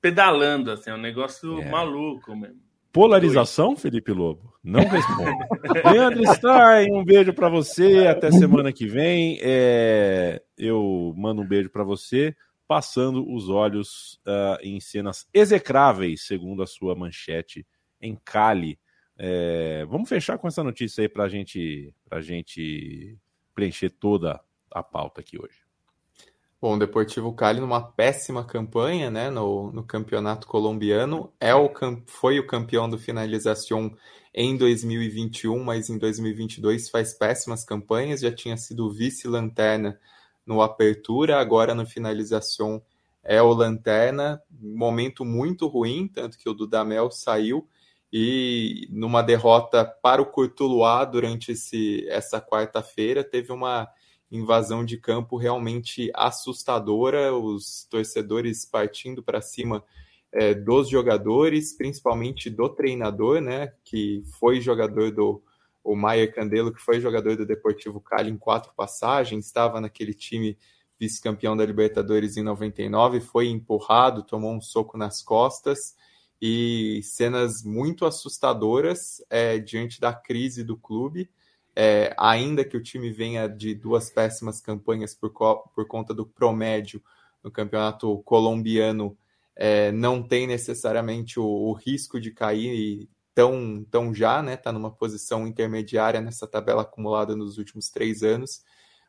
pedalando, 0.00 0.70
assim, 0.70 0.90
é 0.90 0.94
um 0.94 1.00
negócio 1.00 1.60
é. 1.60 1.70
maluco 1.70 2.34
mesmo. 2.36 2.63
Polarização, 2.94 3.76
Felipe 3.76 4.12
Lobo? 4.12 4.54
Não 4.62 4.84
responde. 4.84 5.48
Leandro 5.92 6.24
Stein, 6.32 6.92
um 6.92 7.04
beijo 7.04 7.34
para 7.34 7.48
você. 7.48 8.06
Até 8.06 8.30
semana 8.30 8.72
que 8.72 8.86
vem. 8.86 9.36
É, 9.42 10.40
eu 10.56 11.12
mando 11.16 11.42
um 11.42 11.46
beijo 11.46 11.68
para 11.70 11.82
você, 11.82 12.36
passando 12.68 13.28
os 13.34 13.50
olhos 13.50 14.20
uh, 14.24 14.62
em 14.62 14.78
cenas 14.78 15.26
execráveis, 15.34 16.24
segundo 16.24 16.62
a 16.62 16.68
sua 16.68 16.94
manchete, 16.94 17.66
em 18.00 18.16
Cali. 18.24 18.78
É, 19.18 19.84
vamos 19.86 20.08
fechar 20.08 20.38
com 20.38 20.46
essa 20.46 20.62
notícia 20.62 21.02
aí 21.02 21.08
para 21.08 21.28
gente, 21.28 21.92
a 22.08 22.20
gente 22.20 23.18
preencher 23.56 23.90
toda 23.90 24.40
a 24.70 24.84
pauta 24.84 25.20
aqui 25.20 25.36
hoje. 25.36 25.63
Bom, 26.64 26.76
o 26.76 26.78
Deportivo 26.78 27.30
Cali 27.34 27.60
numa 27.60 27.82
péssima 27.82 28.42
campanha, 28.42 29.10
né, 29.10 29.28
no, 29.28 29.70
no 29.70 29.84
campeonato 29.84 30.46
colombiano, 30.46 31.30
é 31.38 31.54
o, 31.54 31.70
foi 32.06 32.38
o 32.38 32.46
campeão 32.46 32.88
do 32.88 32.96
Finalização 32.96 33.94
em 34.32 34.56
2021, 34.56 35.62
mas 35.62 35.90
em 35.90 35.98
2022 35.98 36.88
faz 36.88 37.12
péssimas 37.12 37.66
campanhas, 37.66 38.22
já 38.22 38.32
tinha 38.32 38.56
sido 38.56 38.90
vice-lanterna 38.90 40.00
no 40.46 40.62
Apertura, 40.62 41.38
agora 41.38 41.74
no 41.74 41.84
Finalização 41.84 42.82
é 43.22 43.42
o 43.42 43.52
Lanterna, 43.52 44.40
momento 44.50 45.22
muito 45.22 45.66
ruim, 45.66 46.08
tanto 46.08 46.38
que 46.38 46.48
o 46.48 46.54
Dudamel 46.54 47.10
saiu, 47.10 47.68
e 48.10 48.88
numa 48.90 49.20
derrota 49.20 49.84
para 49.84 50.22
o 50.22 50.26
Curtuluá 50.30 51.04
durante 51.04 51.52
esse, 51.52 52.08
essa 52.08 52.40
quarta-feira, 52.40 53.22
teve 53.22 53.52
uma 53.52 53.86
invasão 54.30 54.84
de 54.84 54.96
campo 54.96 55.36
realmente 55.36 56.10
assustadora, 56.14 57.34
os 57.34 57.86
torcedores 57.90 58.64
partindo 58.64 59.22
para 59.22 59.40
cima 59.40 59.84
é, 60.32 60.52
dos 60.52 60.88
jogadores, 60.88 61.76
principalmente 61.76 62.50
do 62.50 62.68
treinador, 62.68 63.40
né, 63.40 63.72
que 63.84 64.22
foi 64.38 64.60
jogador 64.60 65.12
do 65.12 65.42
o 65.84 65.94
Maier 65.94 66.34
Candelo, 66.34 66.72
que 66.72 66.80
foi 66.80 66.98
jogador 66.98 67.36
do 67.36 67.44
Deportivo 67.44 68.00
Cali 68.00 68.30
em 68.30 68.38
quatro 68.38 68.72
passagens, 68.74 69.44
estava 69.44 69.82
naquele 69.82 70.14
time 70.14 70.56
vice-campeão 70.98 71.54
da 71.54 71.66
Libertadores 71.66 72.38
em 72.38 72.42
99, 72.42 73.20
foi 73.20 73.48
empurrado, 73.48 74.22
tomou 74.22 74.54
um 74.54 74.62
soco 74.62 74.96
nas 74.96 75.22
costas 75.22 75.94
e 76.40 77.00
cenas 77.02 77.62
muito 77.62 78.06
assustadoras 78.06 79.22
é, 79.28 79.58
diante 79.58 80.00
da 80.00 80.12
crise 80.12 80.64
do 80.64 80.76
clube. 80.76 81.30
É, 81.76 82.14
ainda 82.16 82.64
que 82.64 82.76
o 82.76 82.82
time 82.82 83.10
venha 83.10 83.48
de 83.48 83.74
duas 83.74 84.10
péssimas 84.10 84.60
campanhas 84.60 85.14
por, 85.14 85.30
por 85.30 85.86
conta 85.86 86.14
do 86.14 86.24
promédio 86.24 87.02
no 87.42 87.50
campeonato 87.50 88.18
colombiano, 88.22 89.16
é, 89.56 89.92
não 89.92 90.22
tem 90.22 90.46
necessariamente 90.46 91.38
o, 91.38 91.44
o, 91.44 91.72
risco 91.72 92.20
de 92.20 92.30
cair 92.30 93.08
tão, 93.34 93.84
tão 93.90 94.14
já, 94.14 94.42
né? 94.42 94.54
Está 94.54 94.72
numa 94.72 94.90
posição 94.90 95.46
intermediária 95.46 96.20
nessa 96.20 96.46
tabela 96.46 96.82
acumulada 96.82 97.36
nos 97.36 97.58
últimos 97.58 97.90
três 97.90 98.22
anos, 98.22 98.62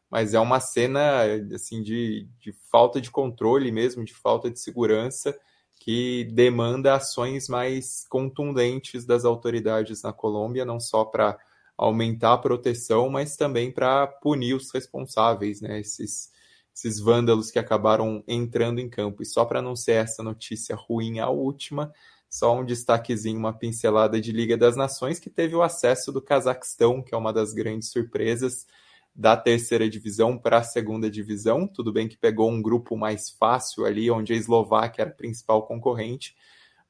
mas 0.10 0.34
é 0.34 0.40
uma 0.40 0.60
cena 0.60 1.24
assim 1.54 1.82
de, 1.82 2.28
de 2.40 2.52
falta 2.72 3.00
de 3.00 3.12
controle 3.12 3.72
mesmo, 3.72 4.04
de 4.04 4.14
falta 4.14 4.50
de 4.50 4.60
segurança 4.60 5.38
que 5.80 6.26
demanda 6.34 6.96
ações 6.96 7.48
mais 7.48 8.06
contundentes 8.10 9.06
das 9.06 9.26
autoridades 9.26 10.02
na 10.04 10.14
Colômbia, 10.14 10.66
não 10.66 10.80
só 10.80 11.06
para 11.06 11.38
aumentar 11.78 12.34
a 12.34 12.38
proteção, 12.38 13.10
mas 13.10 13.36
também 13.36 13.72
para 13.72 14.08
punir 14.08 14.54
os 14.54 14.72
responsáveis, 14.72 15.62
né? 15.62 15.80
Esses, 15.80 16.32
esses 16.76 17.00
vândalos 17.00 17.52
que 17.52 17.60
acabaram 17.60 18.24
entrando 18.28 18.80
em 18.80 18.90
campo. 18.90 19.22
E 19.22 19.26
só 19.26 19.46
para 19.46 19.62
não 19.62 19.76
ser 19.76 19.94
essa 19.94 20.24
notícia 20.24 20.76
ruim 20.76 21.20
a 21.20 21.30
última, 21.30 21.92
só 22.30 22.58
um 22.58 22.66
destaquezinho, 22.66 23.40
uma 23.40 23.54
pincelada 23.54 24.20
de 24.20 24.32
Liga 24.32 24.58
das 24.58 24.76
Nações, 24.76 25.20
que 25.20 25.30
teve 25.30 25.56
o 25.56 25.62
acesso 25.62 26.12
do 26.12 26.22
Cazaquistão, 26.22 27.02
que 27.02 27.14
é 27.14 27.18
uma 27.18 27.32
das 27.32 27.54
grandes 27.54 27.92
surpresas 27.92 28.66
da 29.16 29.38
terceira 29.38 29.90
divisão 29.90 30.38
para 30.38 30.58
a 30.58 30.64
segunda 30.64 31.10
divisão. 31.10 31.66
Tudo 31.66 31.94
bem 31.94 32.08
que 32.08 32.18
pegou 32.18 32.52
um 32.52 32.62
grupo 32.62 32.98
mais 32.98 33.30
fácil 33.30 33.86
ali, 33.86 34.12
onde 34.12 34.34
a 34.34 34.36
Eslováquia 34.36 35.04
era 35.04 35.12
a 35.12 35.14
principal 35.14 35.66
concorrente, 35.66 36.36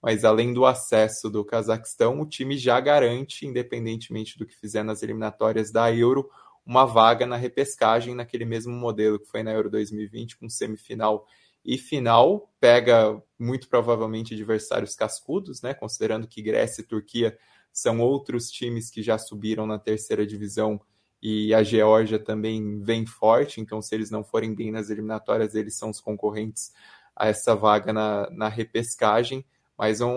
mas 0.01 0.23
além 0.23 0.53
do 0.53 0.65
acesso 0.65 1.29
do 1.29 1.43
Cazaquistão, 1.43 2.21
o 2.21 2.25
time 2.25 2.57
já 2.57 2.79
garante, 2.79 3.45
independentemente 3.45 4.37
do 4.37 4.45
que 4.45 4.55
fizer 4.55 4.83
nas 4.83 5.01
eliminatórias 5.01 5.71
da 5.71 5.93
Euro, 5.93 6.29
uma 6.65 6.85
vaga 6.85 7.25
na 7.25 7.35
repescagem 7.35 8.15
naquele 8.15 8.45
mesmo 8.45 8.73
modelo 8.73 9.19
que 9.19 9.27
foi 9.27 9.43
na 9.43 9.51
Euro 9.51 9.69
2020, 9.69 10.37
com 10.37 10.49
semifinal 10.49 11.27
e 11.63 11.77
final. 11.77 12.51
Pega 12.59 13.21
muito 13.37 13.67
provavelmente 13.67 14.33
adversários 14.33 14.95
cascudos, 14.95 15.61
né? 15.61 15.73
Considerando 15.73 16.27
que 16.27 16.41
Grécia 16.41 16.81
e 16.81 16.85
Turquia 16.85 17.37
são 17.71 17.99
outros 17.99 18.49
times 18.49 18.89
que 18.89 19.03
já 19.03 19.17
subiram 19.17 19.67
na 19.67 19.77
terceira 19.77 20.25
divisão 20.25 20.81
e 21.27 21.53
a 21.53 21.63
Geórgia 21.63 22.19
também 22.19 22.79
vem 22.81 23.05
forte, 23.05 23.59
então 23.59 23.81
se 23.81 23.95
eles 23.95 24.11
não 24.11 24.23
forem 24.23 24.53
bem 24.53 24.71
nas 24.71 24.91
eliminatórias, 24.91 25.55
eles 25.55 25.75
são 25.75 25.89
os 25.89 25.99
concorrentes 25.99 26.71
a 27.15 27.27
essa 27.27 27.55
vaga 27.55 27.91
na, 27.91 28.29
na 28.29 28.47
repescagem, 28.47 29.43
mas 29.77 30.01
um, 30.01 30.09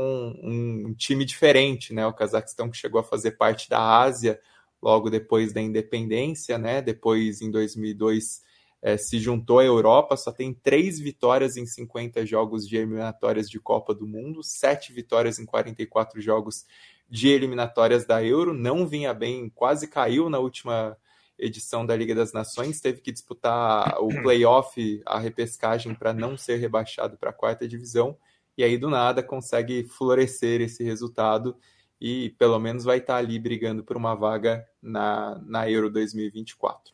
um, 0.42 0.94
time 0.94 1.24
diferente, 1.24 1.92
né? 1.92 2.06
O 2.06 2.12
Cazaquistão 2.12 2.70
que 2.70 2.76
chegou 2.76 3.00
a 3.00 3.04
fazer 3.04 3.32
parte 3.32 3.68
da 3.68 4.00
Ásia 4.00 4.40
logo 4.80 5.10
depois 5.10 5.52
da 5.52 5.60
independência, 5.60 6.56
né? 6.56 6.80
Depois, 6.80 7.40
em 7.40 7.50
2002, 7.50 8.42
é, 8.80 8.96
se 8.96 9.18
juntou 9.18 9.58
à 9.58 9.64
Europa, 9.64 10.16
só 10.16 10.30
tem 10.30 10.54
três 10.54 11.00
vitórias 11.00 11.56
em 11.56 11.66
50 11.66 12.24
jogos 12.24 12.66
de 12.66 12.76
eliminatórias 12.76 13.50
de 13.50 13.58
Copa 13.58 13.92
do 13.92 14.06
Mundo, 14.06 14.42
sete 14.42 14.92
vitórias 14.92 15.38
em 15.38 15.44
44 15.44 16.20
jogos 16.20 16.64
de 17.10 17.28
eliminatórias 17.28 18.06
da 18.06 18.22
Euro, 18.22 18.54
não 18.54 18.86
vinha 18.86 19.12
bem, 19.12 19.48
quase 19.48 19.88
caiu 19.88 20.30
na 20.30 20.38
última 20.38 20.96
edição 21.38 21.86
da 21.86 21.96
Liga 21.96 22.14
das 22.14 22.32
Nações, 22.32 22.80
teve 22.80 23.00
que 23.00 23.10
disputar 23.10 23.96
o 24.00 24.08
playoff, 24.22 25.02
a 25.06 25.18
repescagem 25.18 25.94
para 25.94 26.12
não 26.12 26.36
ser 26.36 26.56
rebaixado 26.56 27.16
para 27.16 27.30
a 27.30 27.32
quarta 27.32 27.66
divisão, 27.66 28.16
e 28.58 28.64
aí 28.64 28.76
do 28.76 28.90
nada 28.90 29.22
consegue 29.22 29.84
florescer 29.84 30.60
esse 30.60 30.82
resultado 30.82 31.56
e 32.00 32.30
pelo 32.30 32.58
menos 32.58 32.82
vai 32.82 32.98
estar 32.98 33.16
ali 33.16 33.38
brigando 33.38 33.84
por 33.84 33.96
uma 33.96 34.16
vaga 34.16 34.66
na, 34.82 35.40
na 35.46 35.70
Euro 35.70 35.88
2024. 35.88 36.92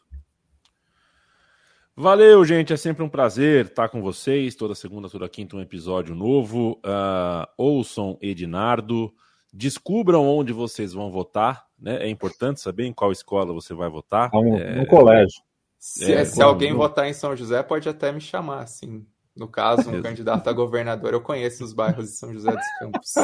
Valeu, 1.96 2.44
gente. 2.44 2.72
É 2.72 2.76
sempre 2.76 3.02
um 3.02 3.08
prazer 3.08 3.66
estar 3.66 3.88
com 3.88 4.02
vocês. 4.02 4.54
Toda 4.54 4.74
segunda, 4.74 5.08
toda 5.08 5.28
quinta, 5.28 5.56
um 5.56 5.60
episódio 5.60 6.14
novo. 6.14 6.72
Uh, 6.84 7.46
ouçam 7.56 8.18
Edinardo. 8.20 9.14
Descubram 9.52 10.26
onde 10.26 10.52
vocês 10.52 10.92
vão 10.92 11.10
votar. 11.10 11.66
Né? 11.78 12.04
É 12.04 12.08
importante 12.08 12.60
saber 12.60 12.84
em 12.84 12.92
qual 12.92 13.12
escola 13.12 13.54
você 13.54 13.72
vai 13.72 13.88
votar. 13.88 14.30
No, 14.32 14.56
é... 14.56 14.74
no 14.74 14.86
colégio. 14.86 15.40
Se, 15.78 16.12
é, 16.12 16.24
se 16.24 16.42
alguém 16.42 16.72
no... 16.72 16.78
votar 16.78 17.06
em 17.08 17.12
São 17.12 17.36
José, 17.36 17.62
pode 17.62 17.88
até 17.88 18.10
me 18.10 18.20
chamar, 18.20 18.62
assim. 18.62 19.06
No 19.36 19.48
caso, 19.48 19.90
um 19.90 20.00
candidato 20.00 20.48
a 20.48 20.52
governador, 20.52 21.12
eu 21.12 21.20
conheço 21.20 21.64
os 21.64 21.72
bairros 21.72 22.06
de 22.06 22.12
São 22.12 22.32
José 22.32 22.52
dos 22.52 22.78
Campos. 22.78 23.14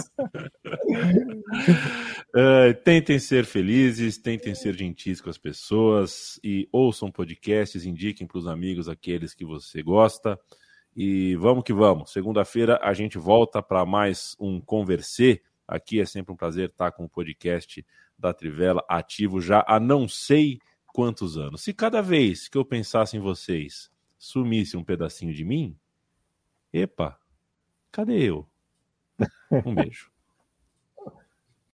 uh, 2.34 2.74
tentem 2.84 3.18
ser 3.20 3.44
felizes, 3.44 4.18
tentem 4.18 4.52
ser 4.52 4.74
gentis 4.74 5.20
com 5.20 5.30
as 5.30 5.38
pessoas 5.38 6.40
e 6.42 6.68
ouçam 6.72 7.12
podcasts, 7.12 7.84
indiquem 7.84 8.26
para 8.26 8.38
os 8.38 8.48
amigos 8.48 8.88
aqueles 8.88 9.34
que 9.34 9.44
você 9.44 9.84
gosta. 9.84 10.36
E 10.96 11.36
vamos 11.36 11.62
que 11.62 11.72
vamos. 11.72 12.10
Segunda-feira 12.10 12.80
a 12.82 12.92
gente 12.92 13.16
volta 13.16 13.62
para 13.62 13.86
mais 13.86 14.34
um 14.40 14.60
Conversê. 14.60 15.40
Aqui 15.66 16.00
é 16.00 16.04
sempre 16.04 16.32
um 16.32 16.36
prazer 16.36 16.70
estar 16.70 16.90
com 16.90 17.04
o 17.04 17.08
podcast 17.08 17.86
da 18.18 18.34
Trivela 18.34 18.84
ativo 18.88 19.40
já 19.40 19.64
há 19.64 19.78
não 19.78 20.08
sei 20.08 20.58
quantos 20.88 21.38
anos. 21.38 21.62
Se 21.62 21.72
cada 21.72 22.02
vez 22.02 22.48
que 22.48 22.58
eu 22.58 22.64
pensasse 22.64 23.16
em 23.16 23.20
vocês 23.20 23.88
sumisse 24.18 24.76
um 24.76 24.82
pedacinho 24.82 25.32
de 25.32 25.44
mim, 25.44 25.76
Epa, 26.72 27.18
cadê 27.92 28.22
eu? 28.30 28.48
Um 29.64 29.74
beijo. 29.74 30.10